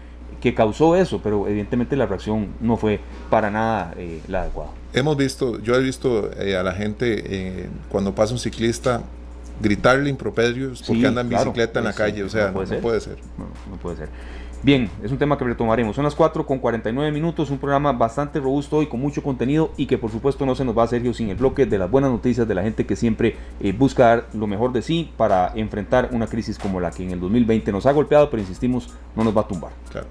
que 0.40 0.54
causó 0.54 0.96
eso, 0.96 1.20
pero 1.22 1.46
evidentemente 1.46 1.96
la 1.96 2.06
reacción 2.06 2.48
no 2.60 2.76
fue 2.76 3.00
para 3.30 3.50
nada 3.50 3.94
eh, 3.96 4.20
la 4.28 4.42
adecuada. 4.42 4.70
Hemos 4.92 5.16
visto, 5.16 5.60
yo 5.60 5.74
he 5.74 5.82
visto 5.82 6.30
eh, 6.32 6.56
a 6.56 6.62
la 6.62 6.72
gente 6.72 7.22
eh, 7.26 7.68
cuando 7.88 8.14
pasa 8.14 8.32
un 8.32 8.40
ciclista 8.40 9.02
gritarle 9.62 10.10
improperios 10.10 10.82
porque 10.82 11.06
anda 11.06 11.20
en 11.20 11.28
bicicleta 11.28 11.78
en 11.78 11.84
la 11.84 11.92
calle, 11.92 12.24
o 12.24 12.28
sea, 12.28 12.48
no 12.48 12.52
puede 12.80 13.00
ser. 13.00 13.18
no 13.70 13.76
puede 13.76 13.96
ser. 13.96 14.08
Bien, 14.64 14.88
es 15.02 15.10
un 15.10 15.18
tema 15.18 15.36
que 15.36 15.44
retomaremos. 15.44 15.96
Son 15.96 16.04
las 16.04 16.14
4 16.14 16.46
con 16.46 16.60
49 16.60 17.10
minutos, 17.10 17.50
un 17.50 17.58
programa 17.58 17.90
bastante 17.92 18.38
robusto 18.38 18.80
y 18.80 18.86
con 18.86 19.00
mucho 19.00 19.20
contenido 19.20 19.72
y 19.76 19.86
que 19.86 19.98
por 19.98 20.12
supuesto 20.12 20.46
no 20.46 20.54
se 20.54 20.64
nos 20.64 20.78
va 20.78 20.82
a 20.82 20.84
hacer 20.84 21.02
sin 21.14 21.30
el 21.30 21.36
bloque 21.36 21.66
de 21.66 21.78
las 21.78 21.90
buenas 21.90 22.12
noticias 22.12 22.46
de 22.46 22.54
la 22.54 22.62
gente 22.62 22.86
que 22.86 22.94
siempre 22.94 23.34
eh, 23.58 23.72
busca 23.72 24.06
dar 24.06 24.28
lo 24.34 24.46
mejor 24.46 24.72
de 24.72 24.82
sí 24.82 25.10
para 25.16 25.52
enfrentar 25.56 26.10
una 26.12 26.28
crisis 26.28 26.60
como 26.60 26.78
la 26.78 26.92
que 26.92 27.02
en 27.02 27.10
el 27.10 27.18
2020 27.18 27.72
nos 27.72 27.86
ha 27.86 27.92
golpeado, 27.92 28.30
pero 28.30 28.40
insistimos, 28.40 28.94
no 29.16 29.24
nos 29.24 29.36
va 29.36 29.40
a 29.40 29.48
tumbar. 29.48 29.72
Claro. 29.90 30.06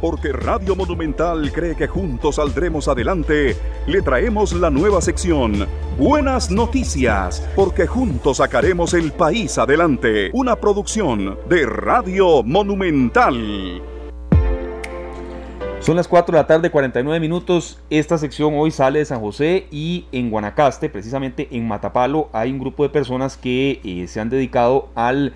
Porque 0.00 0.32
Radio 0.32 0.76
Monumental 0.76 1.50
cree 1.52 1.74
que 1.74 1.86
juntos 1.86 2.36
saldremos 2.36 2.88
adelante, 2.88 3.56
le 3.86 4.02
traemos 4.02 4.52
la 4.52 4.70
nueva 4.70 5.00
sección 5.00 5.66
Buenas 5.98 6.50
Noticias, 6.50 7.46
porque 7.54 7.86
juntos 7.86 8.38
sacaremos 8.38 8.94
el 8.94 9.12
país 9.12 9.58
adelante. 9.58 10.30
Una 10.32 10.56
producción 10.56 11.38
de 11.48 11.66
Radio 11.66 12.42
Monumental. 12.42 13.82
Son 15.80 15.96
las 15.96 16.08
4 16.08 16.32
de 16.32 16.42
la 16.42 16.46
tarde, 16.46 16.70
49 16.70 17.20
minutos. 17.20 17.78
Esta 17.88 18.18
sección 18.18 18.52
hoy 18.54 18.70
sale 18.70 18.98
de 18.98 19.04
San 19.06 19.20
José 19.20 19.66
y 19.70 20.06
en 20.12 20.30
Guanacaste, 20.30 20.90
precisamente 20.90 21.48
en 21.50 21.66
Matapalo, 21.66 22.28
hay 22.32 22.50
un 22.50 22.58
grupo 22.58 22.82
de 22.82 22.90
personas 22.90 23.38
que 23.38 23.80
eh, 23.82 24.06
se 24.06 24.20
han 24.20 24.28
dedicado 24.28 24.90
al 24.94 25.32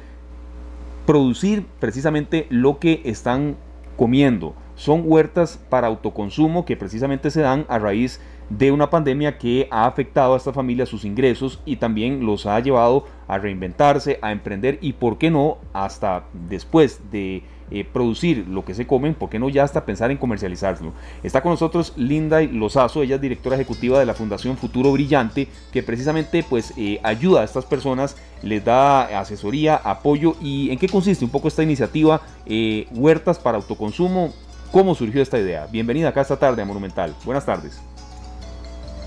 producir 1.06 1.66
precisamente 1.80 2.46
lo 2.50 2.78
que 2.78 3.00
están 3.04 3.56
comiendo. 3.96 4.54
Son 4.74 5.02
huertas 5.04 5.58
para 5.68 5.86
autoconsumo 5.86 6.64
que 6.64 6.76
precisamente 6.76 7.30
se 7.30 7.42
dan 7.42 7.64
a 7.68 7.78
raíz 7.78 8.20
de 8.50 8.72
una 8.72 8.90
pandemia 8.90 9.38
que 9.38 9.68
ha 9.70 9.86
afectado 9.86 10.34
a 10.34 10.36
esta 10.36 10.52
familia 10.52 10.86
sus 10.86 11.04
ingresos 11.04 11.60
y 11.64 11.76
también 11.76 12.26
los 12.26 12.46
ha 12.46 12.58
llevado 12.60 13.06
a 13.26 13.38
reinventarse, 13.38 14.18
a 14.20 14.32
emprender 14.32 14.78
y, 14.80 14.94
por 14.94 15.18
qué 15.18 15.30
no, 15.30 15.58
hasta 15.72 16.24
después 16.48 17.00
de 17.10 17.42
eh, 17.74 17.84
producir 17.84 18.46
lo 18.48 18.64
que 18.64 18.72
se 18.72 18.86
comen, 18.86 19.14
¿por 19.14 19.28
qué 19.28 19.40
no 19.40 19.48
ya 19.48 19.64
hasta 19.64 19.84
pensar 19.84 20.12
en 20.12 20.16
comercializarlo? 20.16 20.92
Está 21.24 21.42
con 21.42 21.50
nosotros 21.50 21.92
Linda 21.96 22.40
Lozazo, 22.40 23.02
ella 23.02 23.16
es 23.16 23.20
directora 23.20 23.56
ejecutiva 23.56 23.98
de 23.98 24.06
la 24.06 24.14
Fundación 24.14 24.56
Futuro 24.56 24.92
Brillante, 24.92 25.48
que 25.72 25.82
precisamente 25.82 26.44
pues 26.48 26.72
eh, 26.76 27.00
ayuda 27.02 27.40
a 27.40 27.44
estas 27.44 27.64
personas, 27.64 28.16
les 28.42 28.64
da 28.64 29.18
asesoría, 29.18 29.74
apoyo 29.74 30.36
y 30.40 30.70
en 30.70 30.78
qué 30.78 30.88
consiste 30.88 31.24
un 31.24 31.32
poco 31.32 31.48
esta 31.48 31.64
iniciativa 31.64 32.20
eh, 32.46 32.86
Huertas 32.92 33.40
para 33.40 33.56
Autoconsumo, 33.56 34.32
cómo 34.70 34.94
surgió 34.94 35.20
esta 35.20 35.40
idea. 35.40 35.66
Bienvenida 35.66 36.10
acá 36.10 36.20
esta 36.20 36.38
tarde 36.38 36.62
a 36.62 36.64
Monumental. 36.64 37.12
Buenas 37.24 37.44
tardes. 37.44 37.82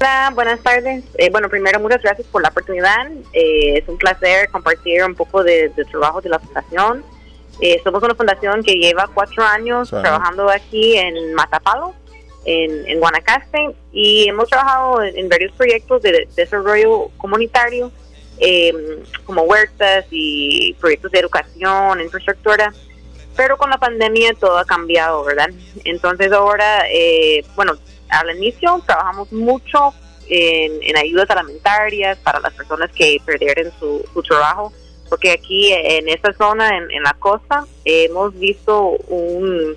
Hola, 0.02 0.32
buenas 0.36 0.60
tardes. 0.60 1.06
bueno, 1.32 1.48
primero 1.48 1.80
muchas 1.80 2.02
gracias 2.02 2.28
por 2.28 2.42
la 2.42 2.50
oportunidad. 2.50 3.08
es 3.32 3.88
un 3.88 3.98
placer 3.98 4.50
compartir 4.50 5.06
un 5.06 5.16
poco 5.16 5.42
de, 5.42 5.70
de 5.70 5.86
trabajo 5.86 6.20
de 6.20 6.28
la 6.28 6.40
fundación. 6.40 7.17
Eh, 7.60 7.82
somos 7.84 8.04
una 8.04 8.14
fundación 8.14 8.62
que 8.64 8.76
lleva 8.76 9.10
cuatro 9.14 9.44
años 9.44 9.90
trabajando 9.90 10.50
aquí 10.50 10.96
en 10.96 11.34
Matapalo, 11.34 11.94
en, 12.46 13.00
Guanacaste, 13.00 13.76
y 13.92 14.28
hemos 14.28 14.48
trabajado 14.50 15.04
en, 15.04 15.28
varios 15.28 15.52
proyectos 15.54 16.02
de, 16.04 16.28
desarrollo 16.36 17.10
comunitario, 17.18 17.92
em, 18.40 19.04
como 19.26 19.42
huertas 19.42 20.06
y 20.12 20.74
proyectos 20.76 21.12
de 21.12 21.20
educación, 21.20 22.00
infraestructura, 22.00 22.72
pero 23.36 23.58
con 23.58 23.70
la 23.70 23.78
pandemia 23.78 24.34
todo 24.40 24.58
ha 24.58 24.66
cambiado, 24.66 25.24
¿verdad? 25.24 25.50
Entonces 25.84 26.32
ahora, 26.32 26.86
eh, 26.92 27.44
bueno, 27.56 27.74
al 28.10 28.38
inicio 28.38 28.82
trabajamos 28.86 29.32
mucho 29.32 29.94
en, 30.30 30.96
ayudas 30.96 31.30
alimentarias 31.32 32.18
para 32.20 32.40
las 32.40 32.54
personas 32.54 32.92
que 32.92 33.18
perdieron 33.26 33.72
su 33.80 34.24
trabajo 34.24 34.72
porque 35.10 35.32
aquí 35.32 35.72
en 35.74 36.10
esta 36.10 36.34
zona, 36.34 36.78
en, 36.78 37.04
la 37.04 37.14
costa, 37.14 37.66
hemos 37.86 38.38
visto 38.38 38.92
un, 39.08 39.76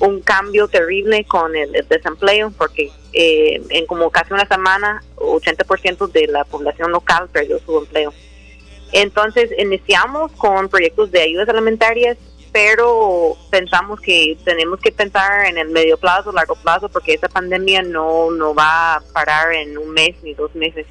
un 0.00 0.20
cambio 0.20 0.68
terrible 0.68 1.24
con 1.24 1.54
el, 1.56 1.72
desempleo, 1.88 2.52
porque 2.56 2.90
eh, 3.12 3.60
en 3.70 3.86
como 3.86 4.10
casi 4.10 4.32
una 4.32 4.46
semana 4.46 5.02
80% 5.16 6.10
de 6.10 6.26
la 6.28 6.44
población 6.44 6.92
local 6.92 7.28
perdió 7.32 7.58
su 7.60 7.78
empleo. 7.78 8.12
Entonces 8.92 9.50
iniciamos 9.58 10.32
con 10.32 10.68
proyectos 10.68 11.10
de 11.10 11.22
ayudas 11.22 11.48
alimentarias, 11.48 12.16
pero 12.52 13.36
pensamos 13.50 14.00
que 14.00 14.36
tenemos 14.44 14.80
que 14.80 14.92
pensar 14.92 15.46
en 15.46 15.58
el 15.58 15.68
medio 15.68 15.98
plazo, 15.98 16.32
largo 16.32 16.54
plazo, 16.54 16.88
porque 16.88 17.14
esta 17.14 17.28
pandemia 17.28 17.82
no, 17.82 18.30
no 18.30 18.54
va 18.54 18.94
a 18.94 19.00
parar 19.12 19.52
en 19.52 19.76
un 19.76 19.90
mes 19.90 20.16
ni 20.22 20.34
dos 20.34 20.54
meses. 20.54 20.86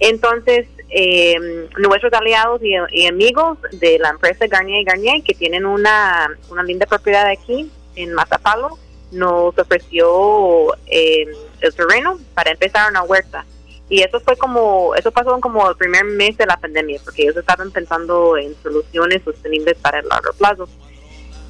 Entonces, 0.00 0.66
eh, 0.90 1.68
nuestros 1.78 2.12
aliados 2.12 2.60
y, 2.62 3.06
amigos 3.06 3.58
de 3.72 3.98
la 3.98 4.10
empresa 4.10 4.46
Garnier 4.46 4.80
y 4.80 4.84
Garnier, 4.84 5.22
que 5.22 5.34
tienen 5.34 5.66
una, 5.66 6.28
una 6.50 6.62
linda 6.62 6.86
propiedad 6.86 7.26
aquí 7.26 7.70
en 7.96 8.12
Mazapalo, 8.14 8.78
nos 9.12 9.56
ofreció 9.58 10.74
eh, 10.86 11.26
el 11.60 11.74
terreno 11.74 12.18
para 12.34 12.50
empezar 12.50 12.90
una 12.90 13.02
huerta. 13.02 13.44
Y 13.88 14.02
eso 14.02 14.18
fue 14.20 14.36
como, 14.36 14.94
eso 14.94 15.12
pasó 15.12 15.38
como 15.40 15.68
el 15.68 15.76
primer 15.76 16.04
mes 16.04 16.36
de 16.36 16.46
la 16.46 16.56
pandemia, 16.56 17.00
porque 17.04 17.22
ellos 17.22 17.36
estaban 17.36 17.70
pensando 17.70 18.36
en 18.36 18.54
soluciones 18.62 19.22
sostenibles 19.22 19.76
para 19.76 20.00
el 20.00 20.08
largo 20.08 20.32
plazo. 20.32 20.68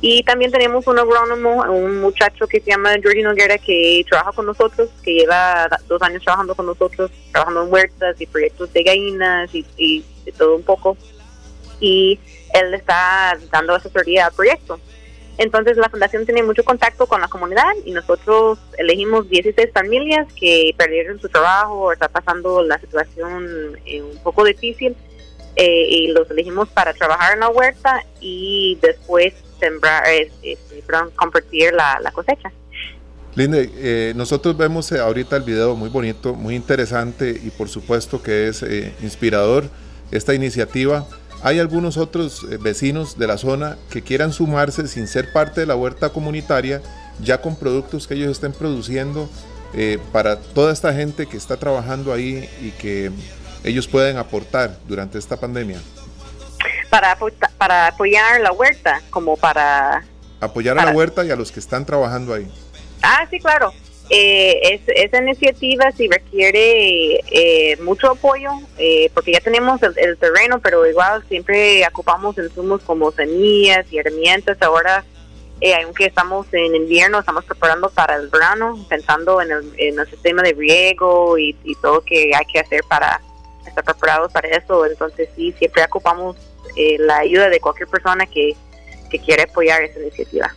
Y 0.07 0.23
también 0.23 0.53
tenemos 0.53 0.87
un 0.87 0.99
agrónomo, 0.99 1.63
un 1.63 2.03
muchacho 2.03 2.47
que 2.47 2.61
se 2.61 2.73
llama 2.73 2.91
Jordi 3.03 3.23
Noguera, 3.23 3.57
que 3.57 4.05
trabaja 4.07 4.33
con 4.33 4.45
nosotros, 4.45 4.91
que 5.03 5.15
lleva 5.15 5.67
dos 5.89 6.03
años 6.03 6.23
trabajando 6.23 6.55
con 6.55 6.67
nosotros, 6.67 7.11
trabajando 7.33 7.63
en 7.63 7.73
huertas 7.73 8.21
y 8.21 8.27
proyectos 8.27 8.71
de 8.75 8.83
gallinas 8.83 9.49
y, 9.55 10.05
de 10.27 10.33
todo 10.33 10.57
un 10.57 10.63
poco. 10.63 10.99
Y 11.81 12.21
él 12.53 12.75
está 12.75 13.39
dando 13.51 13.77
asesoría 13.77 14.27
al 14.27 14.35
proyecto. 14.35 14.79
Entonces 15.39 15.79
la 15.79 15.89
fundación 15.89 16.27
tiene 16.27 16.43
mucho 16.43 16.65
contacto 16.65 17.07
con 17.07 17.23
la 17.23 17.29
comunidad 17.29 17.73
y 17.87 17.93
nosotros 17.93 18.59
elegimos 18.77 19.31
16 19.31 19.73
familias 19.73 20.31
que 20.35 20.75
perdieron 20.77 21.19
su 21.19 21.31
trabajo 21.31 21.77
o 21.77 21.93
está 21.93 22.09
pasando 22.09 22.63
la 22.63 22.79
situación 22.79 23.79
eh, 23.87 24.03
un 24.03 24.23
poco 24.23 24.45
difícil 24.45 24.95
eh, 25.57 25.87
y 25.89 26.09
los 26.09 26.31
elegimos 26.31 26.69
para 26.69 26.93
trabajar 26.93 27.33
en 27.33 27.41
la 27.41 27.49
huerta 27.49 28.05
y 28.21 28.79
después 28.83 29.43
sembrar, 29.59 30.05
este, 30.43 30.85
compartir 31.17 31.73
la, 31.73 32.11
cosecha. 32.13 32.53
Linde, 33.35 33.71
eh, 33.77 34.13
nosotros 34.15 34.57
vemos 34.57 34.93
ahorita 34.93 35.37
el 35.37 35.43
video 35.43 35.75
muy 35.75 35.89
bonito, 35.89 36.35
muy 36.35 36.55
interesante 36.55 37.31
y 37.31 37.51
por 37.51 37.69
supuesto 37.69 38.23
que 38.23 38.49
es 38.49 38.65
inspirador 39.03 39.65
esta 40.11 40.35
iniciativa. 40.35 41.07
Hay 41.45 41.59
algunos 41.59 41.99
otros 41.99 42.47
eh, 42.51 42.57
vecinos 42.57 43.19
de 43.19 43.27
la 43.27 43.37
zona 43.37 43.77
que 43.91 44.01
quieran 44.01 44.33
sumarse 44.33 44.89
sin 44.89 45.07
ser 45.07 45.31
parte 45.31 45.61
de 45.61 45.67
la 45.67 45.77
huerta 45.77 46.09
comunitaria, 46.09 46.81
ya 47.21 47.43
con 47.43 47.57
productos 47.57 48.07
que 48.07 48.15
ellos 48.15 48.31
estén 48.31 48.53
produciendo 48.53 49.29
eh, 49.75 49.99
para 50.11 50.39
toda 50.39 50.73
esta 50.73 50.95
gente 50.95 51.27
que 51.27 51.37
está 51.37 51.59
trabajando 51.59 52.15
ahí 52.15 52.49
y 52.63 52.71
que 52.71 53.11
ellos 53.63 53.87
pueden 53.89 54.17
aportar 54.17 54.79
durante 54.89 55.19
esta 55.19 55.37
pandemia. 55.37 55.79
Para, 56.95 57.18
para 57.59 57.88
apoyar 57.88 58.40
la 58.40 58.53
huerta, 58.53 59.03
como 59.11 59.36
para... 59.36 60.05
Apoyar 60.38 60.78
a 60.78 60.84
la 60.84 60.92
huerta 60.92 61.24
y 61.24 61.30
a 61.32 61.34
los 61.34 61.51
que 61.51 61.59
están 61.59 61.84
trabajando 61.84 62.32
ahí. 62.32 62.49
Ah, 63.03 63.26
sí, 63.28 63.40
claro. 63.40 63.72
Eh, 64.11 64.80
esa 64.86 65.18
iniciativa 65.18 65.90
sí 65.90 66.09
requiere 66.09 67.18
eh, 67.32 67.76
mucho 67.82 68.12
apoyo 68.12 68.53
eh, 68.78 69.11
porque 69.12 69.32
ya 69.32 69.40
tenemos 69.40 69.80
el, 69.82 70.16
terreno, 70.18 70.61
pero 70.61 70.86
igual 70.86 71.24
siempre 71.28 71.84
ocupamos 71.88 72.38
insumos 72.38 72.80
como 72.82 73.11
semillas 73.11 73.84
y 73.90 73.99
herramientas. 73.99 74.57
Ahora, 74.62 75.05
eh, 75.61 75.74
aunque 75.82 76.07
estamos 76.07 76.47
en 76.53 76.76
invierno, 76.76 77.18
estamos 77.18 77.45
preparando 77.45 77.90
para 77.90 78.14
el 78.14 78.28
verano, 78.28 78.86
pensando 78.88 79.42
en 79.42 79.51
el, 79.51 80.07
sistema 80.07 80.42
de 80.42 80.53
riego 80.53 81.38
y, 81.38 81.57
y, 81.64 81.74
todo 81.82 82.03
que 82.03 82.30
hay 82.32 82.45
que 82.53 82.61
hacer 82.61 82.82
para 82.88 83.20
estar 83.66 83.82
preparados 83.82 84.32
para 84.32 84.47
eso. 84.47 84.86
Entonces, 84.86 85.28
sí, 85.34 85.53
siempre 85.59 85.82
ocupamos 85.82 86.36
la 86.99 87.19
ayuda 87.19 87.49
de 87.49 87.61
cualquier 87.61 87.89
persona 87.89 88.27
que, 88.27 88.57
que 89.11 89.19
quiera 89.19 89.45
apoyar 89.45 89.83
esa 89.83 90.01
iniciativa. 90.01 90.53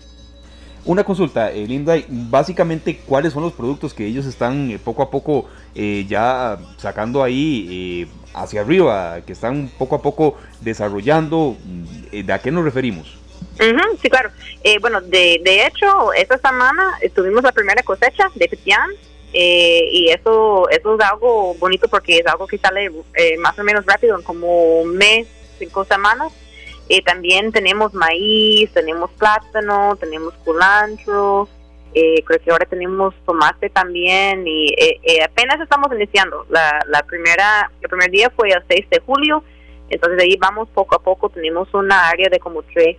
Una 0.88 1.04
consulta, 1.04 1.52
eh, 1.52 1.68
Linda, 1.68 1.98
básicamente 2.08 3.02
cuáles 3.06 3.34
son 3.34 3.44
los 3.44 3.52
productos 3.52 3.94
que 3.94 4.06
ellos 4.06 4.26
están 4.26 4.72
eh, 4.72 4.80
poco 4.80 5.04
a 5.04 5.12
poco 5.12 5.46
eh, 5.76 6.06
ya 6.08 6.58
sacando 6.78 7.24
ahí 7.24 8.10
hacia 8.34 8.62
arriba, 8.62 9.20
que 9.26 9.34
están 9.34 9.70
poco 9.78 9.98
a 9.98 10.02
poco 10.02 10.38
desarrollando, 10.62 11.58
¿de 12.12 12.32
a 12.32 12.40
qué 12.40 12.52
nos 12.52 12.64
referimos? 12.64 13.18
sí, 14.02 14.10
claro. 14.10 14.30
bueno, 14.80 15.02
de, 15.02 15.42
de 15.44 15.66
hecho, 15.66 16.14
esta 16.14 16.38
semana 16.38 16.98
tuvimos 17.14 17.44
la 17.44 17.52
primera 17.52 17.84
cosecha 17.84 18.30
de 18.36 18.48
Petian 18.48 18.90
y 19.34 20.10
eso, 20.10 20.70
eso 20.70 20.96
es 20.96 21.02
algo 21.02 21.54
bonito 21.56 21.90
porque 21.90 22.20
es 22.20 22.28
algo 22.28 22.48
que 22.48 22.60
sale 22.60 22.92
más 23.40 23.60
o 23.60 23.64
menos 23.66 23.86
rápido, 23.86 24.16
en 24.16 24.24
como 24.24 24.80
un 24.80 24.96
mes, 24.96 25.28
cinco 25.58 25.86
semanas. 25.86 26.34
Eh, 26.90 27.02
también 27.02 27.52
tenemos 27.52 27.94
maíz, 27.94 28.72
tenemos 28.72 29.12
plátano, 29.12 29.98
tenemos 29.98 30.34
culantro, 30.46 31.50
eh, 31.94 32.24
creo 32.24 32.40
que 32.40 32.52
ahora 32.52 32.66
tenemos 32.66 33.14
tomate 33.26 33.70
también 33.70 34.48
y 34.48 34.74
eh, 34.78 35.22
apenas 35.22 35.60
estamos 35.60 35.92
iniciando. 35.94 36.46
La, 36.50 37.04
primera, 37.06 37.70
el 37.82 37.90
primer 37.90 38.10
día 38.10 38.30
fue 38.30 38.50
el 38.50 38.64
6 38.70 38.90
de 38.90 39.00
julio, 39.00 39.44
entonces 39.90 40.22
ahí 40.22 40.38
vamos 40.38 40.70
poco 40.70 40.96
a 40.96 41.00
poco, 41.00 41.30
tenemos 41.30 41.74
una 41.74 42.08
área 42.08 42.30
de 42.30 42.40
como 42.40 42.64
3 42.64 42.98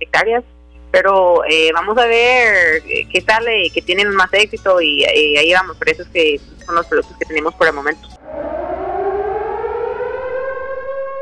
hectáreas, 0.00 0.44
pero 0.90 1.42
vamos 1.72 1.96
a 1.96 2.06
ver 2.06 2.82
qué 2.82 3.20
sale, 3.26 3.70
que 3.70 3.80
tienen 3.80 4.10
más 4.10 4.32
éxito 4.32 4.80
y, 4.80 5.04
y 5.04 5.36
ahí 5.38 5.52
vamos, 5.54 5.76
por 5.78 5.88
eso 5.88 6.02
es 6.02 6.08
que 6.08 6.40
son 6.66 6.74
los 6.74 6.86
productos 6.86 7.16
que 7.16 7.24
tenemos 7.24 7.54
por 7.54 7.66
el 7.66 7.72
momento. 7.72 8.13